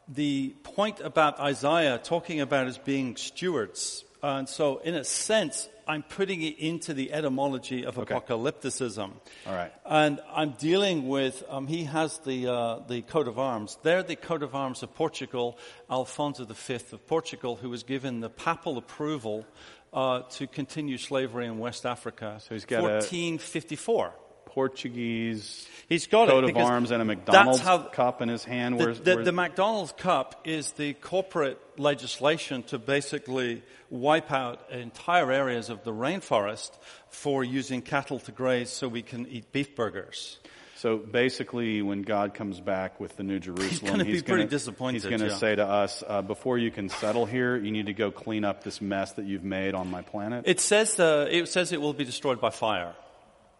the 0.08 0.54
point 0.64 1.00
about 1.00 1.38
Isaiah 1.38 1.98
talking 2.02 2.40
about 2.40 2.66
as 2.66 2.78
being 2.78 3.16
stewards. 3.16 4.04
And 4.22 4.48
so 4.48 4.78
in 4.78 4.94
a 4.94 5.04
sense, 5.04 5.68
I'm 5.86 6.02
putting 6.02 6.42
it 6.42 6.58
into 6.58 6.92
the 6.92 7.12
etymology 7.12 7.86
of 7.86 7.98
Okay. 7.98 8.14
apocalypticism. 8.14 9.10
All 9.46 9.54
right. 9.54 9.72
And 9.86 10.20
I'm 10.34 10.52
dealing 10.58 11.06
with, 11.08 11.42
um, 11.48 11.66
he 11.68 11.84
has 11.84 12.18
the, 12.18 12.38
uh, 12.48 12.78
the 12.88 13.02
coat 13.02 13.28
of 13.28 13.38
arms. 13.38 13.78
They're 13.84 14.02
the 14.02 14.16
coat 14.16 14.42
of 14.42 14.54
arms 14.54 14.82
of 14.82 14.94
Portugal, 14.94 15.56
Alfonso 15.90 16.44
V 16.44 16.74
of 16.92 17.06
Portugal, 17.06 17.56
who 17.56 17.70
was 17.70 17.84
given 17.84 18.20
the 18.20 18.28
papal 18.30 18.76
approval 18.76 19.46
uh, 19.92 20.22
to 20.36 20.46
continue 20.46 20.98
slavery 20.98 21.46
in 21.46 21.58
West 21.58 21.86
Africa. 21.86 22.38
So 22.40 22.54
he's 22.54 22.66
got 22.66 22.80
a- 22.80 23.00
1454. 23.00 24.12
Portuguese 24.48 25.66
He's 25.88 26.06
got 26.06 26.28
coat 26.28 26.44
it 26.44 26.50
of 26.50 26.56
arms 26.56 26.90
and 26.90 27.00
a 27.00 27.04
McDonald's 27.04 27.60
how- 27.60 27.78
cup 27.78 28.20
in 28.20 28.28
his 28.28 28.44
hand. 28.44 28.78
The, 28.78 28.84
Where's, 28.84 29.00
the, 29.00 29.14
where's- 29.14 29.24
the 29.24 29.32
McDonald's 29.32 29.92
Cup 29.92 30.42
is 30.44 30.72
the 30.72 30.92
corporate 30.94 31.58
legislation 31.78 32.62
to 32.64 32.78
basically 32.78 33.62
wipe 33.88 34.30
out 34.30 34.70
entire 34.70 35.32
areas 35.32 35.70
of 35.70 35.84
the 35.84 35.92
rainforest 35.92 36.70
for 37.08 37.42
using 37.42 37.80
cattle 37.80 38.18
to 38.20 38.32
graze 38.32 38.70
so 38.70 38.88
we 38.88 39.02
can 39.02 39.26
eat 39.28 39.50
beef 39.52 39.74
burgers. 39.74 40.38
So 40.76 40.96
basically, 40.96 41.82
when 41.82 42.02
God 42.02 42.34
comes 42.34 42.60
back 42.60 43.00
with 43.00 43.16
the 43.16 43.22
New 43.24 43.40
Jerusalem, 43.48 43.70
he's 43.70 43.80
gonna 43.80 44.04
be 44.04 44.22
pretty 44.22 44.44
disappointed, 44.44 45.02
He's 45.02 45.04
going 45.10 45.20
to 45.20 45.28
yeah. 45.28 45.36
say 45.36 45.56
to 45.56 45.66
us, 45.66 46.04
uh, 46.06 46.22
"Before 46.22 46.56
you 46.56 46.70
can 46.70 46.88
settle 46.88 47.26
here, 47.26 47.56
you 47.56 47.72
need 47.72 47.86
to 47.86 47.94
go 47.94 48.10
clean 48.12 48.44
up 48.44 48.62
this 48.62 48.80
mess 48.80 49.12
that 49.14 49.24
you've 49.24 49.42
made 49.42 49.74
on 49.74 49.90
my 49.90 50.02
planet." 50.02 50.44
It 50.46 50.60
says, 50.60 51.00
uh, 51.00 51.26
it 51.30 51.48
says 51.48 51.72
it 51.72 51.80
will 51.80 51.94
be 51.94 52.04
destroyed 52.04 52.40
by 52.40 52.50
fire. 52.50 52.94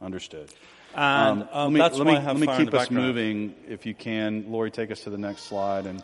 Understood. 0.00 0.48
And 0.94 1.42
Um, 1.42 1.48
um, 1.52 1.64
let 1.64 1.72
me, 1.72 1.78
that's 1.80 1.96
let 1.98 2.06
why 2.06 2.12
me, 2.12 2.18
I 2.18 2.20
have 2.20 2.32
let 2.32 2.40
me 2.40 2.46
fire 2.46 2.56
in 2.56 2.62
keep 2.66 2.70
the 2.72 2.76
us 2.78 2.84
background. 2.88 3.06
moving, 3.06 3.54
if 3.68 3.86
you 3.86 3.94
can. 3.94 4.50
Lori, 4.50 4.70
take 4.70 4.90
us 4.90 5.00
to 5.00 5.10
the 5.10 5.18
next 5.18 5.42
slide. 5.42 5.86
And 5.86 6.02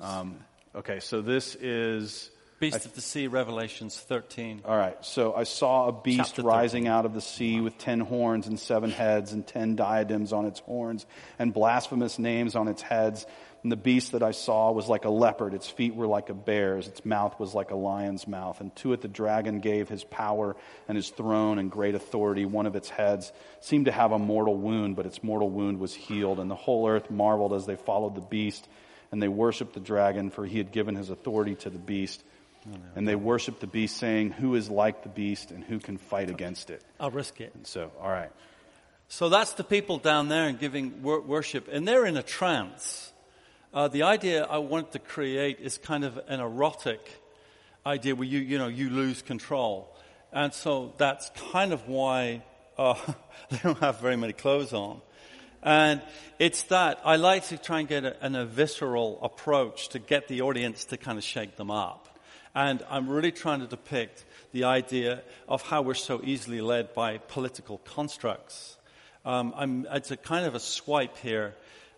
um, 0.00 0.36
okay, 0.74 1.00
so 1.00 1.22
this 1.22 1.54
is 1.54 2.30
Beast 2.60 2.84
of 2.86 2.94
the 2.94 3.00
Sea, 3.00 3.26
Revelations 3.26 3.98
13. 3.98 4.62
all 4.64 4.76
right. 4.76 4.96
So 5.04 5.34
I 5.34 5.44
saw 5.44 5.88
a 5.88 5.92
beast 5.92 6.38
rising 6.38 6.88
out 6.88 7.04
of 7.04 7.14
the 7.14 7.20
sea 7.20 7.60
with 7.60 7.78
ten 7.78 8.00
horns 8.00 8.46
and 8.46 8.58
seven 8.58 8.90
heads 8.90 9.32
and 9.32 9.46
ten 9.46 9.76
diadems 9.76 10.32
on 10.32 10.46
its 10.46 10.60
horns 10.60 11.06
and 11.38 11.52
blasphemous 11.52 12.18
names 12.18 12.54
on 12.56 12.68
its 12.68 12.82
heads. 12.82 13.26
And 13.64 13.72
the 13.72 13.76
beast 13.76 14.12
that 14.12 14.22
I 14.22 14.32
saw 14.32 14.70
was 14.72 14.88
like 14.88 15.06
a 15.06 15.10
leopard. 15.10 15.54
Its 15.54 15.68
feet 15.68 15.94
were 15.94 16.06
like 16.06 16.28
a 16.28 16.34
bear's. 16.34 16.86
Its 16.86 17.02
mouth 17.04 17.40
was 17.40 17.54
like 17.54 17.70
a 17.70 17.76
lion's 17.76 18.28
mouth. 18.28 18.60
And 18.60 18.76
to 18.76 18.92
it 18.92 19.00
the 19.00 19.08
dragon 19.08 19.60
gave 19.60 19.88
his 19.88 20.04
power 20.04 20.54
and 20.86 20.96
his 20.96 21.08
throne 21.08 21.58
and 21.58 21.70
great 21.70 21.94
authority. 21.94 22.44
One 22.44 22.66
of 22.66 22.76
its 22.76 22.90
heads 22.90 23.32
seemed 23.60 23.86
to 23.86 23.92
have 23.92 24.12
a 24.12 24.18
mortal 24.18 24.54
wound, 24.54 24.96
but 24.96 25.06
its 25.06 25.24
mortal 25.24 25.48
wound 25.48 25.80
was 25.80 25.94
healed. 25.94 26.40
And 26.40 26.50
the 26.50 26.54
whole 26.54 26.86
earth 26.86 27.10
marveled 27.10 27.54
as 27.54 27.64
they 27.64 27.76
followed 27.76 28.14
the 28.14 28.20
beast. 28.20 28.68
And 29.10 29.22
they 29.22 29.28
worshiped 29.28 29.72
the 29.72 29.80
dragon, 29.80 30.30
for 30.30 30.44
he 30.44 30.58
had 30.58 30.70
given 30.70 30.94
his 30.94 31.08
authority 31.08 31.54
to 31.56 31.70
the 31.70 31.78
beast. 31.78 32.22
And 32.94 33.08
they 33.08 33.16
worshiped 33.16 33.60
the 33.60 33.66
beast, 33.66 33.96
saying, 33.96 34.32
Who 34.32 34.56
is 34.56 34.68
like 34.68 35.02
the 35.02 35.08
beast 35.08 35.50
and 35.50 35.64
who 35.64 35.78
can 35.78 35.96
fight 35.96 36.28
against 36.28 36.68
it? 36.68 36.82
I'll 37.00 37.10
risk 37.10 37.40
it. 37.40 37.52
So, 37.64 37.90
all 38.00 38.10
right. 38.10 38.30
So 39.08 39.30
that's 39.30 39.52
the 39.52 39.64
people 39.64 39.98
down 39.98 40.28
there 40.28 40.48
and 40.48 40.58
giving 40.58 41.02
worship, 41.02 41.68
and 41.70 41.88
they're 41.88 42.04
in 42.04 42.16
a 42.16 42.22
trance. 42.22 43.12
Uh, 43.74 43.88
the 43.88 44.04
idea 44.04 44.44
I 44.44 44.58
want 44.58 44.92
to 44.92 45.00
create 45.00 45.58
is 45.58 45.78
kind 45.78 46.04
of 46.04 46.16
an 46.28 46.38
erotic 46.38 47.00
idea 47.84 48.14
where 48.14 48.28
you, 48.28 48.38
you 48.38 48.56
know, 48.56 48.68
you 48.68 48.88
lose 48.88 49.20
control. 49.20 49.92
And 50.32 50.54
so 50.54 50.92
that's 50.96 51.32
kind 51.50 51.72
of 51.72 51.88
why 51.88 52.44
uh, 52.78 52.94
they 53.50 53.58
don't 53.64 53.78
have 53.80 53.98
very 53.98 54.16
many 54.16 54.32
clothes 54.32 54.72
on. 54.72 55.00
And 55.60 56.02
it's 56.38 56.62
that 56.64 57.00
I 57.04 57.16
like 57.16 57.48
to 57.48 57.58
try 57.58 57.80
and 57.80 57.88
get 57.88 58.04
a, 58.04 58.24
an, 58.24 58.36
a 58.36 58.46
visceral 58.46 59.18
approach 59.20 59.88
to 59.88 59.98
get 59.98 60.28
the 60.28 60.42
audience 60.42 60.84
to 60.86 60.96
kind 60.96 61.18
of 61.18 61.24
shake 61.24 61.56
them 61.56 61.72
up. 61.72 62.20
And 62.54 62.80
I'm 62.88 63.10
really 63.10 63.32
trying 63.32 63.58
to 63.58 63.66
depict 63.66 64.24
the 64.52 64.64
idea 64.64 65.22
of 65.48 65.62
how 65.62 65.82
we're 65.82 65.94
so 65.94 66.20
easily 66.22 66.60
led 66.60 66.94
by 66.94 67.18
political 67.18 67.78
constructs. 67.78 68.76
Um, 69.24 69.52
I'm, 69.56 69.88
it's 69.90 70.12
a 70.12 70.16
kind 70.16 70.46
of 70.46 70.54
a 70.54 70.60
swipe 70.60 71.16
here 71.16 71.56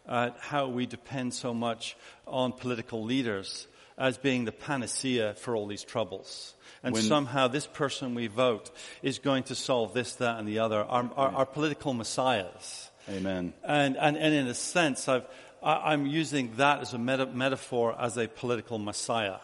at 0.09 0.37
how 0.41 0.69
we 0.69 0.87
depend 0.87 1.35
so 1.35 1.53
much 1.55 1.97
on 2.27 2.53
political 2.53 3.03
leaders 3.05 3.67
as 3.99 4.19
being 4.19 4.45
the 4.45 4.53
panacea 4.53 5.35
for 5.35 5.57
all 5.57 5.67
these 5.67 5.83
troubles. 5.85 6.55
And 6.83 6.93
When- 6.93 7.03
somehow 7.03 7.49
this 7.49 7.67
person 7.67 8.15
we 8.15 8.27
vote 8.27 8.71
is 9.03 9.19
going 9.19 9.45
to 9.45 9.55
solve 9.55 9.95
this, 9.95 10.15
that, 10.17 10.39
and 10.39 10.47
the 10.47 10.59
other, 10.61 10.83
our, 10.85 11.11
our, 11.17 11.29
our 11.31 11.47
political 11.47 11.95
messiahs. 11.95 12.91
Amen. 13.09 13.55
And, 13.65 13.97
and, 13.97 14.17
and 14.17 14.35
in 14.35 14.47
a 14.49 14.55
sense, 14.55 15.09
I've, 15.09 15.25
I, 15.63 15.93
I'm 15.93 16.07
using 16.07 16.53
that 16.57 16.81
as 16.81 16.93
a 16.93 16.99
meta- 16.99 17.27
metaphor 17.27 17.97
as 17.99 18.17
a 18.17 18.29
political 18.29 18.79
messiah. 18.79 19.37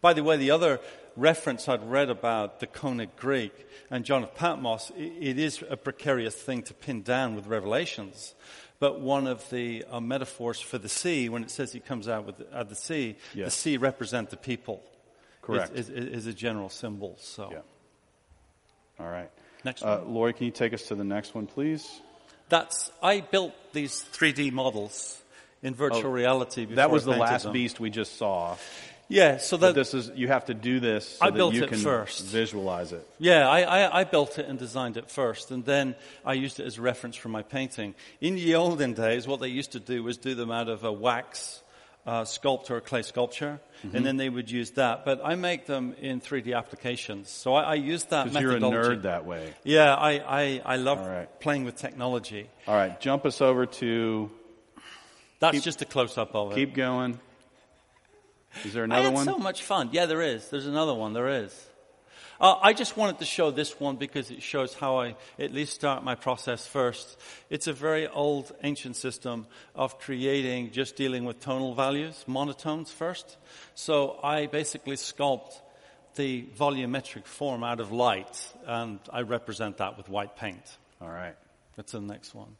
By 0.00 0.12
the 0.14 0.22
way, 0.22 0.36
the 0.36 0.52
other 0.52 0.80
reference 1.16 1.68
I'd 1.68 1.88
read 1.88 2.10
about 2.10 2.60
the 2.60 2.66
Koine 2.68 3.08
Greek 3.16 3.52
and 3.90 4.04
John 4.04 4.22
of 4.22 4.34
Patmos, 4.34 4.92
i- 4.96 5.00
it 5.20 5.38
is 5.38 5.62
a 5.68 5.76
precarious 5.76 6.34
thing 6.34 6.62
to 6.62 6.74
pin 6.74 7.02
down 7.02 7.34
with 7.34 7.46
Revelations. 7.46 8.34
But 8.80 9.00
one 9.00 9.26
of 9.26 9.48
the 9.50 9.84
uh, 9.90 10.00
metaphors 10.00 10.60
for 10.60 10.78
the 10.78 10.88
sea, 10.88 11.28
when 11.28 11.42
it 11.42 11.50
says 11.50 11.72
he 11.72 11.80
comes 11.80 12.06
out 12.08 12.26
with 12.26 12.38
the, 12.38 12.46
at 12.56 12.68
the 12.68 12.76
sea, 12.76 13.16
the 13.34 13.50
sea 13.50 13.76
represent 13.76 14.30
the 14.30 14.36
people. 14.36 14.82
Correct. 15.42 15.72
Is, 15.74 15.88
is, 15.88 16.06
is 16.06 16.26
a 16.26 16.32
general 16.34 16.68
symbol. 16.68 17.16
So 17.20 17.48
Yeah. 17.50 19.04
All 19.04 19.10
right. 19.10 19.30
next 19.64 19.82
Uh, 19.82 19.98
one. 19.98 20.14
Lori, 20.14 20.32
can 20.32 20.46
you 20.46 20.52
take 20.52 20.72
us 20.74 20.82
to 20.88 20.94
the 20.94 21.04
next 21.04 21.34
one, 21.34 21.46
please? 21.46 22.00
That's 22.48 22.90
I 23.02 23.20
built 23.20 23.52
these 23.72 24.04
3D 24.12 24.52
models 24.52 25.20
in 25.62 25.74
virtual 25.74 26.06
Oh, 26.10 26.10
reality. 26.14 26.62
Before 26.62 26.76
That 26.76 26.90
was 26.90 27.04
the 27.04 27.10
last 27.12 27.44
them. 27.44 27.52
beast 27.52 27.80
we 27.80 27.90
just 27.90 28.16
saw. 28.16 28.56
Yeah, 29.10 29.38
so 29.38 29.56
But 29.56 29.74
this 29.74 29.94
is 29.94 30.10
you 30.14 30.28
have 30.28 30.44
to 30.46 30.54
do 30.54 30.80
this 30.80 31.16
so 31.16 31.24
I 31.26 31.30
that 31.30 31.36
built 31.36 31.54
you 31.54 31.64
it 31.64 31.70
can 31.70 31.78
first. 31.78 32.26
visualize 32.26 32.92
it. 32.92 33.08
Yeah, 33.18 33.48
I, 33.48 33.60
I, 33.62 34.00
I 34.00 34.04
built 34.04 34.38
it 34.38 34.46
and 34.46 34.58
designed 34.58 34.98
it 34.98 35.10
first, 35.10 35.50
and 35.50 35.64
then 35.64 35.94
I 36.26 36.34
used 36.34 36.60
it 36.60 36.66
as 36.66 36.76
a 36.76 36.82
reference 36.82 37.16
for 37.16 37.30
my 37.30 37.42
painting. 37.42 37.94
In 38.20 38.34
the 38.34 38.54
olden 38.56 38.92
days, 38.92 39.26
what 39.26 39.40
they 39.40 39.48
used 39.48 39.72
to 39.72 39.80
do 39.80 40.02
was 40.02 40.18
do 40.18 40.34
them 40.34 40.50
out 40.50 40.68
of 40.68 40.84
a 40.84 40.92
wax 40.92 41.62
uh, 42.06 42.24
sculpt 42.24 42.70
or 42.70 42.80
clay 42.80 43.02
sculpture, 43.02 43.60
Mm-hmm. 43.78 43.96
and 43.96 44.04
then 44.04 44.16
they 44.16 44.28
would 44.28 44.50
use 44.50 44.72
that. 44.72 45.04
But 45.04 45.20
I 45.24 45.36
make 45.36 45.66
them 45.66 45.94
in 46.00 46.20
3D 46.20 46.52
applications, 46.56 47.30
so 47.30 47.54
I, 47.54 47.62
I 47.62 47.74
use 47.76 48.02
that 48.06 48.24
Because 48.24 48.42
you're 48.42 48.56
a 48.56 48.60
nerd 48.60 49.02
that 49.02 49.24
way. 49.24 49.54
Yeah, 49.62 49.94
I, 49.94 50.10
I, 50.18 50.62
I 50.64 50.76
love 50.76 50.98
right. 50.98 51.28
playing 51.38 51.62
with 51.64 51.76
technology. 51.76 52.50
All 52.66 52.74
right, 52.74 53.00
jump 53.00 53.24
us 53.24 53.40
over 53.40 53.66
to 53.66 54.30
That's 55.38 55.52
Keep- 55.58 55.62
just 55.62 55.80
a 55.82 55.84
close 55.84 56.18
up 56.18 56.34
of 56.34 56.50
it. 56.52 56.54
keep 56.56 56.74
going. 56.74 57.20
Is 58.64 58.72
there 58.72 58.82
I 58.82 58.86
another 58.86 59.02
had 59.04 59.14
one? 59.14 59.24
so 59.24 59.38
much 59.38 59.62
fun. 59.62 59.90
Yeah, 59.92 60.06
there 60.06 60.22
is. 60.22 60.48
There's 60.48 60.66
another 60.66 60.94
one. 60.94 61.12
There 61.12 61.28
is. 61.28 61.66
Uh, 62.40 62.54
I 62.62 62.72
just 62.72 62.96
wanted 62.96 63.18
to 63.18 63.24
show 63.24 63.50
this 63.50 63.80
one 63.80 63.96
because 63.96 64.30
it 64.30 64.42
shows 64.42 64.72
how 64.72 65.00
I 65.00 65.16
at 65.40 65.52
least 65.52 65.74
start 65.74 66.04
my 66.04 66.14
process 66.14 66.66
first. 66.66 67.18
It's 67.50 67.66
a 67.66 67.72
very 67.72 68.06
old, 68.06 68.52
ancient 68.62 68.94
system 68.94 69.46
of 69.74 69.98
creating, 69.98 70.70
just 70.70 70.94
dealing 70.94 71.24
with 71.24 71.40
tonal 71.40 71.74
values, 71.74 72.24
monotones 72.28 72.90
first. 72.90 73.36
So 73.74 74.20
I 74.22 74.46
basically 74.46 74.94
sculpt 74.94 75.60
the 76.14 76.46
volumetric 76.56 77.24
form 77.26 77.64
out 77.64 77.80
of 77.80 77.90
light, 77.90 78.52
and 78.66 79.00
I 79.12 79.22
represent 79.22 79.78
that 79.78 79.96
with 79.96 80.08
white 80.08 80.36
paint. 80.36 80.78
All 81.00 81.08
right. 81.08 81.34
That's 81.76 81.92
the 81.92 82.00
next 82.00 82.34
one. 82.36 82.56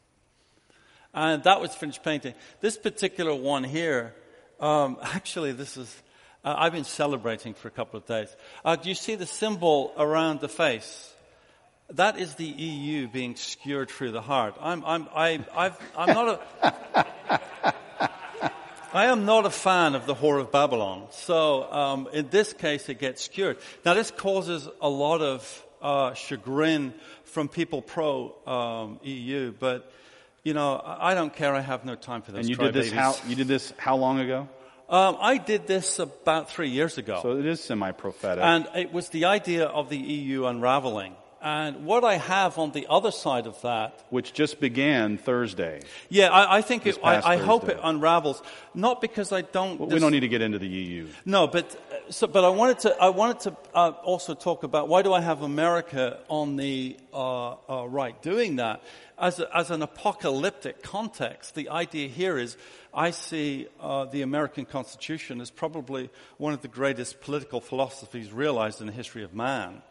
And 1.13 1.43
that 1.43 1.61
was 1.61 1.73
finished 1.73 2.03
painting. 2.03 2.33
This 2.59 2.77
particular 2.77 3.33
one 3.33 3.63
here, 3.63 4.13
um, 4.59 4.97
actually, 5.03 5.51
this 5.51 5.77
is, 5.77 5.93
uh, 6.43 6.55
I've 6.57 6.73
been 6.73 6.83
celebrating 6.83 7.53
for 7.53 7.67
a 7.67 7.71
couple 7.71 7.97
of 7.97 8.05
days. 8.05 8.35
Uh, 8.63 8.75
do 8.75 8.89
you 8.89 8.95
see 8.95 9.15
the 9.15 9.25
symbol 9.25 9.93
around 9.97 10.39
the 10.39 10.49
face? 10.49 11.13
That 11.91 12.19
is 12.19 12.35
the 12.35 12.45
EU 12.45 13.07
being 13.07 13.35
skewered 13.35 13.89
through 13.89 14.11
the 14.11 14.21
heart. 14.21 14.55
I'm, 14.61 14.85
I'm, 14.85 15.07
I, 15.15 15.39
I've, 15.55 15.77
I'm 15.97 16.13
not 16.13 16.41
a, 16.61 17.75
I 18.93 19.05
am 19.05 19.25
not 19.25 19.45
a 19.45 19.51
fan 19.51 19.95
of 19.95 20.05
the 20.05 20.15
Whore 20.15 20.39
of 20.39 20.51
Babylon. 20.51 21.07
So 21.11 21.71
um, 21.71 22.07
in 22.11 22.29
this 22.29 22.53
case, 22.53 22.89
it 22.89 22.99
gets 22.99 23.23
skewered. 23.23 23.57
Now, 23.85 23.93
this 23.93 24.11
causes 24.11 24.67
a 24.81 24.89
lot 24.89 25.21
of 25.21 25.65
uh, 25.81 26.13
chagrin 26.13 26.93
from 27.23 27.49
people 27.49 27.81
pro 27.81 28.35
um, 28.47 28.99
EU, 29.03 29.51
but 29.51 29.91
you 30.43 30.53
know, 30.53 30.81
I 30.83 31.13
don't 31.13 31.33
care. 31.33 31.53
I 31.53 31.61
have 31.61 31.85
no 31.85 31.95
time 31.95 32.21
for 32.21 32.31
this. 32.31 32.41
And 32.41 32.49
you 32.49 32.55
did 32.55 32.73
this 32.73 32.91
how? 32.91 33.15
You 33.27 33.35
did 33.35 33.47
this 33.47 33.73
how 33.77 33.95
long 33.95 34.19
ago? 34.19 34.47
Um, 34.89 35.17
I 35.21 35.37
did 35.37 35.67
this 35.67 35.99
about 35.99 36.49
three 36.49 36.69
years 36.69 36.97
ago. 36.97 37.19
So 37.21 37.37
it 37.37 37.45
is 37.45 37.61
semi-prophetic. 37.61 38.43
And 38.43 38.67
it 38.75 38.91
was 38.91 39.09
the 39.09 39.25
idea 39.25 39.65
of 39.65 39.89
the 39.89 39.97
EU 39.97 40.45
unraveling. 40.45 41.15
And 41.41 41.85
what 41.85 42.03
I 42.03 42.15
have 42.15 42.57
on 42.57 42.71
the 42.71 42.87
other 42.89 43.11
side 43.11 43.47
of 43.47 43.61
that, 43.61 44.03
which 44.09 44.33
just 44.33 44.59
began 44.59 45.17
Thursday. 45.17 45.81
Yeah, 46.09 46.29
I, 46.29 46.57
I 46.57 46.61
think 46.61 46.85
it, 46.85 46.97
I, 47.01 47.35
I 47.35 47.37
hope 47.37 47.69
it 47.69 47.79
unravels. 47.81 48.41
Not 48.73 48.99
because 48.99 49.31
I 49.31 49.41
don't. 49.41 49.79
Well, 49.79 49.87
we 49.89 49.99
don't 49.99 50.11
need 50.11 50.19
to 50.21 50.27
get 50.27 50.41
into 50.41 50.59
the 50.59 50.67
EU. 50.67 51.07
No, 51.25 51.47
but 51.47 51.75
uh, 51.75 52.11
so, 52.11 52.27
but 52.27 52.43
I 52.43 52.49
wanted 52.49 52.79
to. 52.79 52.95
I 53.01 53.09
wanted 53.09 53.39
to 53.41 53.57
uh, 53.73 53.91
also 54.03 54.33
talk 54.33 54.63
about 54.63 54.89
why 54.89 55.01
do 55.01 55.13
I 55.13 55.21
have 55.21 55.41
America 55.41 56.19
on 56.27 56.57
the 56.57 56.97
uh, 57.13 57.51
uh, 57.69 57.87
right 57.87 58.21
doing 58.21 58.57
that 58.57 58.83
as 59.17 59.39
a, 59.39 59.57
as 59.57 59.71
an 59.71 59.81
apocalyptic 59.81 60.83
context. 60.83 61.55
The 61.55 61.69
idea 61.69 62.09
here 62.09 62.37
is 62.37 62.57
I 62.93 63.11
see 63.11 63.67
uh, 63.79 64.05
the 64.05 64.23
American 64.23 64.65
Constitution 64.65 65.41
as 65.41 65.51
probably 65.51 66.09
one 66.37 66.53
of 66.53 66.61
the 66.61 66.67
greatest 66.67 67.21
political 67.21 67.61
philosophies 67.61 68.31
realized 68.31 68.81
in 68.81 68.87
the 68.87 68.93
history 68.93 69.23
of 69.23 69.33
man. 69.33 69.81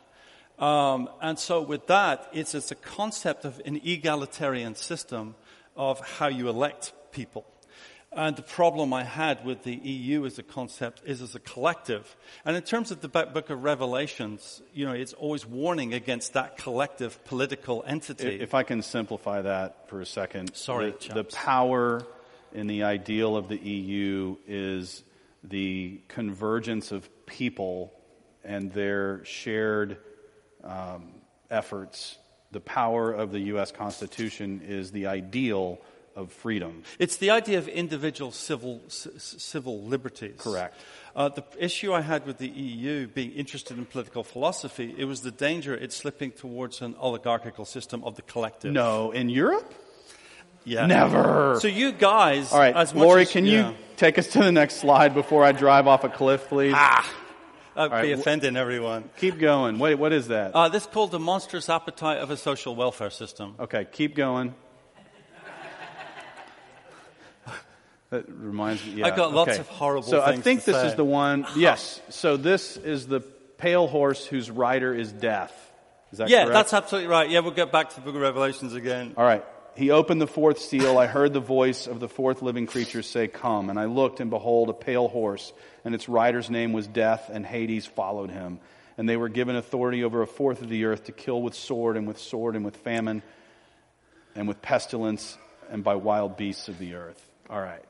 Um, 0.58 1.08
and 1.22 1.38
so, 1.38 1.62
with 1.62 1.86
that, 1.86 2.28
it's, 2.32 2.54
it's 2.54 2.70
a 2.70 2.76
concept 2.76 3.44
of 3.44 3.60
an 3.64 3.80
egalitarian 3.84 4.74
system 4.74 5.36
of 5.76 6.00
how 6.00 6.26
you 6.26 6.48
elect 6.48 6.92
people. 7.12 7.46
And 8.10 8.36
the 8.36 8.42
problem 8.42 8.94
I 8.94 9.04
had 9.04 9.44
with 9.44 9.64
the 9.64 9.74
EU 9.74 10.24
as 10.24 10.38
a 10.38 10.42
concept 10.42 11.02
is 11.04 11.20
as 11.20 11.34
a 11.34 11.40
collective. 11.40 12.16
And 12.44 12.56
in 12.56 12.62
terms 12.62 12.90
of 12.90 13.02
the 13.02 13.08
book 13.08 13.50
of 13.50 13.62
Revelations, 13.62 14.62
you 14.72 14.86
know, 14.86 14.92
it's 14.92 15.12
always 15.12 15.44
warning 15.44 15.92
against 15.92 16.32
that 16.32 16.56
collective 16.56 17.22
political 17.26 17.84
entity. 17.86 18.40
If 18.40 18.54
I 18.54 18.62
can 18.62 18.80
simplify 18.80 19.42
that 19.42 19.88
for 19.88 20.00
a 20.00 20.06
second. 20.06 20.56
Sorry, 20.56 20.94
the, 21.08 21.16
the 21.16 21.24
power 21.24 22.02
in 22.52 22.66
the 22.66 22.84
ideal 22.84 23.36
of 23.36 23.48
the 23.48 23.58
EU 23.58 24.36
is 24.46 25.04
the 25.44 26.00
convergence 26.08 26.92
of 26.92 27.08
people 27.26 27.92
and 28.42 28.72
their 28.72 29.22
shared 29.26 29.98
um, 30.68 31.14
efforts, 31.50 32.18
the 32.52 32.60
power 32.60 33.12
of 33.12 33.32
the 33.32 33.40
U.S. 33.52 33.72
Constitution 33.72 34.62
is 34.66 34.92
the 34.92 35.06
ideal 35.06 35.80
of 36.18 36.32
freedom. 36.32 36.82
It's 36.98 37.16
the 37.16 37.30
idea 37.30 37.58
of 37.58 37.68
individual 37.68 38.32
civil, 38.32 38.80
c- 38.88 39.10
civil 39.18 39.82
liberties. 39.82 40.34
Correct. 40.38 40.74
Uh, 41.14 41.28
the 41.28 41.44
issue 41.58 41.92
I 41.92 42.00
had 42.00 42.26
with 42.26 42.38
the 42.38 42.48
EU 42.48 43.06
being 43.06 43.32
interested 43.32 43.78
in 43.78 43.84
political 43.86 44.24
philosophy, 44.24 44.94
it 44.98 45.04
was 45.04 45.22
the 45.22 45.30
danger 45.30 45.74
it's 45.74 45.96
slipping 45.96 46.32
towards 46.32 46.82
an 46.82 46.96
oligarchical 46.98 47.64
system 47.64 48.02
of 48.04 48.16
the 48.16 48.22
collective. 48.22 48.72
No, 48.72 49.12
in 49.12 49.28
Europe? 49.28 49.72
Yeah. 50.64 50.86
Never. 50.86 51.58
So 51.60 51.68
you 51.68 51.92
guys, 51.92 52.52
all 52.52 52.58
right, 52.58 52.74
as 52.74 52.94
Lori, 52.94 53.22
as, 53.22 53.30
can 53.30 53.46
yeah. 53.46 53.70
you 53.70 53.76
take 53.96 54.18
us 54.18 54.26
to 54.28 54.40
the 54.40 54.52
next 54.52 54.76
slide 54.76 55.14
before 55.14 55.44
I 55.44 55.52
drive 55.52 55.86
off 55.86 56.04
a 56.04 56.08
cliff, 56.08 56.48
please? 56.48 56.74
Ah. 56.76 57.08
I'd 57.78 57.92
right, 57.92 58.02
be 58.02 58.12
offending 58.12 58.56
everyone. 58.56 59.08
Keep 59.18 59.38
going. 59.38 59.78
Wait, 59.78 59.94
what 59.94 60.12
is 60.12 60.28
that? 60.28 60.52
Uh, 60.52 60.68
this 60.68 60.84
called 60.84 61.12
the 61.12 61.20
monstrous 61.20 61.68
appetite 61.68 62.18
of 62.18 62.30
a 62.30 62.36
social 62.36 62.74
welfare 62.74 63.10
system. 63.10 63.54
Okay, 63.60 63.86
keep 63.90 64.16
going. 64.16 64.54
That 68.10 68.24
reminds 68.26 68.84
me. 68.86 68.92
Yeah, 68.94 69.06
I 69.06 69.10
got 69.10 69.34
lots 69.34 69.50
okay. 69.50 69.60
of 69.60 69.68
horrible. 69.68 70.08
So 70.08 70.22
I 70.22 70.36
think 70.38 70.64
this 70.64 70.74
say. 70.74 70.86
is 70.86 70.94
the 70.94 71.04
one. 71.04 71.46
Yes. 71.56 72.00
So 72.08 72.38
this 72.38 72.78
is 72.78 73.06
the 73.06 73.20
pale 73.20 73.86
horse 73.86 74.24
whose 74.24 74.50
rider 74.50 74.94
is 74.94 75.12
death. 75.12 75.52
Is 76.10 76.18
that 76.18 76.24
correct? 76.24 76.30
yeah, 76.30 76.44
correct? 76.44 76.54
that's 76.54 76.72
absolutely 76.72 77.10
right. 77.10 77.28
Yeah, 77.28 77.40
we'll 77.40 77.50
get 77.50 77.70
back 77.70 77.90
to 77.90 77.96
the 77.96 78.00
Book 78.00 78.14
of 78.14 78.22
Revelations 78.22 78.72
again. 78.72 79.12
All 79.16 79.24
right. 79.24 79.44
He 79.76 79.90
opened 79.90 80.20
the 80.20 80.26
fourth 80.26 80.58
seal. 80.58 80.98
I 80.98 81.06
heard 81.06 81.32
the 81.32 81.40
voice 81.40 81.86
of 81.86 82.00
the 82.00 82.08
fourth 82.08 82.40
living 82.42 82.66
creature 82.66 83.02
say, 83.02 83.28
Come. 83.28 83.68
And 83.70 83.78
I 83.78 83.84
looked, 83.84 84.20
and 84.20 84.30
behold, 84.30 84.70
a 84.70 84.72
pale 84.72 85.06
horse, 85.06 85.52
and 85.88 85.94
its 85.94 86.06
rider's 86.06 86.50
name 86.50 86.74
was 86.74 86.86
Death, 86.86 87.30
and 87.32 87.46
Hades 87.46 87.86
followed 87.86 88.30
him. 88.30 88.60
And 88.98 89.08
they 89.08 89.16
were 89.16 89.30
given 89.30 89.56
authority 89.56 90.04
over 90.04 90.20
a 90.20 90.26
fourth 90.26 90.60
of 90.60 90.68
the 90.68 90.84
earth 90.84 91.04
to 91.04 91.12
kill 91.12 91.40
with 91.40 91.54
sword, 91.54 91.96
and 91.96 92.06
with 92.06 92.18
sword, 92.18 92.56
and 92.56 92.62
with 92.62 92.76
famine, 92.76 93.22
and 94.34 94.46
with 94.46 94.60
pestilence, 94.60 95.38
and 95.70 95.82
by 95.82 95.94
wild 95.94 96.36
beasts 96.36 96.68
of 96.68 96.78
the 96.78 96.92
earth. 96.92 97.30
All 97.48 97.62
right. 97.62 97.82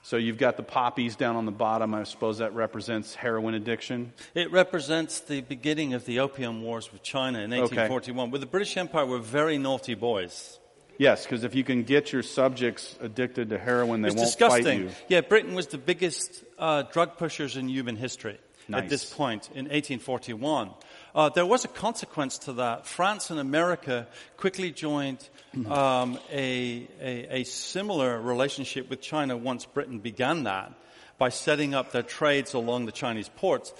So 0.00 0.16
you've 0.16 0.38
got 0.38 0.56
the 0.56 0.62
poppies 0.62 1.14
down 1.14 1.36
on 1.36 1.44
the 1.44 1.52
bottom. 1.52 1.92
I 1.92 2.04
suppose 2.04 2.38
that 2.38 2.54
represents 2.54 3.14
heroin 3.14 3.52
addiction. 3.52 4.14
It 4.34 4.50
represents 4.50 5.20
the 5.20 5.42
beginning 5.42 5.92
of 5.92 6.06
the 6.06 6.20
Opium 6.20 6.62
Wars 6.62 6.90
with 6.90 7.02
China 7.02 7.40
in 7.40 7.50
1841, 7.50 8.24
okay. 8.24 8.30
where 8.30 8.40
the 8.40 8.46
British 8.46 8.78
Empire 8.78 9.04
were 9.04 9.18
very 9.18 9.58
naughty 9.58 9.92
boys. 9.92 10.58
Yes, 11.00 11.24
because 11.24 11.44
if 11.44 11.54
you 11.54 11.64
can 11.64 11.84
get 11.84 12.12
your 12.12 12.22
subjects 12.22 12.94
addicted 13.00 13.48
to 13.48 13.58
heroin, 13.58 14.02
they 14.02 14.10
won't 14.10 14.18
disgusting. 14.18 14.64
fight 14.64 14.78
you. 14.80 14.90
Yeah, 15.08 15.22
Britain 15.22 15.54
was 15.54 15.68
the 15.68 15.78
biggest 15.78 16.44
uh, 16.58 16.82
drug 16.82 17.16
pushers 17.16 17.56
in 17.56 17.70
human 17.70 17.96
history 17.96 18.36
nice. 18.68 18.82
at 18.82 18.90
this 18.90 19.10
point 19.10 19.48
in 19.54 19.64
1841. 19.64 20.72
Uh, 21.14 21.30
there 21.30 21.46
was 21.46 21.64
a 21.64 21.68
consequence 21.68 22.36
to 22.40 22.52
that. 22.52 22.86
France 22.86 23.30
and 23.30 23.40
America 23.40 24.08
quickly 24.36 24.72
joined 24.72 25.26
um, 25.70 26.18
a, 26.30 26.86
a, 27.00 27.40
a 27.40 27.44
similar 27.44 28.20
relationship 28.20 28.90
with 28.90 29.00
China 29.00 29.38
once 29.38 29.64
Britain 29.64 30.00
began 30.00 30.44
that 30.44 30.70
by 31.16 31.30
setting 31.30 31.74
up 31.74 31.92
their 31.92 32.02
trades 32.02 32.52
along 32.52 32.84
the 32.84 32.92
Chinese 32.92 33.30
ports. 33.36 33.72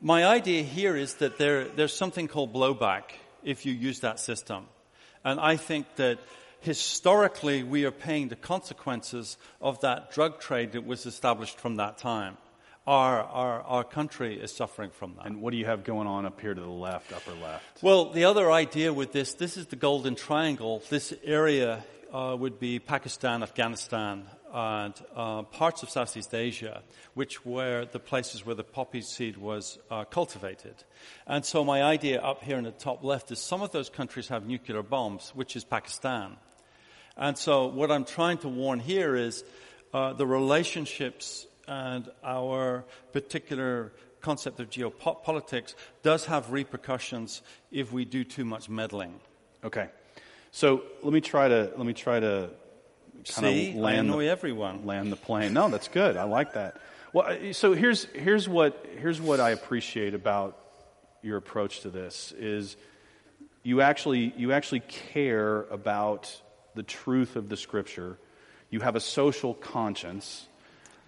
My 0.00 0.24
idea 0.24 0.62
here 0.62 0.94
is 0.94 1.14
that 1.14 1.38
there, 1.38 1.64
there's 1.64 1.92
something 1.92 2.28
called 2.28 2.54
blowback 2.54 3.02
if 3.42 3.66
you 3.66 3.72
use 3.72 3.98
that 4.00 4.20
system. 4.20 4.66
And 5.24 5.40
I 5.40 5.56
think 5.56 5.86
that 5.96 6.20
historically 6.60 7.62
we 7.62 7.84
are 7.84 7.90
paying 7.90 8.28
the 8.28 8.36
consequences 8.36 9.36
of 9.60 9.80
that 9.80 10.12
drug 10.12 10.40
trade 10.40 10.72
that 10.72 10.86
was 10.86 11.06
established 11.06 11.58
from 11.58 11.76
that 11.76 11.98
time. 11.98 12.36
Our, 12.86 13.22
our, 13.22 13.60
our 13.62 13.84
country 13.84 14.40
is 14.40 14.50
suffering 14.50 14.90
from 14.90 15.14
that. 15.16 15.26
And 15.26 15.42
what 15.42 15.50
do 15.50 15.58
you 15.58 15.66
have 15.66 15.84
going 15.84 16.06
on 16.06 16.24
up 16.24 16.40
here 16.40 16.54
to 16.54 16.60
the 16.60 16.66
left, 16.66 17.12
upper 17.12 17.34
left? 17.34 17.82
Well, 17.82 18.10
the 18.10 18.24
other 18.24 18.50
idea 18.50 18.94
with 18.94 19.12
this, 19.12 19.34
this 19.34 19.58
is 19.58 19.66
the 19.66 19.76
Golden 19.76 20.14
Triangle. 20.14 20.82
This 20.88 21.12
area 21.22 21.84
uh, 22.12 22.34
would 22.38 22.58
be 22.58 22.78
Pakistan, 22.78 23.42
Afghanistan, 23.42 24.24
and 24.50 24.94
uh, 25.14 25.42
parts 25.42 25.82
of 25.82 25.90
Southeast 25.90 26.34
Asia, 26.34 26.82
which 27.12 27.44
were 27.44 27.86
the 27.92 27.98
places 27.98 28.46
where 28.46 28.54
the 28.54 28.64
poppy 28.64 29.02
seed 29.02 29.36
was 29.36 29.78
uh, 29.90 30.04
cultivated. 30.04 30.74
And 31.26 31.44
so 31.44 31.64
my 31.64 31.82
idea 31.82 32.22
up 32.22 32.42
here 32.42 32.56
in 32.56 32.64
the 32.64 32.70
top 32.70 33.04
left 33.04 33.30
is 33.30 33.38
some 33.38 33.60
of 33.60 33.70
those 33.72 33.90
countries 33.90 34.28
have 34.28 34.46
nuclear 34.46 34.82
bombs, 34.82 35.32
which 35.34 35.56
is 35.56 35.64
Pakistan. 35.64 36.36
And 37.18 37.36
so 37.36 37.66
what 37.66 37.90
I'm 37.90 38.04
trying 38.04 38.38
to 38.38 38.48
warn 38.48 38.78
here 38.78 39.16
is 39.16 39.44
uh, 39.92 40.12
the 40.12 40.26
relationships 40.26 41.46
and 41.66 42.08
our 42.24 42.84
particular 43.12 43.92
concept 44.20 44.60
of 44.60 44.70
geopolitics 44.70 45.74
does 46.02 46.26
have 46.26 46.52
repercussions 46.52 47.42
if 47.70 47.92
we 47.92 48.04
do 48.04 48.24
too 48.24 48.44
much 48.44 48.68
meddling. 48.68 49.20
Okay. 49.64 49.88
So 50.50 50.82
let 51.02 51.12
me 51.12 51.20
try 51.20 51.48
to 51.48 51.72
let 51.76 51.86
me 51.86 51.92
try 51.92 52.20
to 52.20 52.50
kind 53.28 53.46
See, 53.46 53.70
of 53.70 53.76
land 53.76 54.12
the, 54.12 54.28
everyone. 54.28 54.86
Land 54.86 55.12
the 55.12 55.16
plane. 55.16 55.52
No, 55.52 55.68
that's 55.68 55.88
good. 55.88 56.16
I 56.16 56.24
like 56.24 56.54
that. 56.54 56.80
Well, 57.12 57.52
so 57.52 57.72
here's 57.72 58.04
here's 58.04 58.48
what 58.48 58.86
here's 58.98 59.20
what 59.20 59.40
I 59.40 59.50
appreciate 59.50 60.14
about 60.14 60.58
your 61.22 61.36
approach 61.36 61.80
to 61.80 61.90
this 61.90 62.32
is 62.38 62.76
you 63.62 63.80
actually 63.80 64.32
you 64.36 64.52
actually 64.52 64.80
care 64.80 65.62
about 65.64 66.40
the 66.74 66.82
truth 66.82 67.36
of 67.36 67.48
the 67.48 67.56
scripture. 67.56 68.18
You 68.70 68.80
have 68.80 68.96
a 68.96 69.00
social 69.00 69.54
conscience. 69.54 70.46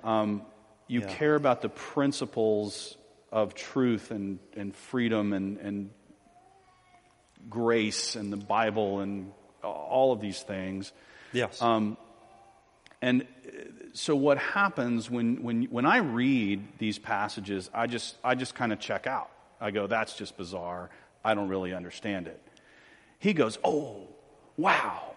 Um, 0.02 0.42
you 0.88 1.00
Yeah. 1.00 1.08
care 1.14 1.34
about 1.34 1.62
the 1.62 1.68
principles 1.68 2.96
of 3.30 3.54
truth 3.54 4.10
and, 4.10 4.38
and 4.56 4.74
freedom 4.74 5.32
and, 5.32 5.58
and 5.58 5.90
grace 7.48 8.16
and 8.16 8.32
the 8.32 8.36
Bible 8.36 9.00
and 9.00 9.32
all 9.62 10.12
of 10.12 10.20
these 10.20 10.42
things. 10.42 10.92
Yes. 11.32 11.60
Um, 11.62 11.96
and 13.02 13.22
uh, 13.22 13.26
so 13.92 14.16
what 14.16 14.38
happens 14.38 15.10
when, 15.10 15.42
when, 15.42 15.64
when 15.64 15.86
I 15.86 15.98
read 15.98 16.78
these 16.78 16.98
passages, 16.98 17.70
I 17.72 17.86
just, 17.86 18.16
I 18.24 18.34
just 18.34 18.54
kind 18.54 18.72
of 18.72 18.80
check 18.80 19.06
out. 19.06 19.30
I 19.60 19.70
go, 19.70 19.86
that's 19.86 20.14
just 20.16 20.36
bizarre. 20.36 20.90
I 21.24 21.34
don't 21.34 21.48
really 21.48 21.72
understand 21.74 22.26
it. 22.26 22.40
He 23.18 23.32
goes, 23.34 23.58
oh, 23.62 24.08
wow. 24.56 25.09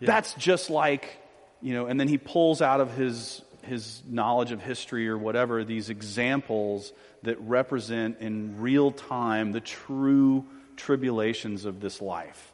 That's 0.00 0.34
just 0.34 0.70
like 0.70 1.18
you 1.60 1.74
know, 1.74 1.86
and 1.86 1.98
then 1.98 2.08
he 2.08 2.18
pulls 2.18 2.62
out 2.62 2.80
of 2.80 2.92
his 2.94 3.42
his 3.62 4.02
knowledge 4.08 4.52
of 4.52 4.62
history 4.62 5.08
or 5.08 5.18
whatever 5.18 5.64
these 5.64 5.90
examples 5.90 6.92
that 7.22 7.38
represent 7.40 8.18
in 8.20 8.60
real 8.60 8.92
time 8.92 9.52
the 9.52 9.60
true 9.60 10.44
tribulations 10.76 11.64
of 11.64 11.80
this 11.80 12.00
life, 12.00 12.52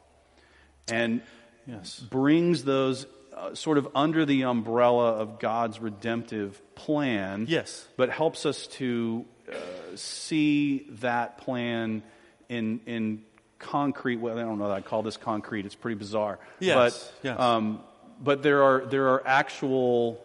and 0.87 1.21
Yes. 1.67 1.99
brings 1.99 2.63
those 2.63 3.05
uh, 3.33 3.53
sort 3.55 3.77
of 3.77 3.87
under 3.95 4.23
the 4.25 4.43
umbrella 4.43 5.13
of 5.13 5.39
God's 5.39 5.79
redemptive 5.79 6.61
plan. 6.75 7.45
Yes. 7.49 7.87
But 7.97 8.09
helps 8.09 8.45
us 8.45 8.67
to 8.67 9.25
uh, 9.51 9.55
see 9.95 10.87
that 11.01 11.39
plan 11.39 12.03
in 12.49 12.81
in 12.85 13.23
concrete. 13.59 14.17
Well, 14.17 14.37
I 14.37 14.41
don't 14.41 14.57
know 14.59 14.67
that 14.67 14.73
I 14.73 14.81
call 14.81 15.03
this 15.03 15.17
concrete. 15.17 15.65
It's 15.65 15.75
pretty 15.75 15.95
bizarre. 15.97 16.39
Yes, 16.59 16.75
But 16.75 17.13
yes. 17.27 17.39
um, 17.39 17.79
but 18.21 18.43
there 18.43 18.63
are 18.63 18.85
there 18.85 19.09
are 19.09 19.23
actual 19.25 20.21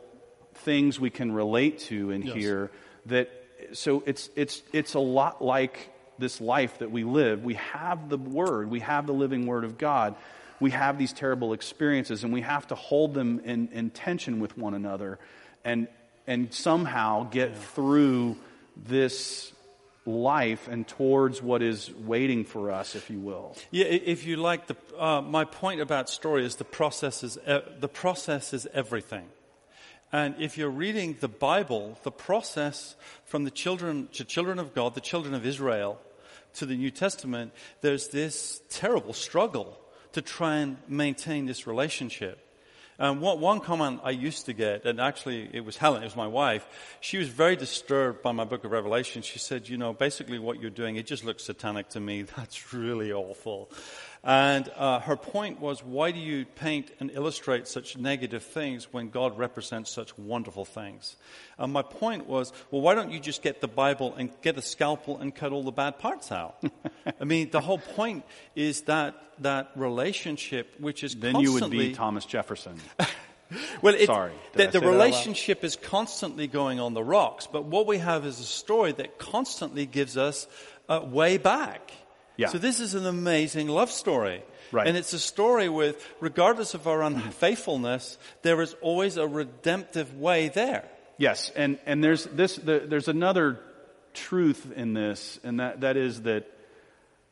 things 0.55 1.01
we 1.01 1.11
can 1.11 1.33
relate 1.33 1.79
to 1.81 2.11
in 2.11 2.23
Yes. 2.23 2.35
here 2.37 2.71
that 3.07 3.31
so 3.73 4.03
it's 4.07 4.29
it's 4.37 4.63
it's 4.73 4.95
a 4.95 4.99
lot 5.01 5.43
like 5.43 5.91
this 6.19 6.41
life 6.41 6.79
that 6.79 6.91
we 6.91 7.03
live 7.05 7.43
we 7.45 7.55
have 7.55 8.09
the 8.11 8.19
word 8.19 8.71
we 8.71 8.81
have 8.81 9.07
the 9.07 9.13
living 9.15 9.47
word 9.47 9.65
of 9.65 9.79
god 9.79 10.15
we 10.61 10.71
have 10.71 10.99
these 10.99 11.13
terrible 11.15 11.55
experiences 11.55 12.25
and 12.25 12.33
we 12.33 12.43
have 12.43 12.67
to 12.67 12.75
hold 12.75 13.15
them 13.15 13.41
in, 13.45 13.69
in 13.73 13.89
tension 13.91 14.39
with 14.41 14.59
one 14.59 14.75
another 14.75 15.19
and 15.65 15.89
and 16.27 16.53
somehow 16.53 17.23
get 17.31 17.57
through 17.57 18.37
this 18.77 19.53
life 20.11 20.69
and 20.69 20.87
towards 20.87 21.43
what 21.43 21.63
is 21.63 21.91
waiting 22.05 22.45
for 22.45 22.71
us 22.71 22.95
if 22.95 23.11
you 23.11 23.19
will 23.19 23.57
Yeah, 23.71 23.87
if 23.87 24.27
you 24.27 24.37
like, 24.37 24.67
the, 24.67 24.77
uh, 24.99 25.21
my 25.23 25.45
point 25.45 25.81
about 25.81 26.09
story 26.09 26.45
is 26.45 26.57
the 26.57 26.65
process 26.65 27.23
is, 27.23 27.39
e- 27.39 27.61
the 27.79 27.89
process 27.89 28.53
is 28.53 28.67
everything. 28.75 29.29
And 30.13 30.35
if 30.39 30.59
you're 30.59 30.71
reading 30.71 31.17
the 31.21 31.29
Bible, 31.29 31.99
the 32.03 32.11
process 32.11 32.97
from 33.25 33.45
the 33.45 33.51
children, 33.51 34.09
to 34.13 34.25
children 34.25 34.59
of 34.59 34.75
God, 34.75 34.95
the 34.95 35.01
children 35.01 35.35
of 35.35 35.47
Israel, 35.47 36.01
to 36.55 36.67
the 36.67 36.77
New 36.77 36.91
Testament, 36.91 37.53
there's 37.81 38.09
this 38.09 38.61
terrible 38.69 39.13
struggle 39.13 39.79
to 40.13 40.21
try 40.21 40.57
and 40.57 40.79
maintain 40.89 41.47
this 41.47 41.67
relationship. 41.67 42.45
And 43.01 43.23
one, 43.23 43.41
one 43.41 43.61
comment 43.61 44.03
I 44.05 44.11
used 44.11 44.45
to 44.45 44.53
get, 44.53 44.85
and 44.85 45.01
actually 45.01 45.49
it 45.55 45.65
was 45.65 45.79
Helen, 45.79 46.03
it 46.03 46.05
was 46.05 46.17
my 46.17 46.27
wife, 46.27 46.67
she 47.01 47.17
was 47.17 47.29
very 47.29 47.57
disturbed 47.57 48.23
by 48.23 48.33
my 48.33 48.45
book 48.45 48.65
of 48.65 48.73
Revelation. 48.73 49.23
She 49.23 49.39
said, 49.39 49.71
you 49.71 49.79
know, 49.79 49.95
basically 49.95 50.39
what 50.39 50.61
you're 50.61 50.71
doing, 50.71 50.97
it 50.97 51.07
just 51.07 51.25
looks 51.25 51.45
satanic 51.45 51.89
to 51.91 52.01
me. 52.01 52.23
That's 52.37 52.75
really 52.75 53.11
awful. 53.11 53.71
And 54.23 54.71
uh, 54.77 55.01
her 55.01 55.17
point 55.17 55.61
was, 55.61 55.83
why 55.83 56.11
do 56.11 56.19
you 56.19 56.45
paint 56.45 56.91
and 57.01 57.11
illustrate 57.11 57.67
such 57.67 57.97
negative 57.97 58.43
things 58.43 58.93
when 58.93 59.09
God 59.09 59.39
represents 59.39 59.91
such 59.91 60.17
wonderful 60.19 60.67
things? 60.67 61.17
And 61.59 61.73
my 61.73 61.83
point 61.83 62.27
was, 62.27 62.53
well, 62.71 62.83
why 62.83 62.95
don't 62.95 63.11
you 63.13 63.21
just 63.21 63.43
get 63.43 63.63
the 63.63 63.69
Bible 63.69 64.15
and 64.17 64.31
get 64.43 64.59
a 64.59 64.63
scalpel 64.63 65.17
and 65.19 65.35
cut 65.35 65.53
all 65.53 65.63
the 65.63 65.73
bad 65.73 65.99
parts 65.99 66.31
out? 66.31 66.63
I 67.21 67.25
mean, 67.25 67.51
the 67.51 67.63
whole 67.63 67.79
point 67.79 68.25
is 68.55 68.83
that 68.83 69.15
that 69.41 69.71
relationship, 69.75 70.75
which 70.79 71.03
is 71.03 71.15
then 71.15 71.41
you 71.41 71.53
would 71.55 71.71
be 71.71 71.95
thomas 71.95 72.27
jefferson 72.27 72.79
well, 73.83 73.95
it, 73.95 74.07
Sorry, 74.07 74.33
the, 74.53 74.59
the 74.59 74.65
say 74.65 74.71
that 74.71 74.77
out 74.77 74.83
loud? 74.83 74.91
relationship 74.91 75.65
is 75.65 75.77
constantly 75.77 76.47
going 76.47 76.81
on 76.81 76.95
the 76.95 77.03
rocks, 77.03 77.47
but 77.47 77.65
what 77.65 77.87
we 77.87 77.99
have 77.99 78.27
is 78.27 78.39
a 78.39 78.45
story 78.45 78.93
that 78.93 79.19
constantly 79.19 79.87
gives 79.87 80.17
us 80.17 80.47
uh, 80.89 81.01
way 81.05 81.39
back. 81.39 81.93
Yeah. 82.41 82.49
So 82.49 82.57
this 82.57 82.81
is 82.81 82.95
an 82.95 83.05
amazing 83.05 83.69
love 83.69 83.91
story. 83.91 84.43
Right. 84.73 84.87
And 84.87 84.97
it's 84.97 85.13
a 85.13 85.19
story 85.19 85.69
with, 85.69 86.03
regardless 86.21 86.73
of 86.73 86.89
our 86.89 87.03
unfaithfulness, 87.03 88.17
there 88.41 88.63
is 88.63 88.75
always 88.81 89.19
a 89.19 89.27
redemptive 89.27 90.17
way 90.17 90.49
there. 90.49 90.89
Yes, 91.19 91.53
and, 91.55 91.79
and 91.85 92.03
there's 92.03 92.25
this 92.25 92.57
the, 92.57 92.79
there's 92.87 93.09
another 93.09 93.61
truth 94.15 94.73
in 94.75 94.95
this, 94.95 95.39
and 95.45 95.61
that, 95.61 95.83
that 95.83 95.99
is 95.99 96.23
that 96.23 96.51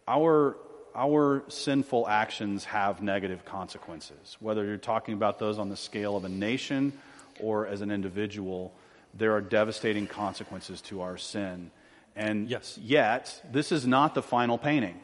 our 0.07 0.57
our 0.95 1.43
sinful 1.49 2.07
actions 2.07 2.65
have 2.65 3.01
negative 3.01 3.47
consequences. 3.47 4.37
Whether 4.41 4.67
you're 4.67 4.77
talking 4.77 5.15
about 5.15 5.39
those 5.39 5.59
on 5.59 5.71
the 5.71 5.77
scale 5.77 6.19
of 6.19 6.25
a 6.25 6.29
nation 6.29 6.93
or 7.41 7.67
as 7.67 7.81
an 7.81 7.91
individual, 7.91 8.75
there 9.15 9.33
are 9.33 9.41
devastating 9.41 10.07
consequences 10.07 10.83
to 10.83 11.01
our 11.01 11.17
sin. 11.17 11.71
And 12.19 12.51
Yes. 12.51 12.77
yet, 12.83 13.41
this 13.51 13.71
is 13.71 13.87
not 13.87 14.15
the 14.15 14.23
final 14.23 14.59
painting. 14.59 15.01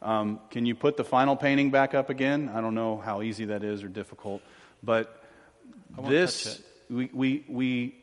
Um, 0.00 0.38
can 0.50 0.64
you 0.64 0.76
put 0.76 0.96
the 0.96 1.04
final 1.04 1.34
painting 1.34 1.72
back 1.72 1.92
up 1.92 2.08
again? 2.08 2.48
I 2.54 2.60
don't 2.60 2.76
know 2.76 2.96
how 2.98 3.22
easy 3.22 3.46
that 3.46 3.64
is 3.64 3.82
or 3.82 3.88
difficult, 3.88 4.42
but 4.80 5.22
this 6.08 6.62
we, 6.88 7.10
we, 7.12 7.44
we, 7.48 7.94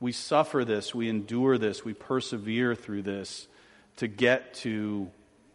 we 0.00 0.10
suffer 0.10 0.64
this, 0.64 0.92
we 0.92 1.08
endure 1.08 1.56
this, 1.56 1.84
we 1.84 1.94
persevere 1.94 2.74
through 2.74 3.02
this 3.02 3.46
to 3.98 4.08
get 4.08 4.54
to 4.54 5.08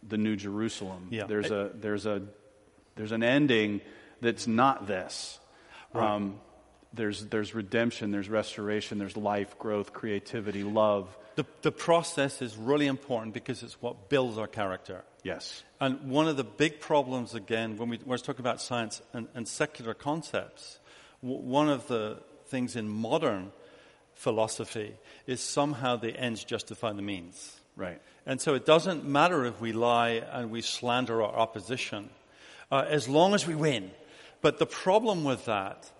the 0.08 0.16
New 0.16 0.36
Jerusalem. 0.36 1.08
Yeah. 1.10 1.26
There's, 1.26 1.50
a, 1.50 1.70
there's, 1.74 2.06
a, 2.06 2.22
there's 2.96 3.12
an 3.12 3.22
ending 3.22 3.82
that's 4.22 4.46
not 4.46 4.86
this. 4.86 5.38
Um, 5.94 6.40
there's, 6.94 7.26
there's 7.26 7.54
redemption, 7.54 8.10
there's 8.10 8.30
restoration, 8.30 8.98
there's 8.98 9.16
life, 9.16 9.58
growth, 9.58 9.92
creativity, 9.92 10.62
love. 10.62 11.14
The, 11.40 11.46
the 11.62 11.72
process 11.72 12.42
is 12.42 12.54
really 12.54 12.86
important 12.86 13.32
because 13.32 13.62
it's 13.62 13.80
what 13.80 14.10
builds 14.10 14.36
our 14.36 14.46
character. 14.46 15.04
Yes. 15.22 15.64
And 15.80 16.10
one 16.10 16.28
of 16.28 16.36
the 16.36 16.44
big 16.44 16.80
problems, 16.80 17.34
again, 17.34 17.78
when 17.78 17.88
we, 17.88 17.96
when 17.96 18.08
we're 18.08 18.18
talking 18.18 18.42
about 18.42 18.60
science 18.60 19.00
and, 19.14 19.26
and 19.34 19.48
secular 19.48 19.94
concepts, 19.94 20.78
w- 21.22 21.40
one 21.40 21.70
of 21.70 21.88
the 21.88 22.18
things 22.48 22.76
in 22.76 22.90
modern 22.90 23.52
philosophy 24.12 24.92
is 25.26 25.40
somehow 25.40 25.96
the 25.96 26.14
ends 26.14 26.44
justify 26.44 26.92
the 26.92 27.00
means. 27.00 27.58
Right. 27.74 28.02
And 28.26 28.38
so 28.38 28.52
it 28.52 28.66
doesn't 28.66 29.06
matter 29.06 29.46
if 29.46 29.62
we 29.62 29.72
lie 29.72 30.22
and 30.30 30.50
we 30.50 30.60
slander 30.60 31.22
our 31.22 31.34
opposition, 31.34 32.10
uh, 32.70 32.84
as 32.86 33.08
long 33.08 33.32
as 33.32 33.46
we 33.46 33.54
win. 33.54 33.92
But 34.42 34.58
the 34.58 34.66
problem 34.66 35.24
with 35.24 35.46
that, 35.46 35.90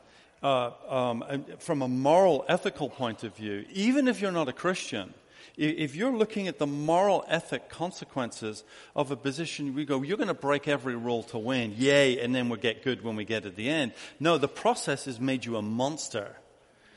uh, 0.42 0.72
um, 0.86 1.24
from 1.60 1.80
a 1.80 1.88
moral, 1.88 2.44
ethical 2.46 2.90
point 2.90 3.24
of 3.24 3.34
view, 3.34 3.64
even 3.72 4.06
if 4.06 4.20
you're 4.20 4.32
not 4.32 4.50
a 4.50 4.52
Christian, 4.52 5.14
if 5.56 5.94
you're 5.94 6.16
looking 6.16 6.48
at 6.48 6.58
the 6.58 6.66
moral, 6.66 7.24
ethic 7.28 7.68
consequences 7.68 8.64
of 8.94 9.10
a 9.10 9.16
position, 9.16 9.74
we 9.74 9.84
go, 9.84 10.02
you're 10.02 10.16
going 10.16 10.28
to 10.28 10.34
break 10.34 10.68
every 10.68 10.96
rule 10.96 11.22
to 11.24 11.38
win, 11.38 11.74
yay, 11.76 12.20
and 12.20 12.34
then 12.34 12.48
we'll 12.48 12.60
get 12.60 12.82
good 12.82 13.02
when 13.02 13.16
we 13.16 13.24
get 13.24 13.46
at 13.46 13.56
the 13.56 13.68
end. 13.68 13.92
No, 14.18 14.38
the 14.38 14.48
process 14.48 15.04
has 15.04 15.20
made 15.20 15.44
you 15.44 15.56
a 15.56 15.62
monster. 15.62 16.36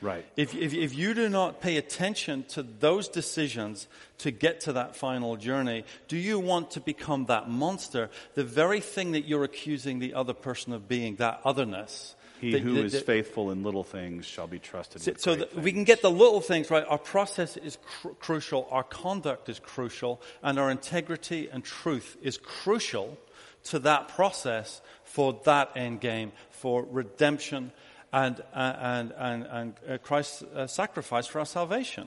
Right. 0.04 0.26
If, 0.36 0.54
if, 0.54 0.74
if 0.74 0.94
you 0.94 1.14
do 1.14 1.30
not 1.30 1.62
pay 1.62 1.78
attention 1.78 2.44
to 2.48 2.62
those 2.62 3.08
decisions 3.08 3.88
to 4.18 4.30
get 4.30 4.60
to 4.60 4.74
that 4.74 4.96
final 4.96 5.36
journey, 5.36 5.84
do 6.08 6.18
you 6.18 6.38
want 6.38 6.72
to 6.72 6.80
become 6.80 7.24
that 7.26 7.48
monster, 7.48 8.10
the 8.34 8.44
very 8.44 8.80
thing 8.80 9.12
that 9.12 9.26
you're 9.26 9.44
accusing 9.44 10.00
the 10.00 10.12
other 10.12 10.34
person 10.34 10.74
of 10.74 10.88
being, 10.88 11.16
that 11.16 11.40
otherness? 11.44 12.14
He 12.40 12.52
that- 12.52 12.62
who 12.62 12.74
that- 12.74 12.84
is 12.84 13.00
faithful 13.00 13.50
in 13.50 13.62
little 13.62 13.84
things 13.84 14.26
shall 14.26 14.46
be 14.46 14.58
trusted 14.58 15.02
so, 15.02 15.14
so 15.16 15.34
that 15.36 15.54
we 15.54 15.72
can 15.72 15.84
get 15.84 16.02
the 16.02 16.10
little 16.10 16.40
things 16.40 16.70
right. 16.70 16.84
Our 16.88 16.98
process 16.98 17.56
is 17.56 17.78
cru- 17.82 18.14
crucial, 18.14 18.68
our 18.70 18.82
conduct 18.84 19.48
is 19.48 19.60
crucial, 19.60 20.20
and 20.42 20.58
our 20.58 20.70
integrity 20.70 21.48
and 21.50 21.64
truth 21.64 22.16
is 22.22 22.36
crucial 22.36 23.18
to 23.64 23.78
that 23.80 24.08
process 24.08 24.82
for 25.04 25.40
that 25.44 25.70
end 25.76 26.00
game, 26.00 26.32
for 26.50 26.84
redemption 26.90 27.72
and, 28.12 28.40
uh, 28.52 28.76
and, 28.78 29.12
and, 29.16 29.42
and 29.44 29.74
uh, 29.88 29.98
Christ's 29.98 30.42
uh, 30.42 30.66
sacrifice 30.66 31.26
for 31.26 31.40
our 31.40 31.46
salvation. 31.46 32.06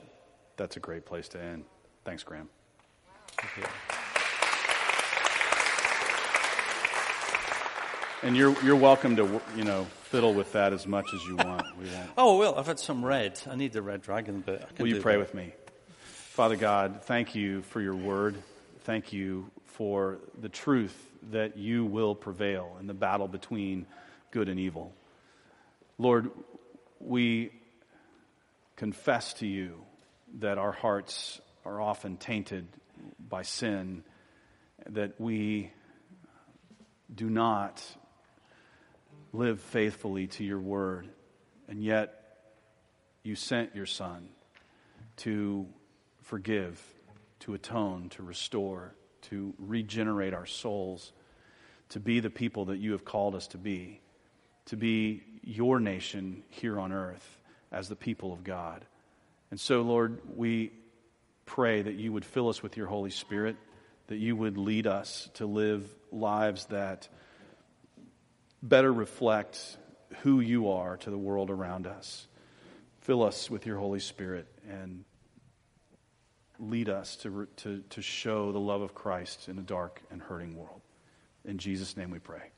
That's 0.56 0.76
a 0.76 0.80
great 0.80 1.04
place 1.04 1.28
to 1.28 1.42
end. 1.42 1.64
Thanks, 2.04 2.22
Graham. 2.22 2.48
And 8.22 8.36
you're, 8.36 8.60
you're 8.64 8.76
welcome 8.76 9.14
to, 9.16 9.40
you 9.56 9.62
know, 9.62 9.84
fiddle 10.02 10.34
with 10.34 10.52
that 10.52 10.72
as 10.72 10.86
much 10.86 11.14
as 11.14 11.22
you 11.24 11.36
want. 11.44 11.64
We 11.78 11.84
won't. 11.84 12.10
Oh, 12.16 12.36
well, 12.36 12.56
I've 12.56 12.66
had 12.66 12.80
some 12.80 13.04
red. 13.04 13.40
I 13.48 13.54
need 13.54 13.72
the 13.72 13.82
red 13.82 14.02
dragon, 14.02 14.42
but 14.44 14.62
I 14.62 14.66
can 14.74 14.82
Will 14.82 14.88
you 14.88 15.00
pray 15.00 15.14
that. 15.14 15.20
with 15.20 15.34
me? 15.34 15.52
Father 16.02 16.56
God, 16.56 17.02
thank 17.04 17.36
you 17.36 17.62
for 17.62 17.80
your 17.80 17.94
word. 17.94 18.36
Thank 18.80 19.12
you 19.12 19.50
for 19.66 20.18
the 20.40 20.48
truth 20.48 20.96
that 21.30 21.56
you 21.56 21.84
will 21.84 22.14
prevail 22.14 22.76
in 22.80 22.88
the 22.88 22.94
battle 22.94 23.28
between 23.28 23.86
good 24.32 24.48
and 24.48 24.58
evil. 24.58 24.92
Lord, 25.96 26.30
we 26.98 27.52
confess 28.74 29.32
to 29.34 29.46
you 29.46 29.84
that 30.40 30.58
our 30.58 30.72
hearts 30.72 31.40
are 31.64 31.80
often 31.80 32.16
tainted 32.16 32.66
by 33.28 33.42
sin, 33.42 34.02
that 34.88 35.20
we 35.20 35.70
do 37.14 37.30
not 37.30 37.84
live 39.38 39.60
faithfully 39.60 40.26
to 40.26 40.42
your 40.42 40.58
word, 40.58 41.08
and 41.68 41.80
yet 41.80 42.40
you 43.22 43.36
sent 43.36 43.72
your 43.76 43.86
Son 43.86 44.28
to 45.16 45.64
forgive, 46.22 46.82
to 47.38 47.54
atone, 47.54 48.08
to 48.08 48.22
restore, 48.24 48.96
to 49.22 49.54
regenerate 49.60 50.34
our 50.34 50.44
souls, 50.44 51.12
to 51.90 52.00
be 52.00 52.18
the 52.18 52.30
people 52.30 52.64
that 52.64 52.78
you 52.78 52.90
have 52.90 53.04
called 53.04 53.36
us 53.36 53.46
to 53.46 53.58
be, 53.58 54.00
to 54.66 54.76
be 54.76 55.22
your 55.44 55.78
nation 55.78 56.42
here 56.48 56.80
on 56.80 56.90
earth 56.90 57.40
as 57.70 57.88
the 57.88 57.96
people 57.96 58.32
of 58.32 58.42
God. 58.42 58.84
And 59.52 59.60
so, 59.60 59.82
Lord, 59.82 60.18
we 60.34 60.72
pray 61.46 61.80
that 61.80 61.94
you 61.94 62.12
would 62.12 62.24
fill 62.24 62.48
us 62.48 62.60
with 62.60 62.76
your 62.76 62.88
Holy 62.88 63.10
Spirit, 63.10 63.54
that 64.08 64.18
you 64.18 64.34
would 64.34 64.58
lead 64.58 64.88
us 64.88 65.30
to 65.34 65.46
live 65.46 65.88
lives 66.10 66.66
that 66.66 67.08
better 68.62 68.92
reflect 68.92 69.76
who 70.22 70.40
you 70.40 70.70
are 70.70 70.96
to 70.98 71.10
the 71.10 71.18
world 71.18 71.50
around 71.50 71.86
us. 71.86 72.26
Fill 73.00 73.22
us 73.22 73.50
with 73.50 73.66
your 73.66 73.78
Holy 73.78 74.00
Spirit 74.00 74.46
and 74.68 75.04
lead 76.58 76.88
us 76.88 77.16
to, 77.16 77.46
to, 77.56 77.82
to 77.90 78.02
show 78.02 78.52
the 78.52 78.60
love 78.60 78.82
of 78.82 78.94
Christ 78.94 79.48
in 79.48 79.58
a 79.58 79.62
dark 79.62 80.02
and 80.10 80.20
hurting 80.20 80.56
world. 80.56 80.80
In 81.44 81.58
Jesus' 81.58 81.96
name 81.96 82.10
we 82.10 82.18
pray. 82.18 82.50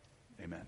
Amen. 0.43 0.67